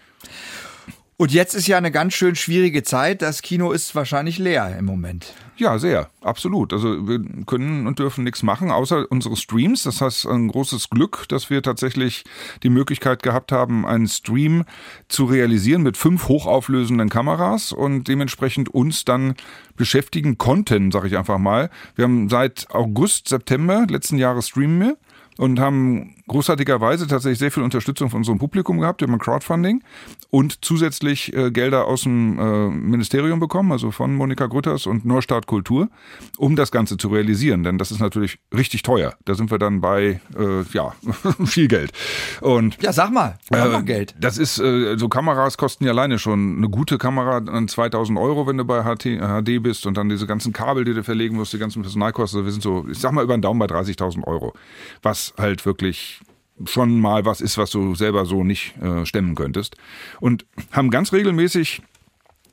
Und 1.22 1.32
jetzt 1.32 1.54
ist 1.54 1.68
ja 1.68 1.78
eine 1.78 1.92
ganz 1.92 2.16
schön 2.16 2.36
schwierige 2.36 2.82
Zeit. 2.82 3.22
Das 3.22 3.44
Kino 3.44 3.72
ist 3.74 3.94
wahrscheinlich 3.94 4.40
leer 4.40 4.76
im 4.80 4.86
Moment. 4.86 5.36
Ja, 5.56 5.78
sehr, 5.78 6.10
absolut. 6.22 6.74
Also 6.74 7.08
wir 7.08 7.22
können 7.46 7.86
und 7.86 8.00
dürfen 8.00 8.24
nichts 8.24 8.42
machen, 8.42 8.72
außer 8.72 9.06
unsere 9.12 9.36
Streams. 9.36 9.84
Das 9.84 10.02
heißt, 10.02 10.26
ein 10.26 10.48
großes 10.48 10.90
Glück, 10.90 11.26
dass 11.30 11.52
wir 11.52 11.62
tatsächlich 11.62 12.24
die 12.64 12.72
Möglichkeit 12.72 13.22
gehabt 13.22 13.52
haben, 13.52 13.86
einen 13.86 14.08
Stream 14.08 14.64
zu 15.10 15.26
realisieren 15.26 15.84
mit 15.84 15.96
fünf 15.96 16.28
hochauflösenden 16.28 17.10
Kameras 17.10 17.72
und 17.72 18.08
dementsprechend 18.08 18.70
uns 18.70 19.06
dann 19.06 19.36
beschäftigen 19.76 20.40
konnten, 20.40 20.90
sage 20.90 21.08
ich 21.08 21.18
einfach 21.18 21.38
mal. 21.38 21.70
Wir 21.94 22.06
haben 22.06 22.30
seit 22.30 22.66
August, 22.72 23.28
September 23.28 23.86
letzten 23.88 24.18
Jahres 24.18 24.48
streamen 24.48 24.80
wir 24.80 24.98
und 25.38 25.60
haben 25.60 26.16
großartigerweise 26.32 27.08
tatsächlich 27.08 27.40
sehr 27.40 27.52
viel 27.52 27.62
Unterstützung 27.62 28.10
von 28.10 28.20
unserem 28.20 28.40
Publikum 28.40 28.80
gehabt 28.80 29.02
über 29.02 29.18
Crowdfunding 29.18 29.84
und 30.30 30.64
zusätzlich 30.64 31.36
äh, 31.36 31.52
Gelder 31.52 31.88
aus 31.88 32.04
dem 32.04 32.40
äh, 32.40 32.70
Ministerium 32.70 33.42
bekommen, 33.42 33.74
also 33.74 33.92
von 33.92 34.16
Monika 34.16 34.48
Grütters 34.48 34.86
und 34.86 35.04
Neustart 35.04 35.46
Kultur, 35.46 35.90
um 36.38 36.56
das 36.56 36.72
Ganze 36.72 36.96
zu 36.96 37.10
realisieren. 37.10 37.64
Denn 37.64 37.78
das 37.78 37.92
ist 37.92 38.00
natürlich 38.00 38.40
richtig 38.56 38.82
teuer. 38.82 39.14
Da 39.26 39.36
sind 39.36 39.52
wir 39.52 39.60
dann 39.60 39.82
bei, 39.82 40.22
äh, 40.40 40.64
ja, 40.72 40.96
viel 41.46 41.68
Geld. 41.68 41.92
Und 42.40 42.82
ja, 42.82 42.94
sag 42.94 43.12
mal, 43.12 43.38
äh, 43.50 43.84
Geld. 43.84 44.16
Das 44.18 44.38
ist, 44.38 44.58
äh, 44.58 44.98
so 44.98 45.10
Kameras 45.10 45.58
kosten 45.58 45.84
ja 45.84 45.92
alleine 45.92 46.18
schon 46.18 46.58
eine 46.58 46.70
gute 46.70 46.98
Kamera 46.98 47.38
an 47.40 47.68
2000 47.68 48.18
Euro, 48.18 48.48
wenn 48.48 48.56
du 48.56 48.64
bei 48.64 48.84
HT, 48.84 49.20
HD 49.20 49.62
bist 49.62 49.86
und 49.86 49.98
dann 49.98 50.08
diese 50.08 50.28
ganzen 50.28 50.54
Kabel, 50.54 50.86
die 50.86 50.94
du 50.94 51.04
verlegen 51.04 51.36
musst, 51.36 51.52
die 51.52 51.60
ganzen 51.60 51.82
Personalkosten, 51.82 52.46
wir 52.46 52.54
sind 52.54 52.64
so, 52.64 52.86
ich 52.90 53.00
sag 53.00 53.12
mal 53.12 53.26
über 53.26 53.36
den 53.36 53.42
Daumen 53.42 53.60
bei 53.60 53.66
30.000 53.66 54.26
Euro. 54.26 54.54
Was 55.02 55.34
halt 55.38 55.66
wirklich 55.66 56.21
schon 56.66 57.00
mal 57.00 57.26
was 57.26 57.42
ist, 57.42 57.58
was 57.58 57.72
du 57.72 57.96
selber 57.96 58.26
so 58.26 58.44
nicht 58.44 58.76
äh, 58.82 59.06
stemmen 59.06 59.36
könntest. 59.36 59.76
Und 60.20 60.46
haben 60.72 60.90
ganz 60.90 61.14
regelmäßig 61.14 61.82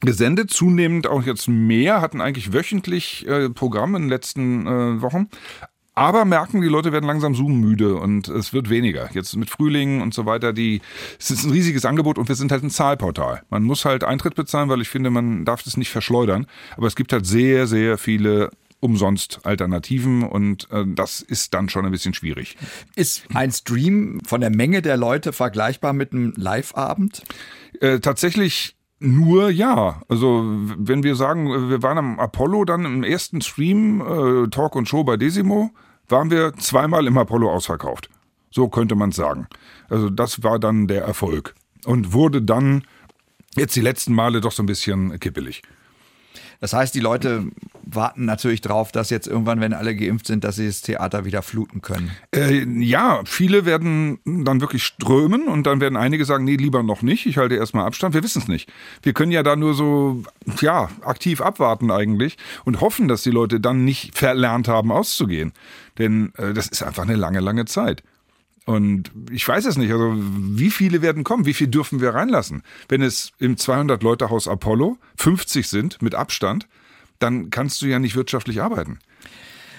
gesendet, 0.01 0.51
zunehmend 0.51 1.07
auch 1.07 1.25
jetzt 1.25 1.49
mehr, 1.49 2.01
hatten 2.01 2.21
eigentlich 2.21 2.53
wöchentlich 2.53 3.27
äh, 3.27 3.51
Programm 3.51 3.95
in 3.95 4.03
den 4.03 4.09
letzten 4.09 4.67
äh, 4.67 5.03
Wochen. 5.03 5.29
Aber 5.95 6.25
merken, 6.25 6.61
die 6.61 6.69
Leute 6.69 6.93
werden 6.93 7.07
langsam 7.07 7.35
Zoom-müde 7.35 7.97
und 7.97 8.29
es 8.29 8.53
wird 8.53 8.71
weniger. 8.71 9.11
Jetzt 9.15 9.35
mit 9.35 9.51
Frühling 9.51 10.01
und 10.01 10.15
so 10.15 10.27
weiter, 10.27 10.53
die, 10.53 10.81
es 11.19 11.33
ist 11.33 11.45
ein 11.45 11.51
riesiges 11.51 11.85
Angebot 11.85 12.19
und 12.19 12.29
wir 12.29 12.37
sind 12.37 12.53
halt 12.53 12.63
ein 12.63 12.71
Zahlportal. 12.71 13.43
Man 13.51 13.65
muss 13.65 13.85
halt 13.85 14.05
Eintritt 14.05 14.37
bezahlen, 14.37 14.69
weil 14.69 14.81
ich 14.81 14.89
finde, 14.89 15.11
man 15.11 15.45
darf 15.45 15.65
das 15.65 15.77
nicht 15.77 15.91
verschleudern. 15.91 16.47
Aber 16.77 16.87
es 16.87 16.95
gibt 16.95 17.13
halt 17.13 17.27
sehr, 17.27 17.67
sehr 17.67 17.99
viele 17.99 18.51
umsonst 18.81 19.41
Alternativen 19.45 20.23
und 20.23 20.71
äh, 20.71 20.85
das 20.87 21.21
ist 21.21 21.55
dann 21.55 21.69
schon 21.69 21.85
ein 21.85 21.91
bisschen 21.91 22.15
schwierig. 22.15 22.57
Ist 22.95 23.25
ein 23.35 23.51
Stream 23.51 24.21
von 24.25 24.41
der 24.41 24.51
Menge 24.51 24.83
der 24.83 24.97
Leute 24.97 25.33
vergleichbar 25.33 25.93
mit 25.93 26.13
einem 26.13 26.33
Live-Abend? 26.37 27.23
Äh, 27.81 28.01
tatsächlich 28.01 28.77
nur 29.01 29.51
ja. 29.51 30.03
Also 30.09 30.45
wenn 30.47 31.03
wir 31.03 31.15
sagen, 31.15 31.71
wir 31.71 31.83
waren 31.83 31.99
am 31.99 32.21
Apollo 32.21 32.65
dann 32.65 32.85
im 32.85 33.05
ersten 33.05 33.41
Stream, 33.41 34.01
äh, 34.01 34.49
Talk 34.49 34.77
und 34.77 34.89
Show 34.89 35.05
bei 35.05 35.17
Desimo, 35.17 35.71
waren 36.09 36.31
wir 36.31 36.55
zweimal 36.55 37.07
im 37.07 37.19
Apollo 37.19 37.51
ausverkauft. 37.51 38.09
So 38.51 38.69
könnte 38.69 38.95
man 38.95 39.13
sagen. 39.13 39.47
Also 39.89 40.11
das 40.11 40.43
war 40.43 40.59
dann 40.59 40.87
der 40.87 41.03
Erfolg 41.03 41.55
und 41.85 42.13
wurde 42.13 42.43
dann 42.43 42.83
jetzt 43.57 43.77
die 43.77 43.81
letzten 43.81 44.15
Male 44.15 44.41
doch 44.41 44.53
so 44.53 44.63
ein 44.63 44.67
bisschen 44.67 45.19
kippelig. 45.21 45.63
Das 46.61 46.73
heißt, 46.73 46.95
die 46.95 47.01
Leute 47.01 47.45
warten 47.91 48.25
natürlich 48.25 48.61
drauf, 48.61 48.93
dass 48.93 49.11
jetzt 49.11 49.27
irgendwann, 49.27 49.61
wenn 49.61 49.73
alle 49.73 49.95
geimpft 49.97 50.27
sind, 50.27 50.45
dass 50.45 50.57
sie 50.57 50.67
das 50.67 50.83
Theater 50.83 51.25
wieder 51.25 51.43
fluten 51.43 51.81
können. 51.81 52.11
Äh, 52.35 52.65
ja, 52.81 53.23
viele 53.25 53.65
werden 53.65 54.19
dann 54.25 54.61
wirklich 54.61 54.85
strömen 54.85 55.49
und 55.49 55.67
dann 55.67 55.81
werden 55.81 55.97
einige 55.97 56.25
sagen, 56.25 56.45
nee, 56.45 56.57
lieber 56.57 56.83
noch 56.83 57.03
nicht, 57.03 57.27
ich 57.27 57.39
halte 57.39 57.55
erstmal 57.55 57.87
Abstand. 57.87 58.15
Wir 58.15 58.23
wissen 58.23 58.43
es 58.43 58.49
nicht. 58.49 58.71
Wir 59.03 59.15
können 59.15 59.33
ja 59.33 59.43
da 59.43 59.57
nur 59.57 59.75
so, 59.75 60.23
ja, 60.61 60.91
aktiv 61.03 61.41
abwarten 61.41 61.91
eigentlich 61.91 62.37
und 62.65 62.81
hoffen, 62.81 63.09
dass 63.09 63.23
die 63.23 63.31
Leute 63.31 63.61
dann 63.61 63.85
nicht 63.85 64.17
verlernt 64.17 64.69
haben, 64.69 64.93
auszugehen. 64.93 65.53
Denn 65.99 66.33
äh, 66.37 66.53
das 66.53 66.67
ist 66.67 66.83
einfach 66.83 67.05
eine 67.05 67.17
lange, 67.17 67.41
lange 67.41 67.65
Zeit. 67.65 68.03
Und 68.69 69.11
ich 69.31 69.49
weiß 69.49 69.65
es 69.65 69.79
nicht, 69.79 69.91
also 69.93 70.15
wie 70.19 70.71
viele 70.71 71.01
werden 71.01 71.25
kommen? 71.25 71.47
Wie 71.47 71.55
viel 71.55 71.69
dürfen 71.69 72.03
wir 72.03 72.11
reinlassen? 72.11 72.63
Wenn 72.87 73.01
es 73.01 73.33
im 73.39 73.57
200-Leute-Haus 73.57 74.47
Apollo 74.47 74.99
50 75.17 75.67
sind 75.67 76.03
mit 76.03 76.15
Abstand, 76.15 76.69
dann 77.19 77.49
kannst 77.49 77.81
du 77.81 77.87
ja 77.87 77.99
nicht 77.99 78.15
wirtschaftlich 78.15 78.61
arbeiten. 78.61 78.99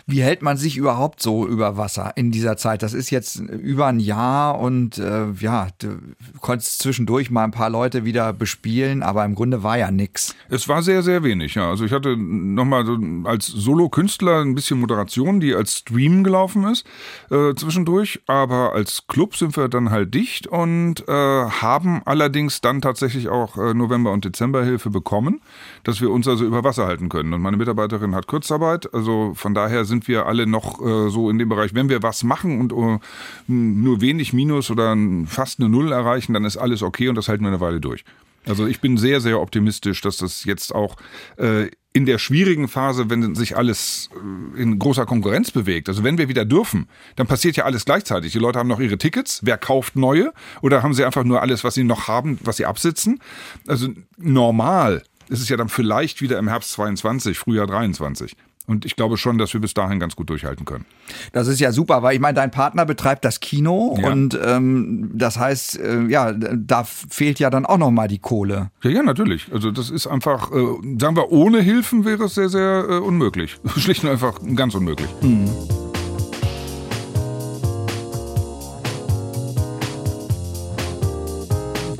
Wie 0.10 0.24
hält 0.24 0.42
man 0.42 0.58
sich 0.58 0.76
überhaupt 0.76 1.22
so 1.22 1.48
über 1.48 1.78
Wasser 1.78 2.14
in 2.16 2.32
dieser 2.32 2.58
Zeit? 2.58 2.82
Das 2.82 2.94
ist 2.94 3.12
jetzt 3.12 3.36
über 3.40 3.88
ein 3.88 4.00
Jahr 4.00 4.60
und 4.60 4.98
äh, 4.98 5.32
ja, 5.40 5.68
du 5.78 6.00
konntest 6.42 6.80
zwischendurch 6.80 7.30
mal 7.30 7.44
ein 7.44 7.52
paar 7.52 7.70
Leute 7.70 8.06
wieder 8.06 8.34
bespielen, 8.34 9.04
aber 9.04 9.24
im 9.24 9.36
Grunde 9.36 9.62
war 9.62 9.78
ja 9.78 9.92
nix. 9.92 10.36
Es 10.50 10.68
war 10.68 10.82
sehr, 10.82 11.04
sehr 11.04 11.24
wenig, 11.24 11.56
ja. 11.56 11.70
Also 11.70 11.86
ich 11.86 11.92
hatte 11.92 12.18
nochmal 12.18 12.86
so 12.86 12.98
als 13.26 13.46
Solo-Künstler 13.48 14.42
ein 14.42 14.56
bisschen 14.56 14.80
Moderation, 14.80 15.40
die 15.40 15.54
als 15.54 15.78
Stream 15.78 16.24
gelaufen 16.24 16.66
ist 16.66 16.86
äh, 17.30 17.54
zwischendurch, 17.56 18.20
aber 18.28 18.74
als 18.74 19.06
Club 19.08 19.36
sind 19.36 19.56
wir 19.58 19.68
dann 19.68 19.92
halt 19.92 20.14
dicht 20.14 20.48
und 20.48 21.08
äh, 21.08 21.12
haben 21.12 22.02
allerdings 22.06 22.62
dann 22.62 22.82
tatsächlich 22.82 23.30
auch 23.30 23.58
äh, 23.58 23.74
November- 23.74 24.12
und 24.12 24.26
Dezemberhilfe 24.26 24.90
bekommen, 24.90 25.42
dass 25.84 26.02
wir 26.02 26.10
uns 26.10 26.28
also 26.28 26.46
über 26.46 26.64
Wasser 26.64 26.88
halten 26.88 27.10
können. 27.10 27.34
Und 27.34 27.42
meine 27.42 27.58
Mitarbeiterin 27.58 28.16
hat 28.16 28.28
Kurzarbeit, 28.28 28.94
also 28.94 29.34
von 29.36 29.54
daher 29.54 29.86
sind 29.86 29.99
sind 30.00 30.08
wir 30.08 30.26
alle 30.28 30.48
noch 30.48 30.82
äh, 30.82 31.10
so 31.10 31.30
in 31.30 31.38
dem 31.38 31.50
Bereich, 31.50 31.74
wenn 31.74 31.90
wir 31.90 32.02
was 32.02 32.24
machen 32.24 32.60
und 32.60 32.72
uh, 32.72 33.00
nur 33.48 34.02
wenig 34.02 34.32
Minus 34.32 34.72
oder 34.72 34.96
fast 35.26 35.60
eine 35.60 35.68
Null 35.68 35.92
erreichen, 35.92 36.34
dann 36.34 36.46
ist 36.46 36.58
alles 36.58 36.82
okay 36.82 37.10
und 37.10 37.16
das 37.16 37.28
halten 37.28 37.44
wir 37.44 37.50
eine 37.50 37.60
Weile 37.60 37.82
durch. 37.82 38.06
Also 38.46 38.66
ich 38.66 38.80
bin 38.80 38.98
sehr, 38.98 39.20
sehr 39.20 39.42
optimistisch, 39.42 40.00
dass 40.02 40.18
das 40.18 40.46
jetzt 40.46 40.74
auch 40.74 40.96
äh, 41.38 41.68
in 41.92 42.06
der 42.06 42.18
schwierigen 42.18 42.70
Phase, 42.70 43.10
wenn 43.10 43.36
sich 43.36 43.58
alles 43.58 44.10
äh, 44.56 44.62
in 44.62 44.80
großer 44.80 45.06
Konkurrenz 45.06 45.52
bewegt, 45.52 45.90
also 45.90 46.06
wenn 46.06 46.18
wir 46.18 46.30
wieder 46.30 46.46
dürfen, 46.46 46.88
dann 47.18 47.28
passiert 47.28 47.58
ja 47.58 47.66
alles 47.66 47.84
gleichzeitig. 47.84 48.32
Die 48.32 48.40
Leute 48.40 48.58
haben 48.58 48.70
noch 48.70 48.80
ihre 48.80 48.98
Tickets, 48.98 49.42
wer 49.44 49.58
kauft 49.58 49.98
neue 49.98 50.32
oder 50.62 50.82
haben 50.82 50.94
sie 50.94 51.04
einfach 51.04 51.26
nur 51.26 51.42
alles, 51.42 51.66
was 51.66 51.74
sie 51.74 51.84
noch 51.84 52.08
haben, 52.08 52.40
was 52.44 52.56
sie 52.58 52.66
absitzen? 52.66 53.20
Also 53.68 53.90
normal 54.18 55.04
ist 55.28 55.42
es 55.42 55.50
ja 55.50 55.58
dann 55.58 55.70
vielleicht 55.70 56.22
wieder 56.22 56.40
im 56.40 56.48
Herbst 56.48 56.72
22, 56.72 57.38
Frühjahr 57.38 57.68
23. 57.68 58.36
Und 58.70 58.86
ich 58.86 58.96
glaube 58.96 59.18
schon, 59.18 59.40
dass 59.40 59.52
wir 59.52 59.60
bis 59.60 59.74
dahin 59.74 60.00
ganz 60.00 60.16
gut 60.16 60.30
durchhalten 60.30 60.64
können. 60.64 60.86
Das 61.34 61.48
ist 61.48 61.60
ja 61.60 61.72
super, 61.72 62.04
weil 62.04 62.14
ich 62.14 62.20
meine, 62.20 62.36
dein 62.36 62.52
Partner 62.52 62.86
betreibt 62.86 63.26
das 63.26 63.40
Kino 63.40 63.98
ja. 64.00 64.12
und 64.12 64.40
ähm, 64.46 65.10
das 65.16 65.40
heißt, 65.40 65.80
äh, 65.80 66.04
ja, 66.04 66.34
da 66.34 66.84
fehlt 66.84 67.40
ja 67.40 67.50
dann 67.50 67.66
auch 67.66 67.80
nochmal 67.80 68.08
die 68.08 68.20
Kohle. 68.20 68.70
Ja, 68.84 68.92
ja, 68.92 69.02
natürlich. 69.02 69.48
Also 69.52 69.72
das 69.72 69.90
ist 69.90 70.06
einfach, 70.06 70.52
äh, 70.52 70.56
sagen 71.00 71.16
wir, 71.16 71.32
ohne 71.32 71.62
Hilfen 71.62 72.06
wäre 72.06 72.26
es 72.26 72.36
sehr, 72.36 72.50
sehr 72.50 72.86
äh, 72.88 72.98
unmöglich. 73.00 73.58
Schlicht 73.78 74.04
und 74.04 74.12
einfach 74.12 74.40
ganz 74.56 74.76
unmöglich. 74.76 75.10
Mhm. 75.22 75.50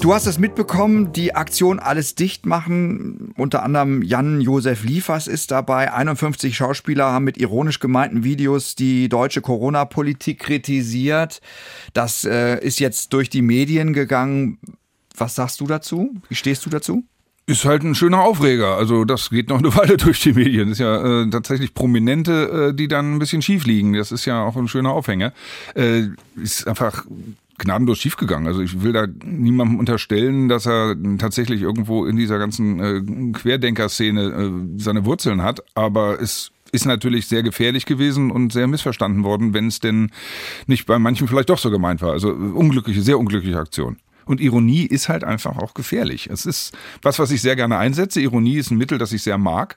Du 0.02 0.14
hast 0.14 0.28
es 0.28 0.40
mitbekommen, 0.40 1.12
die 1.12 1.36
Aktion 1.36 1.80
Alles 1.80 2.16
dicht 2.16 2.46
machen. 2.46 3.34
Unter 3.36 3.64
anderem 3.64 4.02
Jan-Josef 4.02 4.86
Liefers 4.86 5.28
ist 5.28 5.52
dabei. 5.52 5.92
51 5.92 6.56
Schauspieler 6.56 7.12
haben 7.12 7.26
mit 7.26 7.38
ironisch 7.38 7.80
gemeinten 7.80 8.24
Videos 8.24 8.76
die 8.76 9.10
deutsche 9.10 9.42
Corona-Politik 9.42 10.40
kritisiert. 10.40 11.42
Das 11.94 12.24
äh, 12.24 12.64
ist 12.64 12.80
jetzt 12.80 13.12
durch 13.12 13.30
die 13.30 13.42
Medien 13.42 13.92
gegangen. 13.92 14.58
Was 15.18 15.36
sagst 15.36 15.60
du 15.60 15.68
dazu? 15.68 16.16
Wie 16.30 16.36
stehst 16.36 16.66
du 16.66 16.70
dazu? 16.70 17.04
Ist 17.46 17.66
halt 17.66 17.84
ein 17.84 17.94
schöner 17.94 18.22
Aufreger. 18.22 18.78
Also 18.78 19.04
das 19.04 19.30
geht 19.30 19.50
noch 19.50 19.60
eine 19.60 19.76
Weile 19.76 19.98
durch 19.98 20.22
die 20.22 20.32
Medien. 20.32 20.70
Ist 20.70 20.80
ja 20.80 21.24
äh, 21.24 21.30
tatsächlich 21.30 21.74
Prominente, 21.74 22.70
äh, 22.70 22.74
die 22.74 22.88
dann 22.88 23.16
ein 23.16 23.20
bisschen 23.20 23.42
schief 23.42 23.66
liegen. 23.66 23.94
Das 23.94 24.14
ist 24.14 24.24
ja 24.24 24.44
auch 24.44 24.56
ein 24.56 24.70
schöner 24.70 24.94
Aufhänger. 24.94 25.34
Äh, 25.76 26.04
ist 26.42 26.68
einfach 26.70 27.06
gnadenlos 27.60 28.00
schiefgegangen. 28.00 28.48
Also 28.48 28.62
ich 28.62 28.82
will 28.82 28.94
da 28.94 29.06
niemandem 29.24 29.80
unterstellen, 29.80 30.50
dass 30.50 30.66
er 30.66 30.96
tatsächlich 31.18 31.62
irgendwo 31.62 32.06
in 32.06 32.18
dieser 32.18 32.40
ganzen 32.40 32.80
äh, 32.80 33.32
Querdenker-Szene 33.34 34.22
äh, 34.22 34.52
seine 34.78 35.06
Wurzeln 35.06 35.44
hat, 35.44 35.62
aber 35.76 36.20
es 36.22 36.52
ist 36.72 36.86
natürlich 36.86 37.28
sehr 37.28 37.44
gefährlich 37.44 37.86
gewesen 37.86 38.32
und 38.32 38.54
sehr 38.54 38.68
missverstanden 38.68 39.24
worden, 39.24 39.54
wenn 39.54 39.68
es 39.68 39.80
denn 39.80 40.12
nicht 40.68 40.86
bei 40.86 41.00
manchen 41.00 41.28
vielleicht 41.28 41.50
doch 41.50 41.58
so 41.58 41.72
gemeint 41.72 42.02
war. 42.02 42.12
Also 42.12 42.30
unglückliche, 42.30 43.02
sehr 43.02 43.20
unglückliche 43.20 43.58
Aktion. 43.58 43.98
Und 44.26 44.42
Ironie 44.42 44.86
ist 44.86 45.10
halt 45.10 45.24
einfach 45.24 45.58
auch 45.58 45.74
gefährlich. 45.74 46.30
Es 46.32 46.46
ist 46.46 46.78
was, 47.02 47.18
was 47.18 47.32
ich 47.32 47.42
sehr 47.42 47.56
gerne 47.56 47.80
einsetze. 47.80 48.22
Ironie 48.22 48.58
ist 48.58 48.70
ein 48.70 48.78
Mittel, 48.78 49.00
das 49.00 49.12
ich 49.12 49.24
sehr 49.24 49.40
mag 49.40 49.76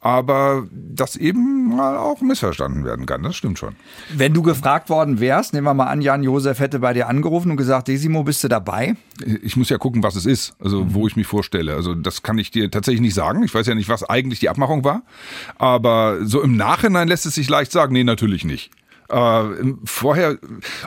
aber 0.00 0.66
das 0.72 1.16
eben 1.16 1.76
mal 1.76 1.98
auch 1.98 2.22
missverstanden 2.22 2.84
werden 2.84 3.04
kann. 3.04 3.22
Das 3.22 3.36
stimmt 3.36 3.58
schon. 3.58 3.76
Wenn 4.14 4.32
du 4.32 4.42
gefragt 4.42 4.88
worden 4.88 5.20
wärst, 5.20 5.52
nehmen 5.52 5.66
wir 5.66 5.74
mal 5.74 5.86
an, 5.86 6.00
Jan 6.00 6.22
Josef 6.22 6.58
hätte 6.58 6.78
bei 6.78 6.94
dir 6.94 7.06
angerufen 7.06 7.50
und 7.50 7.56
gesagt, 7.58 7.88
Desimo, 7.88 8.24
bist 8.24 8.42
du 8.42 8.48
dabei? 8.48 8.96
Ich 9.42 9.56
muss 9.56 9.68
ja 9.68 9.76
gucken, 9.76 10.02
was 10.02 10.16
es 10.16 10.24
ist, 10.24 10.54
also 10.58 10.84
mhm. 10.84 10.94
wo 10.94 11.06
ich 11.06 11.16
mich 11.16 11.26
vorstelle. 11.26 11.74
Also 11.74 11.94
das 11.94 12.22
kann 12.22 12.38
ich 12.38 12.50
dir 12.50 12.70
tatsächlich 12.70 13.02
nicht 13.02 13.14
sagen. 13.14 13.42
Ich 13.42 13.54
weiß 13.54 13.66
ja 13.66 13.74
nicht, 13.74 13.90
was 13.90 14.02
eigentlich 14.08 14.40
die 14.40 14.48
Abmachung 14.48 14.84
war. 14.84 15.02
Aber 15.58 16.24
so 16.24 16.40
im 16.40 16.56
Nachhinein 16.56 17.06
lässt 17.06 17.26
es 17.26 17.34
sich 17.34 17.50
leicht 17.50 17.70
sagen, 17.70 17.92
nee, 17.92 18.04
natürlich 18.04 18.44
nicht. 18.44 18.70
Äh, 19.10 19.74
vorher, 19.84 20.38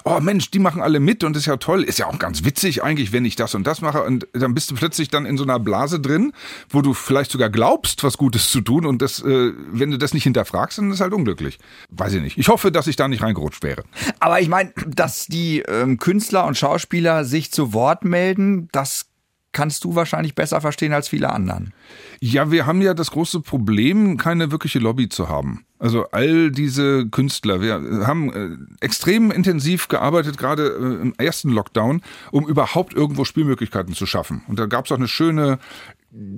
oh 0.05 0.19
Mensch, 0.19 0.49
die 0.51 0.59
machen 0.59 0.81
alle 0.81 0.99
mit 0.99 1.23
und 1.23 1.35
ist 1.35 1.45
ja 1.45 1.57
toll, 1.57 1.83
ist 1.83 1.99
ja 1.99 2.07
auch 2.07 2.19
ganz 2.19 2.45
witzig 2.45 2.83
eigentlich, 2.83 3.11
wenn 3.11 3.25
ich 3.25 3.35
das 3.35 3.53
und 3.55 3.67
das 3.67 3.81
mache. 3.81 4.03
Und 4.03 4.27
dann 4.33 4.53
bist 4.53 4.71
du 4.71 4.75
plötzlich 4.75 5.09
dann 5.09 5.25
in 5.25 5.37
so 5.37 5.43
einer 5.43 5.59
Blase 5.59 5.99
drin, 5.99 6.33
wo 6.69 6.81
du 6.81 6.93
vielleicht 6.93 7.31
sogar 7.31 7.49
glaubst, 7.49 8.03
was 8.03 8.17
Gutes 8.17 8.49
zu 8.49 8.61
tun. 8.61 8.85
Und 8.85 9.01
das, 9.01 9.21
äh, 9.21 9.51
wenn 9.71 9.91
du 9.91 9.97
das 9.97 10.13
nicht 10.13 10.23
hinterfragst, 10.23 10.77
dann 10.77 10.91
ist 10.91 11.01
halt 11.01 11.13
unglücklich. 11.13 11.59
Weiß 11.89 12.13
ich 12.13 12.21
nicht. 12.21 12.37
Ich 12.37 12.47
hoffe, 12.47 12.71
dass 12.71 12.87
ich 12.87 12.95
da 12.95 13.07
nicht 13.07 13.23
reingerutscht 13.23 13.63
wäre. 13.63 13.83
Aber 14.19 14.39
ich 14.39 14.47
meine, 14.47 14.73
dass 14.87 15.25
die 15.25 15.59
ähm, 15.59 15.97
Künstler 15.97 16.45
und 16.45 16.57
Schauspieler 16.57 17.25
sich 17.25 17.51
zu 17.51 17.73
Wort 17.73 18.05
melden, 18.05 18.69
das 18.71 19.07
kannst 19.53 19.83
du 19.83 19.95
wahrscheinlich 19.95 20.35
besser 20.35 20.59
verstehen 20.59 20.93
als 20.93 21.07
viele 21.07 21.31
anderen. 21.31 21.73
Ja, 22.19 22.51
wir 22.51 22.65
haben 22.65 22.81
ja 22.81 22.93
das 22.93 23.11
große 23.11 23.39
Problem, 23.41 24.17
keine 24.17 24.51
wirkliche 24.51 24.79
Lobby 24.79 25.09
zu 25.09 25.29
haben. 25.29 25.65
Also 25.79 26.05
all 26.11 26.49
diese 26.49 27.07
Künstler, 27.07 27.61
wir 27.61 27.73
haben 28.07 28.33
äh, 28.33 28.85
extrem 28.85 29.31
intensiv 29.31 29.89
gearbeitet, 29.89 30.37
gerade 30.37 30.67
äh, 30.67 31.01
im 31.01 31.13
ersten 31.17 31.49
Lockdown, 31.49 32.01
um 32.31 32.47
überhaupt 32.47 32.93
irgendwo 32.93 33.25
Spielmöglichkeiten 33.25 33.93
zu 33.93 34.05
schaffen. 34.05 34.43
Und 34.47 34.59
da 34.59 34.65
gab 34.65 34.85
es 34.85 34.91
auch 34.91 34.97
eine 34.97 35.09
schöne 35.09 35.59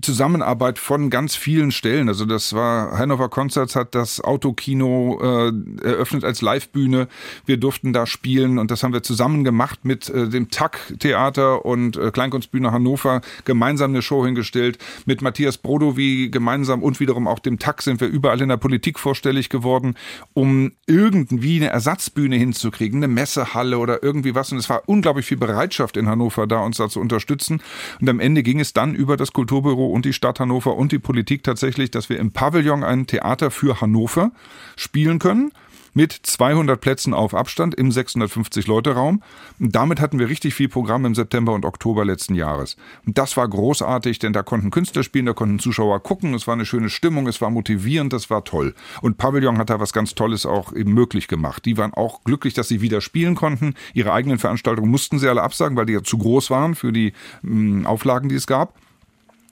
Zusammenarbeit 0.01 0.79
von 0.79 1.09
ganz 1.09 1.35
vielen 1.35 1.71
Stellen. 1.71 2.07
Also 2.07 2.23
das 2.23 2.53
war 2.53 2.97
Hannover 2.97 3.27
Concerts 3.27 3.75
hat 3.75 3.93
das 3.93 4.21
Autokino 4.21 5.19
äh, 5.21 5.51
eröffnet 5.85 6.23
als 6.23 6.41
Livebühne. 6.41 7.09
Wir 7.45 7.57
durften 7.57 7.91
da 7.91 8.05
spielen 8.05 8.57
und 8.57 8.71
das 8.71 8.83
haben 8.83 8.93
wir 8.93 9.03
zusammen 9.03 9.43
gemacht 9.43 9.83
mit 9.83 10.07
äh, 10.09 10.29
dem 10.29 10.49
TAC 10.49 10.93
Theater 10.99 11.65
und 11.65 11.97
äh, 11.97 12.11
Kleinkunstbühne 12.11 12.71
Hannover 12.71 13.19
gemeinsam 13.43 13.91
eine 13.91 14.01
Show 14.01 14.23
hingestellt. 14.23 14.77
Mit 15.05 15.21
Matthias 15.21 15.57
Brodowy 15.57 16.29
gemeinsam 16.29 16.81
und 16.81 17.01
wiederum 17.01 17.27
auch 17.27 17.39
dem 17.39 17.59
TAC 17.59 17.81
sind 17.81 17.99
wir 17.99 18.07
überall 18.07 18.39
in 18.39 18.49
der 18.49 18.57
Politik 18.57 18.97
vorstellig 18.97 19.49
geworden, 19.49 19.95
um 20.33 20.71
irgendwie 20.87 21.57
eine 21.57 21.67
Ersatzbühne 21.67 22.37
hinzukriegen, 22.37 23.03
eine 23.03 23.09
Messehalle 23.09 23.77
oder 23.77 24.01
irgendwie 24.01 24.35
was. 24.35 24.53
Und 24.53 24.59
es 24.59 24.69
war 24.69 24.83
unglaublich 24.85 25.25
viel 25.25 25.37
Bereitschaft 25.37 25.97
in 25.97 26.07
Hannover 26.07 26.47
da, 26.47 26.59
uns 26.59 26.77
da 26.77 26.87
zu 26.87 27.01
unterstützen. 27.01 27.61
Und 27.99 28.09
am 28.09 28.21
Ende 28.21 28.41
ging 28.41 28.61
es 28.61 28.71
dann 28.71 28.95
über 28.95 29.17
das 29.17 29.33
Kultur 29.33 29.64
Kulturbüro 29.65 29.87
und 29.87 30.05
die 30.05 30.13
Stadt 30.13 30.39
Hannover 30.39 30.75
und 30.75 30.91
die 30.91 30.99
Politik 30.99 31.43
tatsächlich, 31.43 31.89
dass 31.89 32.09
wir 32.09 32.19
im 32.19 32.31
Pavillon 32.31 32.83
ein 32.83 33.07
Theater 33.07 33.49
für 33.49 33.81
Hannover 33.81 34.31
spielen 34.75 35.17
können 35.19 35.51
mit 35.95 36.11
200 36.11 36.79
Plätzen 36.79 37.13
auf 37.13 37.33
Abstand 37.33 37.73
im 37.73 37.89
650-Leute-Raum. 37.89 39.23
Damit 39.59 40.01
hatten 40.01 40.19
wir 40.19 40.27
richtig 40.27 40.53
viel 40.53 40.67
Programm 40.67 41.05
im 41.05 41.15
September 41.15 41.53
und 41.53 41.65
Oktober 41.65 42.03
letzten 42.03 42.35
Jahres. 42.35 42.75
Und 43.07 43.17
das 43.17 43.37
war 43.37 43.47
großartig, 43.47 44.19
denn 44.19 44.33
da 44.33 44.43
konnten 44.43 44.71
Künstler 44.71 45.03
spielen, 45.03 45.25
da 45.25 45.33
konnten 45.33 45.57
Zuschauer 45.57 46.03
gucken, 46.03 46.33
es 46.33 46.47
war 46.47 46.53
eine 46.53 46.65
schöne 46.65 46.89
Stimmung, 46.89 47.27
es 47.27 47.39
war 47.39 47.49
motivierend, 47.49 48.11
das 48.11 48.29
war 48.29 48.43
toll. 48.43 48.75
Und 49.01 49.17
Pavillon 49.17 49.57
hat 49.57 49.69
da 49.69 49.79
was 49.79 49.93
ganz 49.93 50.15
Tolles 50.15 50.45
auch 50.45 50.73
eben 50.73 50.93
möglich 50.93 51.29
gemacht. 51.29 51.65
Die 51.65 51.77
waren 51.77 51.93
auch 51.93 52.25
glücklich, 52.25 52.53
dass 52.53 52.67
sie 52.67 52.81
wieder 52.81 52.99
spielen 52.99 53.35
konnten. 53.35 53.73
Ihre 53.93 54.11
eigenen 54.11 54.37
Veranstaltungen 54.37 54.91
mussten 54.91 55.17
sie 55.17 55.29
alle 55.29 55.43
absagen, 55.43 55.77
weil 55.77 55.85
die 55.85 55.93
ja 55.93 56.03
zu 56.03 56.17
groß 56.17 56.49
waren 56.49 56.75
für 56.75 56.91
die 56.91 57.13
mh, 57.41 57.83
mm, 57.83 57.85
Auflagen, 57.87 58.27
die 58.27 58.35
es 58.35 58.47
gab. 58.47 58.75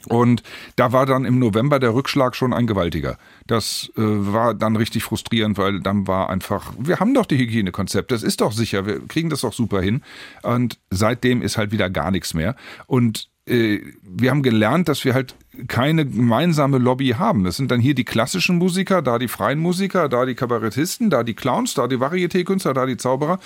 Und 0.09 0.43
da 0.75 0.91
war 0.91 1.05
dann 1.05 1.25
im 1.25 1.39
November 1.39 1.79
der 1.79 1.93
Rückschlag 1.93 2.35
schon 2.35 2.53
ein 2.53 2.67
gewaltiger. 2.67 3.17
Das 3.47 3.91
äh, 3.95 4.01
war 4.01 4.53
dann 4.53 4.75
richtig 4.75 5.03
frustrierend, 5.03 5.57
weil 5.57 5.79
dann 5.79 6.07
war 6.07 6.29
einfach, 6.29 6.73
wir 6.77 6.99
haben 6.99 7.13
doch 7.13 7.25
die 7.25 7.37
Hygienekonzepte, 7.37 8.13
das 8.13 8.23
ist 8.23 8.41
doch 8.41 8.51
sicher, 8.51 8.85
wir 8.85 9.05
kriegen 9.07 9.29
das 9.29 9.41
doch 9.41 9.53
super 9.53 9.81
hin. 9.81 10.03
Und 10.41 10.79
seitdem 10.89 11.41
ist 11.41 11.57
halt 11.57 11.71
wieder 11.71 11.89
gar 11.89 12.11
nichts 12.11 12.33
mehr. 12.33 12.55
Und 12.87 13.29
äh, 13.47 13.79
wir 14.01 14.31
haben 14.31 14.43
gelernt, 14.43 14.87
dass 14.89 15.05
wir 15.05 15.13
halt 15.13 15.35
keine 15.67 16.05
gemeinsame 16.05 16.79
Lobby 16.79 17.09
haben. 17.09 17.43
Das 17.43 17.57
sind 17.57 17.69
dann 17.69 17.79
hier 17.79 17.93
die 17.93 18.03
klassischen 18.03 18.57
Musiker, 18.57 19.01
da 19.01 19.19
die 19.19 19.27
freien 19.27 19.59
Musiker, 19.59 20.09
da 20.09 20.25
die 20.25 20.33
Kabarettisten, 20.33 21.09
da 21.09 21.23
die 21.23 21.35
Clowns, 21.35 21.75
da 21.75 21.87
die 21.87 21.97
Varieté-Künstler, 21.97 22.73
da 22.73 22.85
die 22.85 22.97
Zauberer. 22.97 23.39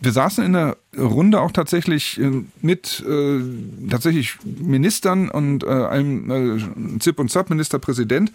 Wir 0.00 0.12
saßen 0.12 0.44
in 0.44 0.54
der 0.54 0.76
Runde 0.96 1.40
auch 1.40 1.52
tatsächlich 1.52 2.18
äh, 2.18 2.44
mit 2.62 3.04
äh, 3.06 3.40
tatsächlich 3.90 4.38
Ministern 4.44 5.28
und 5.28 5.62
äh, 5.62 5.68
einem 5.68 6.58
äh, 6.96 6.98
ZIP 6.98 7.18
und 7.18 7.30
ZAP, 7.30 7.50
Ministerpräsident. 7.50 8.32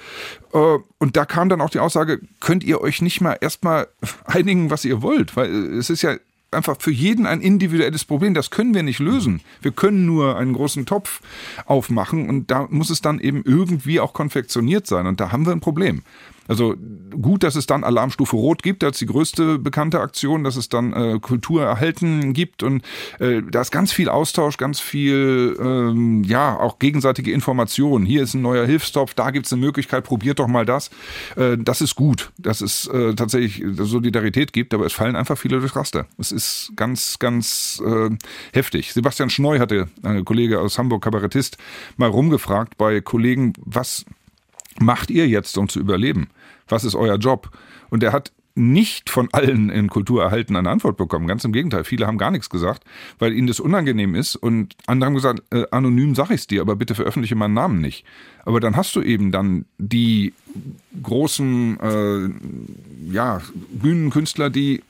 Äh, 0.53 0.78
und 0.99 1.17
da 1.17 1.26
kam 1.26 1.49
dann 1.49 1.61
auch 1.61 1.71
die 1.71 1.80
Aussage, 1.80 2.19
könnt 2.39 2.63
ihr 2.63 2.80
euch 2.80 3.01
nicht 3.01 3.21
mal 3.21 3.38
erstmal 3.41 3.88
einigen, 4.26 4.69
was 4.69 4.86
ihr 4.86 5.01
wollt? 5.01 5.36
Weil 5.36 5.49
äh, 5.49 5.78
es 5.78 5.89
ist 5.89 6.03
ja 6.03 6.15
einfach 6.56 6.78
für 6.80 6.91
jeden 6.91 7.26
ein 7.26 7.41
individuelles 7.41 8.06
Problem. 8.06 8.34
Das 8.34 8.49
können 8.49 8.74
wir 8.74 8.84
nicht 8.84 8.99
lösen. 8.99 9.41
Wir 9.62 9.72
können 9.72 10.06
nur 10.06 10.38
einen 10.38 10.53
großen 10.53 10.86
Topf 10.86 11.22
aufmachen 11.66 12.30
und 12.30 12.49
da 12.51 12.68
muss 12.70 12.89
es 12.89 13.01
dann 13.01 13.20
eben 13.20 13.43
irgendwie 13.45 13.99
auch 13.99 14.14
konfektioniert 14.14 14.88
sein. 14.88 15.08
Und 15.08 15.20
da 15.20 15.32
haben 15.32 15.45
wir 15.45 15.51
ein 15.51 15.60
Problem. 15.60 16.01
Also 16.48 16.76
gut, 17.22 17.43
dass 17.43 17.56
es 17.56 17.66
dann 17.66 17.84
Alarmstufe 17.84 18.36
Rot 18.36 18.64
gibt 18.64 18.84
als 18.84 19.00
die 19.00 19.06
größte 19.06 19.58
bekannte 19.60 20.00
Aktion, 20.00 20.43
dass 20.43 20.56
es 20.56 20.70
dann 20.70 20.93
äh, 20.93 21.20
Kultur 21.20 21.64
erhalten 21.64 22.34
gibt 22.34 22.64
und 22.64 22.84
äh, 23.20 23.41
da 23.50 23.62
ist 23.62 23.72
ganz 23.72 23.91
viel 23.91 24.10
Austausch, 24.10 24.58
ganz 24.58 24.80
viel, 24.80 25.58
ähm, 25.60 26.24
ja, 26.24 26.58
auch 26.58 26.80
gegenseitige 26.80 27.32
Informationen. 27.32 28.06
Hier 28.06 28.22
ist 28.24 28.34
ein 28.34 28.41
neuer 28.41 28.66
Hilfstopf, 28.66 29.14
da 29.14 29.32
gibt 29.32 29.46
es 29.46 29.54
eine 29.54 29.62
Möglichkeit, 29.62 30.04
probiert 30.04 30.39
doch 30.39 30.48
mal 30.48 30.66
das. 30.66 30.89
Äh, 31.36 31.58
das 31.58 31.82
ist 31.82 31.96
gut, 31.96 32.32
dass 32.38 32.62
es 32.62 32.88
äh, 32.88 33.16
tatsächlich 33.16 33.64
Solidarität 33.78 34.54
gibt, 34.54 34.74
aber 34.74 34.86
es 34.86 34.93
fallen 34.93 35.16
einfach 35.16 35.38
viele 35.38 35.60
durchs 35.60 35.76
Raster. 35.76 36.08
Es 36.18 36.32
ist 36.32 36.72
ganz, 36.76 37.20
ganz 37.20 37.82
äh, 37.86 38.10
heftig. 38.54 38.93
Sebastian 38.93 39.30
Schneu 39.30 39.60
hatte, 39.60 39.88
ein 40.04 40.26
Kollege 40.26 40.60
aus 40.60 40.78
Hamburg, 40.78 41.04
Kabarettist, 41.04 41.58
mal 41.98 42.10
rumgefragt 42.10 42.78
bei 42.78 43.02
Kollegen, 43.02 43.54
was 43.58 44.06
macht 44.80 45.09
ihr 45.09 45.28
jetzt, 45.28 45.57
um 45.57 45.69
zu 45.69 45.80
überleben? 45.80 46.30
Was 46.67 46.84
ist 46.84 46.95
euer 46.95 47.17
Job? 47.17 47.49
Und 47.89 48.03
er 48.03 48.11
hat 48.11 48.32
nicht 48.56 49.10
von 49.10 49.28
allen 49.34 49.70
in 49.70 49.89
Kultur 49.89 50.24
erhalten 50.24 50.56
eine 50.56 50.70
Antwort 50.70 50.95
bekommen. 50.95 51.28
Ganz 51.28 51.43
im 51.43 51.51
Gegenteil, 51.51 51.84
viele 51.84 52.08
haben 52.08 52.18
gar 52.18 52.32
nichts 52.32 52.49
gesagt, 52.49 52.84
weil 53.20 53.34
ihnen 53.34 53.47
das 53.47 53.60
unangenehm 53.60 54.16
ist 54.16 54.38
und 54.38 54.76
andere 54.88 55.08
haben 55.08 55.16
gesagt, 55.16 55.43
äh, 55.51 55.66
anonym 55.72 56.16
sag 56.16 56.32
ich's 56.32 56.47
dir, 56.47 56.62
aber 56.62 56.78
bitte 56.78 56.95
veröffentliche 56.95 57.36
meinen 57.36 57.53
Namen 57.53 57.82
nicht. 57.82 58.06
Aber 58.45 58.60
dann 58.60 58.78
hast 58.78 58.95
du 58.95 59.01
eben 59.01 59.32
dann 59.32 59.66
die 59.78 60.34
großen 61.01 61.80
äh, 61.80 63.14
ja, 63.14 63.41
Bühnenkünstler, 63.72 64.49
die 64.49 64.84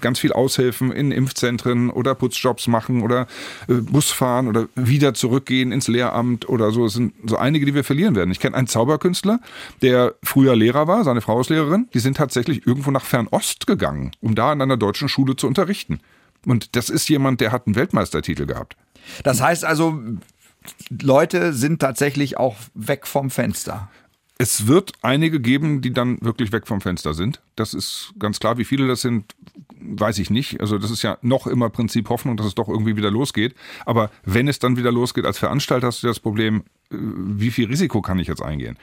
ganz 0.00 0.18
viel 0.18 0.32
aushelfen 0.32 0.92
in 0.92 1.10
Impfzentren 1.10 1.90
oder 1.90 2.14
Putzjobs 2.14 2.68
machen 2.68 3.02
oder 3.02 3.26
äh, 3.68 3.74
Bus 3.74 4.10
fahren 4.10 4.46
oder 4.46 4.68
wieder 4.74 5.14
zurückgehen 5.14 5.72
ins 5.72 5.88
Lehramt 5.88 6.48
oder 6.48 6.70
so. 6.70 6.86
Es 6.86 6.94
sind 6.94 7.14
so 7.26 7.36
einige, 7.36 7.66
die 7.66 7.74
wir 7.74 7.84
verlieren 7.84 8.14
werden. 8.14 8.30
Ich 8.30 8.40
kenne 8.40 8.56
einen 8.56 8.68
Zauberkünstler, 8.68 9.40
der 9.82 10.14
früher 10.22 10.56
Lehrer 10.56 10.86
war, 10.86 11.04
seine 11.04 11.20
Frau 11.20 11.40
ist 11.40 11.50
Lehrerin. 11.50 11.88
Die 11.94 11.98
sind 11.98 12.16
tatsächlich 12.16 12.66
irgendwo 12.66 12.90
nach 12.90 13.01
Fernost 13.04 13.66
gegangen, 13.66 14.12
um 14.20 14.34
da 14.34 14.52
in 14.52 14.60
einer 14.60 14.76
deutschen 14.76 15.08
Schule 15.08 15.36
zu 15.36 15.46
unterrichten. 15.46 16.00
Und 16.46 16.76
das 16.76 16.88
ist 16.88 17.08
jemand, 17.08 17.40
der 17.40 17.52
hat 17.52 17.66
einen 17.66 17.76
Weltmeistertitel 17.76 18.46
gehabt. 18.46 18.76
Das 19.22 19.40
heißt 19.40 19.64
also, 19.64 20.00
Leute 20.90 21.52
sind 21.52 21.80
tatsächlich 21.80 22.36
auch 22.36 22.56
weg 22.74 23.06
vom 23.06 23.30
Fenster. 23.30 23.90
Es 24.38 24.66
wird 24.66 24.92
einige 25.02 25.38
geben, 25.38 25.82
die 25.82 25.92
dann 25.92 26.18
wirklich 26.20 26.50
weg 26.50 26.66
vom 26.66 26.80
Fenster 26.80 27.14
sind. 27.14 27.40
Das 27.54 27.74
ist 27.74 28.12
ganz 28.18 28.40
klar. 28.40 28.58
Wie 28.58 28.64
viele 28.64 28.88
das 28.88 29.00
sind, 29.00 29.36
weiß 29.78 30.18
ich 30.18 30.30
nicht. 30.30 30.60
Also 30.60 30.78
das 30.78 30.90
ist 30.90 31.02
ja 31.02 31.16
noch 31.22 31.46
immer 31.46 31.70
Prinzip 31.70 32.08
Hoffnung, 32.08 32.36
dass 32.36 32.46
es 32.46 32.54
doch 32.56 32.68
irgendwie 32.68 32.96
wieder 32.96 33.10
losgeht. 33.10 33.54
Aber 33.86 34.10
wenn 34.24 34.48
es 34.48 34.58
dann 34.58 34.76
wieder 34.76 34.90
losgeht, 34.90 35.26
als 35.26 35.38
Veranstalter 35.38 35.86
hast 35.86 36.02
du 36.02 36.08
das 36.08 36.18
Problem, 36.18 36.64
äh, 36.90 36.96
wie 36.96 37.52
viel 37.52 37.68
Risiko 37.68 38.02
kann 38.02 38.18
ich 38.18 38.26
jetzt 38.26 38.42
eingehen? 38.42 38.76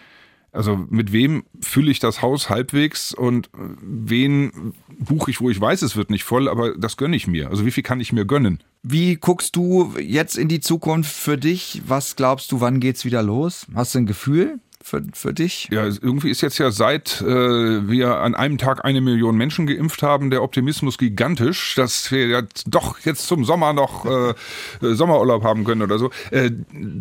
Also 0.52 0.86
mit 0.90 1.12
wem 1.12 1.44
fülle 1.62 1.92
ich 1.92 2.00
das 2.00 2.22
Haus 2.22 2.50
halbwegs 2.50 3.14
und 3.14 3.50
wen 3.54 4.74
buche 5.00 5.32
ich, 5.32 5.42
wo 5.42 5.50
ich 5.50 5.60
weiß, 5.60 5.82
es 5.82 5.96
wird 5.96 6.10
nicht 6.10 6.24
voll, 6.24 6.50
aber 6.50 6.76
das 6.78 6.98
gönne 6.98 7.16
ich 7.16 7.28
mir. 7.28 7.50
Also 7.50 7.66
wie 7.66 7.72
viel 7.72 7.84
kann 7.84 8.00
ich 8.00 8.14
mir 8.14 8.26
gönnen? 8.26 8.64
Wie 8.82 9.16
guckst 9.16 9.56
du 9.56 9.94
jetzt 10.00 10.38
in 10.38 10.48
die 10.48 10.60
Zukunft 10.60 11.12
für 11.12 11.38
dich? 11.38 11.82
Was 11.86 12.16
glaubst 12.16 12.52
du, 12.52 12.62
wann 12.62 12.80
geht's 12.80 13.06
wieder 13.06 13.22
los? 13.22 13.68
Hast 13.76 13.94
du 13.94 14.00
ein 14.00 14.06
Gefühl? 14.06 14.60
Für, 14.82 15.04
für 15.14 15.34
dich? 15.34 15.68
Ja, 15.72 15.86
irgendwie 15.86 16.30
ist 16.30 16.42
jetzt 16.42 16.58
ja 16.58 16.72
seit 16.72 17.22
äh, 17.22 17.26
wir 17.26 18.18
an 18.18 18.36
einem 18.36 18.58
Tag 18.58 18.86
eine 18.86 19.02
Million 19.02 19.36
Menschen 19.36 19.68
geimpft 19.68 20.04
haben, 20.04 20.30
der 20.30 20.42
Optimismus 20.42 20.98
gigantisch, 20.98 21.76
dass 21.76 22.12
wir 22.12 22.28
jetzt 22.28 22.66
doch 22.68 23.00
jetzt 23.00 23.28
zum 23.28 23.46
Sommer 23.46 23.74
noch 23.74 24.06
äh, 24.06 24.34
Sommerurlaub 24.82 25.44
haben 25.44 25.64
können 25.64 25.82
oder 25.82 26.00
so. 26.00 26.10
Äh, 26.32 26.52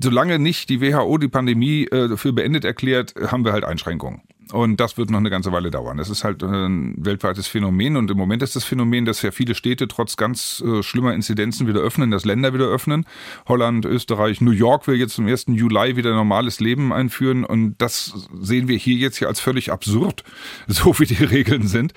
solange 0.02 0.38
nicht 0.38 0.68
die 0.68 0.80
WHO 0.80 1.18
die 1.18 1.28
Pandemie 1.28 1.84
äh, 1.86 2.16
für 2.16 2.32
beendet 2.32 2.64
erklärt, 2.64 3.14
haben 3.30 3.44
wir 3.44 3.52
halt 3.52 3.64
Einschränkungen. 3.64 4.22
Und 4.52 4.78
das 4.78 4.96
wird 4.96 5.10
noch 5.10 5.18
eine 5.18 5.30
ganze 5.30 5.52
Weile 5.52 5.70
dauern. 5.70 5.98
Das 5.98 6.08
ist 6.08 6.24
halt 6.24 6.42
ein 6.42 6.94
weltweites 6.96 7.46
Phänomen. 7.46 7.96
Und 7.96 8.10
im 8.10 8.16
Moment 8.16 8.42
ist 8.42 8.56
das 8.56 8.64
Phänomen, 8.64 9.04
dass 9.04 9.20
ja 9.22 9.30
viele 9.30 9.54
Städte 9.54 9.88
trotz 9.88 10.16
ganz 10.16 10.62
äh, 10.66 10.82
schlimmer 10.82 11.14
Inzidenzen 11.14 11.66
wieder 11.66 11.80
öffnen, 11.80 12.10
dass 12.10 12.24
Länder 12.24 12.54
wieder 12.54 12.66
öffnen. 12.66 13.04
Holland, 13.46 13.84
Österreich, 13.84 14.40
New 14.40 14.52
York 14.52 14.86
will 14.86 14.96
jetzt 14.96 15.14
zum 15.14 15.26
1. 15.26 15.46
Juli 15.48 15.96
wieder 15.96 16.14
normales 16.14 16.60
Leben 16.60 16.92
einführen. 16.92 17.44
Und 17.44 17.76
das 17.78 18.28
sehen 18.40 18.68
wir 18.68 18.78
hier 18.78 18.96
jetzt 18.96 19.20
ja 19.20 19.28
als 19.28 19.40
völlig 19.40 19.70
absurd, 19.70 20.24
so 20.66 20.98
wie 20.98 21.06
die 21.06 21.24
Regeln 21.24 21.68
sind. 21.68 21.92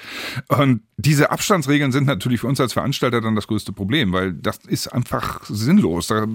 Und 0.47 0.81
diese 0.97 1.31
Abstandsregeln 1.31 1.91
sind 1.91 2.05
natürlich 2.05 2.41
für 2.41 2.47
uns 2.47 2.59
als 2.59 2.73
Veranstalter 2.73 3.21
dann 3.21 3.35
das 3.35 3.47
größte 3.47 3.71
Problem, 3.71 4.11
weil 4.11 4.33
das 4.33 4.57
ist 4.67 4.87
einfach 4.87 5.43
sinnlos. 5.45 6.07
Da 6.07 6.27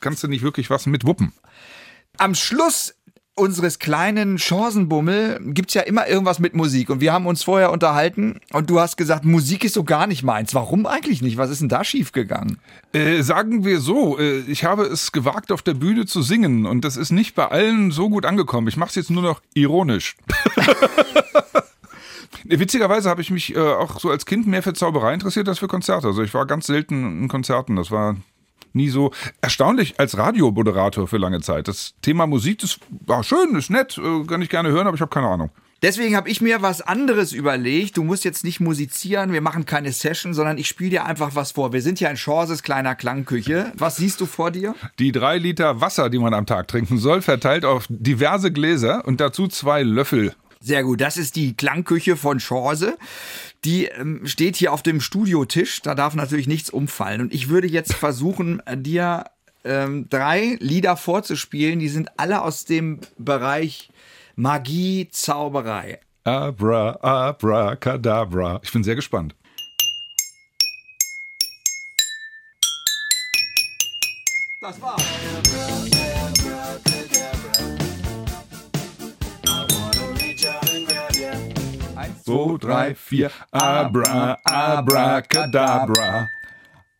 kannst 0.00 0.22
du 0.22 0.28
nicht 0.28 0.42
wirklich 0.42 0.68
was 0.68 0.86
mit 0.86 1.06
wuppen. 1.06 1.32
Am 2.18 2.34
Schluss 2.34 2.94
unseres 3.36 3.78
kleinen 3.78 4.38
Chancenbummel 4.38 5.40
gibt's 5.52 5.74
ja 5.74 5.82
immer 5.82 6.06
irgendwas 6.06 6.38
mit 6.38 6.54
Musik. 6.54 6.90
Und 6.90 7.00
wir 7.00 7.12
haben 7.12 7.26
uns 7.26 7.42
vorher 7.42 7.72
unterhalten 7.72 8.40
und 8.52 8.70
du 8.70 8.78
hast 8.78 8.96
gesagt, 8.96 9.24
Musik 9.24 9.64
ist 9.64 9.74
so 9.74 9.82
gar 9.84 10.06
nicht 10.06 10.22
meins. 10.22 10.54
Warum 10.54 10.86
eigentlich 10.86 11.20
nicht? 11.20 11.36
Was 11.36 11.50
ist 11.50 11.60
denn 11.60 11.68
da 11.68 11.82
schiefgegangen? 11.82 12.58
Äh, 12.92 13.22
sagen 13.22 13.64
wir 13.64 13.80
so, 13.80 14.18
äh, 14.18 14.38
ich 14.40 14.64
habe 14.64 14.84
es 14.84 15.10
gewagt, 15.12 15.50
auf 15.50 15.62
der 15.62 15.74
Bühne 15.74 16.06
zu 16.06 16.22
singen 16.22 16.64
und 16.66 16.84
das 16.84 16.96
ist 16.96 17.10
nicht 17.10 17.34
bei 17.34 17.48
allen 17.48 17.90
so 17.90 18.08
gut 18.08 18.24
angekommen. 18.24 18.68
Ich 18.68 18.76
mache 18.76 18.90
es 18.90 18.94
jetzt 18.94 19.10
nur 19.10 19.22
noch 19.22 19.40
ironisch. 19.54 20.16
Witzigerweise 22.44 23.08
habe 23.08 23.22
ich 23.22 23.30
mich 23.30 23.56
äh, 23.56 23.58
auch 23.58 23.98
so 23.98 24.10
als 24.10 24.26
Kind 24.26 24.46
mehr 24.46 24.62
für 24.62 24.74
Zauberei 24.74 25.14
interessiert 25.14 25.48
als 25.48 25.58
für 25.58 25.68
Konzerte. 25.68 26.08
Also 26.08 26.22
ich 26.22 26.34
war 26.34 26.46
ganz 26.46 26.66
selten 26.66 27.22
in 27.22 27.28
Konzerten. 27.28 27.76
Das 27.76 27.90
war 27.90 28.16
nie 28.74 28.88
so 28.88 29.12
erstaunlich 29.40 29.98
als 29.98 30.16
Radiomoderator 30.16 31.08
für 31.08 31.18
lange 31.18 31.40
Zeit. 31.40 31.68
Das 31.68 31.94
Thema 32.02 32.26
Musik, 32.26 32.58
das 32.58 32.78
war 33.06 33.22
schön, 33.24 33.54
ist 33.56 33.70
nett, 33.70 33.98
äh, 33.98 34.24
kann 34.26 34.42
ich 34.42 34.50
gerne 34.50 34.70
hören, 34.70 34.86
aber 34.86 34.94
ich 34.94 35.00
habe 35.00 35.10
keine 35.10 35.28
Ahnung. 35.28 35.50
Deswegen 35.84 36.16
habe 36.16 36.30
ich 36.30 36.40
mir 36.40 36.62
was 36.62 36.80
anderes 36.80 37.32
überlegt. 37.32 37.98
Du 37.98 38.04
musst 38.04 38.24
jetzt 38.24 38.42
nicht 38.42 38.58
musizieren, 38.58 39.34
wir 39.34 39.42
machen 39.42 39.66
keine 39.66 39.92
Session, 39.92 40.32
sondern 40.32 40.56
ich 40.56 40.66
spiele 40.66 40.88
dir 40.88 41.04
einfach 41.04 41.34
was 41.34 41.52
vor. 41.52 41.74
Wir 41.74 41.82
sind 41.82 42.00
ja 42.00 42.08
in 42.08 42.16
Chances 42.16 42.62
kleiner 42.62 42.94
Klangküche. 42.94 43.70
Was 43.76 43.96
siehst 43.96 44.18
du 44.22 44.24
vor 44.24 44.50
dir? 44.50 44.74
Die 44.98 45.12
drei 45.12 45.36
Liter 45.36 45.82
Wasser, 45.82 46.08
die 46.08 46.18
man 46.18 46.32
am 46.32 46.46
Tag 46.46 46.68
trinken 46.68 46.96
soll, 46.96 47.20
verteilt 47.20 47.66
auf 47.66 47.84
diverse 47.90 48.50
Gläser 48.50 49.04
und 49.06 49.20
dazu 49.20 49.46
zwei 49.46 49.82
Löffel. 49.82 50.34
Sehr 50.60 50.82
gut, 50.84 51.02
das 51.02 51.18
ist 51.18 51.36
die 51.36 51.54
Klangküche 51.54 52.16
von 52.16 52.38
Chance. 52.38 52.96
Die 53.64 53.86
ähm, 53.86 54.26
steht 54.26 54.56
hier 54.56 54.72
auf 54.72 54.82
dem 54.82 55.00
Studiotisch. 55.00 55.80
Da 55.82 55.94
darf 55.94 56.14
natürlich 56.14 56.46
nichts 56.46 56.70
umfallen. 56.70 57.20
Und 57.22 57.32
ich 57.32 57.48
würde 57.48 57.66
jetzt 57.66 57.94
versuchen, 57.94 58.62
dir 58.76 59.24
ähm, 59.64 60.08
drei 60.10 60.56
Lieder 60.60 60.96
vorzuspielen. 60.96 61.78
Die 61.78 61.88
sind 61.88 62.10
alle 62.18 62.42
aus 62.42 62.64
dem 62.64 63.00
Bereich 63.16 63.90
Magie, 64.36 65.08
Zauberei. 65.10 66.00
Abra, 66.24 66.96
abra, 67.00 67.76
kadabra. 67.76 68.60
Ich 68.62 68.72
bin 68.72 68.84
sehr 68.84 68.94
gespannt. 68.94 69.34
Das 74.60 74.80
war's. 74.80 75.02
So, 82.26 82.56
drei, 82.56 82.94
vier. 82.94 83.30
Abra, 83.52 84.38
abra, 84.42 85.20
kadabra. 85.20 86.30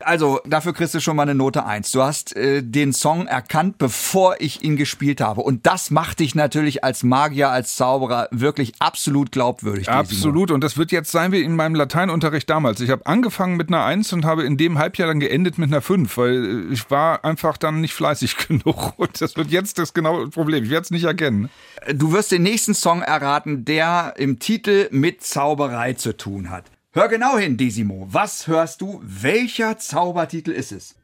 Also, 0.05 0.41
dafür 0.47 0.73
kriegst 0.73 0.95
du 0.95 1.01
schon 1.01 1.17
mal 1.17 1.23
eine 1.23 1.35
Note 1.35 1.65
eins. 1.65 1.91
Du 1.91 2.03
hast 2.03 2.37
äh, 2.37 2.63
den 2.63 2.93
Song 2.93 3.27
erkannt, 3.27 3.79
bevor 3.79 4.37
ich 4.41 4.63
ihn 4.63 4.77
gespielt 4.77 5.21
habe. 5.21 5.41
Und 5.43 5.67
das 5.67 5.91
macht 5.91 6.21
dich 6.21 6.35
natürlich 6.35 6.85
als 6.85 7.03
Magier, 7.03 7.51
als 7.51 7.77
Zauberer 7.77 8.29
wirklich 8.31 8.73
absolut 8.79 9.33
glaubwürdig. 9.33 9.89
Absolut. 9.89 10.51
Und 10.51 10.63
das 10.63 10.77
wird 10.77 10.93
jetzt 10.93 11.11
sein 11.11 11.33
wie 11.33 11.43
in 11.43 11.57
meinem 11.57 11.75
Lateinunterricht 11.75 12.49
damals. 12.49 12.81
Ich 12.81 12.91
habe 12.91 13.07
angefangen 13.07 13.57
mit 13.57 13.69
einer 13.69 13.85
Eins 13.85 14.13
und 14.13 14.25
habe 14.25 14.45
in 14.45 14.57
dem 14.57 14.79
Halbjahr 14.79 15.09
dann 15.09 15.21
geendet 15.21 15.59
mit 15.59 15.71
einer 15.71 15.83
Fünf, 15.83 16.17
weil 16.17 16.73
ich 16.73 16.91
war 16.91 17.25
einfach 17.25 17.57
dann 17.57 17.81
nicht 17.81 17.95
fleißig 17.95 18.37
genug. 18.49 18.95
Und 18.97 19.21
das 19.21 19.37
wird 19.37 19.51
jetzt 19.51 19.79
das 19.79 19.95
genaue 19.95 20.29
Problem. 20.29 20.65
Ich 20.65 20.71
werde 20.71 20.85
es 20.85 20.91
nicht 20.91 21.05
erkennen. 21.05 21.51
Du 21.93 22.13
wirst 22.13 22.33
den 22.33 22.43
nächsten 22.43 22.75
Song 22.75 23.03
erraten, 23.03 23.65
der 23.65 24.15
im 24.17 24.39
Titel 24.39 24.89
mit 24.91 25.23
Zauberei 25.23 25.95
zu 25.95 26.17
tun 26.17 26.51
hat. 26.51 26.65
Hör 26.97 27.09
genau 27.09 27.37
hin, 27.37 27.57
Desimo. 27.57 28.07
Was 28.09 28.47
hörst 28.47 28.81
du? 28.81 29.01
Welcher 29.03 29.77
Zaubertitel 29.79 30.53
ist 30.53 30.71
es? 30.71 30.95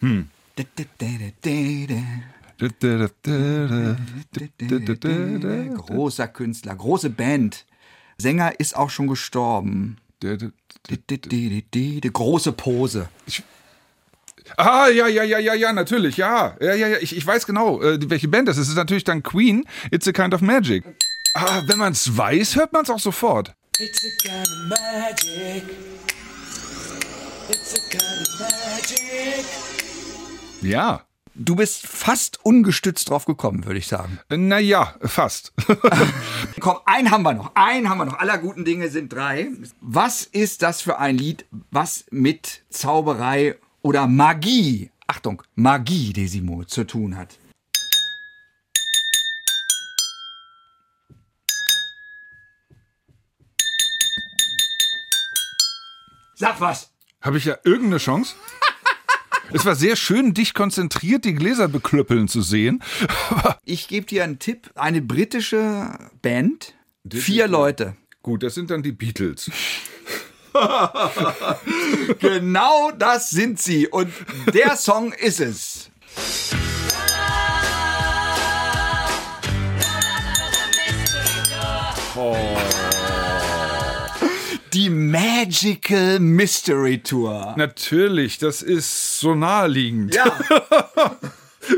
Hm. 0.00 0.30
Großer 5.76 6.28
Künstler, 6.28 6.74
große 6.74 7.10
Band. 7.10 7.66
Sänger 8.16 8.58
ist 8.58 8.74
auch 8.74 8.88
schon 8.88 9.08
gestorben. 9.08 9.98
Große 12.10 12.52
Pose. 12.52 13.10
Ich 13.26 13.42
Ah, 14.56 14.88
ja, 14.88 15.06
ja, 15.06 15.22
ja, 15.22 15.38
ja, 15.38 15.54
ja, 15.54 15.72
natürlich, 15.72 16.16
ja. 16.16 16.56
Ja, 16.60 16.74
ja, 16.74 16.88
ja, 16.88 16.98
ich, 17.00 17.16
ich 17.16 17.26
weiß 17.26 17.46
genau, 17.46 17.80
äh, 17.82 17.98
welche 18.10 18.28
Band 18.28 18.48
das 18.48 18.56
ist. 18.56 18.64
Es 18.64 18.68
ist 18.70 18.76
natürlich 18.76 19.04
dann 19.04 19.22
Queen, 19.22 19.64
It's 19.90 20.06
a 20.08 20.12
Kind 20.12 20.34
of 20.34 20.40
Magic. 20.40 20.84
Ah, 21.34 21.62
wenn 21.66 21.78
man 21.78 21.92
es 21.92 22.16
weiß, 22.16 22.56
hört 22.56 22.72
man 22.72 22.82
es 22.82 22.90
auch 22.90 22.98
sofort. 22.98 23.54
It's 23.78 24.04
a 24.04 24.08
kind 24.22 24.46
of 24.46 24.68
magic. 24.68 25.64
It's 27.48 27.74
a 27.74 27.78
kind 27.90 28.02
of 28.02 28.40
magic. 28.40 29.46
Ja. 30.60 31.02
Du 31.34 31.56
bist 31.56 31.86
fast 31.86 32.44
ungestützt 32.44 33.08
drauf 33.08 33.24
gekommen, 33.24 33.64
würde 33.64 33.78
ich 33.78 33.86
sagen. 33.86 34.20
Naja, 34.28 34.94
fast. 35.00 35.54
Komm, 36.60 36.76
einen 36.84 37.10
haben 37.10 37.22
wir 37.22 37.32
noch. 37.32 37.52
Einen 37.54 37.88
haben 37.88 37.98
wir 37.98 38.04
noch. 38.04 38.18
Aller 38.18 38.36
guten 38.36 38.66
Dinge 38.66 38.90
sind 38.90 39.10
drei. 39.10 39.48
Was 39.80 40.24
ist 40.24 40.60
das 40.60 40.82
für 40.82 40.98
ein 40.98 41.16
Lied, 41.16 41.46
was 41.70 42.04
mit 42.10 42.62
Zauberei 42.68 43.56
oder 43.82 44.06
Magie, 44.06 44.90
Achtung, 45.06 45.42
Magie, 45.54 46.12
Desimo, 46.12 46.64
zu 46.64 46.84
tun 46.84 47.16
hat. 47.16 47.38
Sag 56.34 56.60
was. 56.60 56.90
Habe 57.20 57.38
ich 57.38 57.44
ja 57.44 57.56
irgendeine 57.64 57.98
Chance? 57.98 58.34
Es 59.54 59.66
war 59.66 59.74
sehr 59.74 59.96
schön, 59.96 60.32
dich 60.32 60.54
konzentriert 60.54 61.26
die 61.26 61.34
Gläser 61.34 61.68
beklöppeln 61.68 62.26
zu 62.26 62.40
sehen. 62.40 62.82
ich 63.66 63.86
gebe 63.86 64.06
dir 64.06 64.24
einen 64.24 64.38
Tipp. 64.38 64.70
Eine 64.76 65.02
britische 65.02 65.92
Band. 66.22 66.72
Vier 67.06 67.48
Leute. 67.48 67.94
Gut, 68.22 68.42
das 68.42 68.54
sind 68.54 68.70
dann 68.70 68.82
die 68.82 68.92
Beatles. 68.92 69.50
genau 72.18 72.90
das 72.92 73.30
sind 73.30 73.60
sie. 73.60 73.88
Und 73.88 74.12
der 74.52 74.76
Song 74.76 75.12
ist 75.12 75.40
es. 75.40 75.90
Oh. 82.14 82.36
Die 84.72 84.90
Magical 84.90 86.18
Mystery 86.20 87.02
Tour. 87.02 87.54
Natürlich, 87.56 88.38
das 88.38 88.62
ist 88.62 89.18
so 89.18 89.34
naheliegend. 89.34 90.14
Ja. 90.14 90.24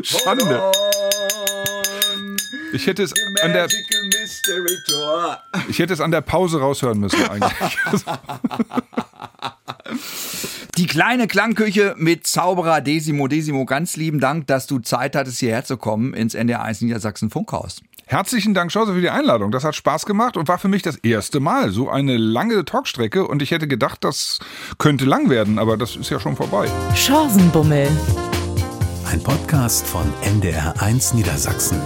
Schande. 0.02 0.72
Ich 2.74 2.88
hätte 2.88 3.04
es 3.04 3.14
an 3.42 3.52
der 3.52 3.68
Ich 5.68 5.78
hätte 5.78 5.92
es 5.92 6.00
an 6.00 6.10
der 6.10 6.22
Pause 6.22 6.58
raushören 6.58 6.98
müssen 6.98 7.22
eigentlich. 7.28 7.52
Die 10.76 10.86
kleine 10.86 11.28
Klangküche 11.28 11.94
mit 11.96 12.26
Zauberer 12.26 12.80
Desimo. 12.80 13.28
Desimo, 13.28 13.64
ganz 13.64 13.96
lieben 13.96 14.18
Dank, 14.18 14.48
dass 14.48 14.66
du 14.66 14.80
Zeit 14.80 15.14
hattest, 15.14 15.38
hierher 15.38 15.64
zu 15.64 15.76
kommen 15.76 16.14
ins 16.14 16.34
NDR1 16.34 16.84
Niedersachsen 16.84 17.30
Funkhaus. 17.30 17.80
Herzlichen 18.06 18.54
Dank, 18.54 18.72
Chance, 18.72 18.92
für 18.92 19.00
die 19.00 19.08
Einladung. 19.08 19.52
Das 19.52 19.62
hat 19.62 19.76
Spaß 19.76 20.04
gemacht 20.04 20.36
und 20.36 20.48
war 20.48 20.58
für 20.58 20.66
mich 20.68 20.82
das 20.82 20.96
erste 20.96 21.38
Mal 21.38 21.70
so 21.70 21.88
eine 21.88 22.16
lange 22.16 22.64
Talkstrecke. 22.64 23.24
Und 23.26 23.40
ich 23.40 23.52
hätte 23.52 23.68
gedacht, 23.68 24.02
das 24.02 24.40
könnte 24.78 25.04
lang 25.04 25.30
werden, 25.30 25.60
aber 25.60 25.76
das 25.76 25.94
ist 25.94 26.10
ja 26.10 26.18
schon 26.18 26.34
vorbei. 26.34 26.68
Chancenbummel. 26.96 27.88
Ein 29.06 29.22
Podcast 29.22 29.86
von 29.86 30.12
NDR1 30.24 31.14
Niedersachsen. 31.14 31.80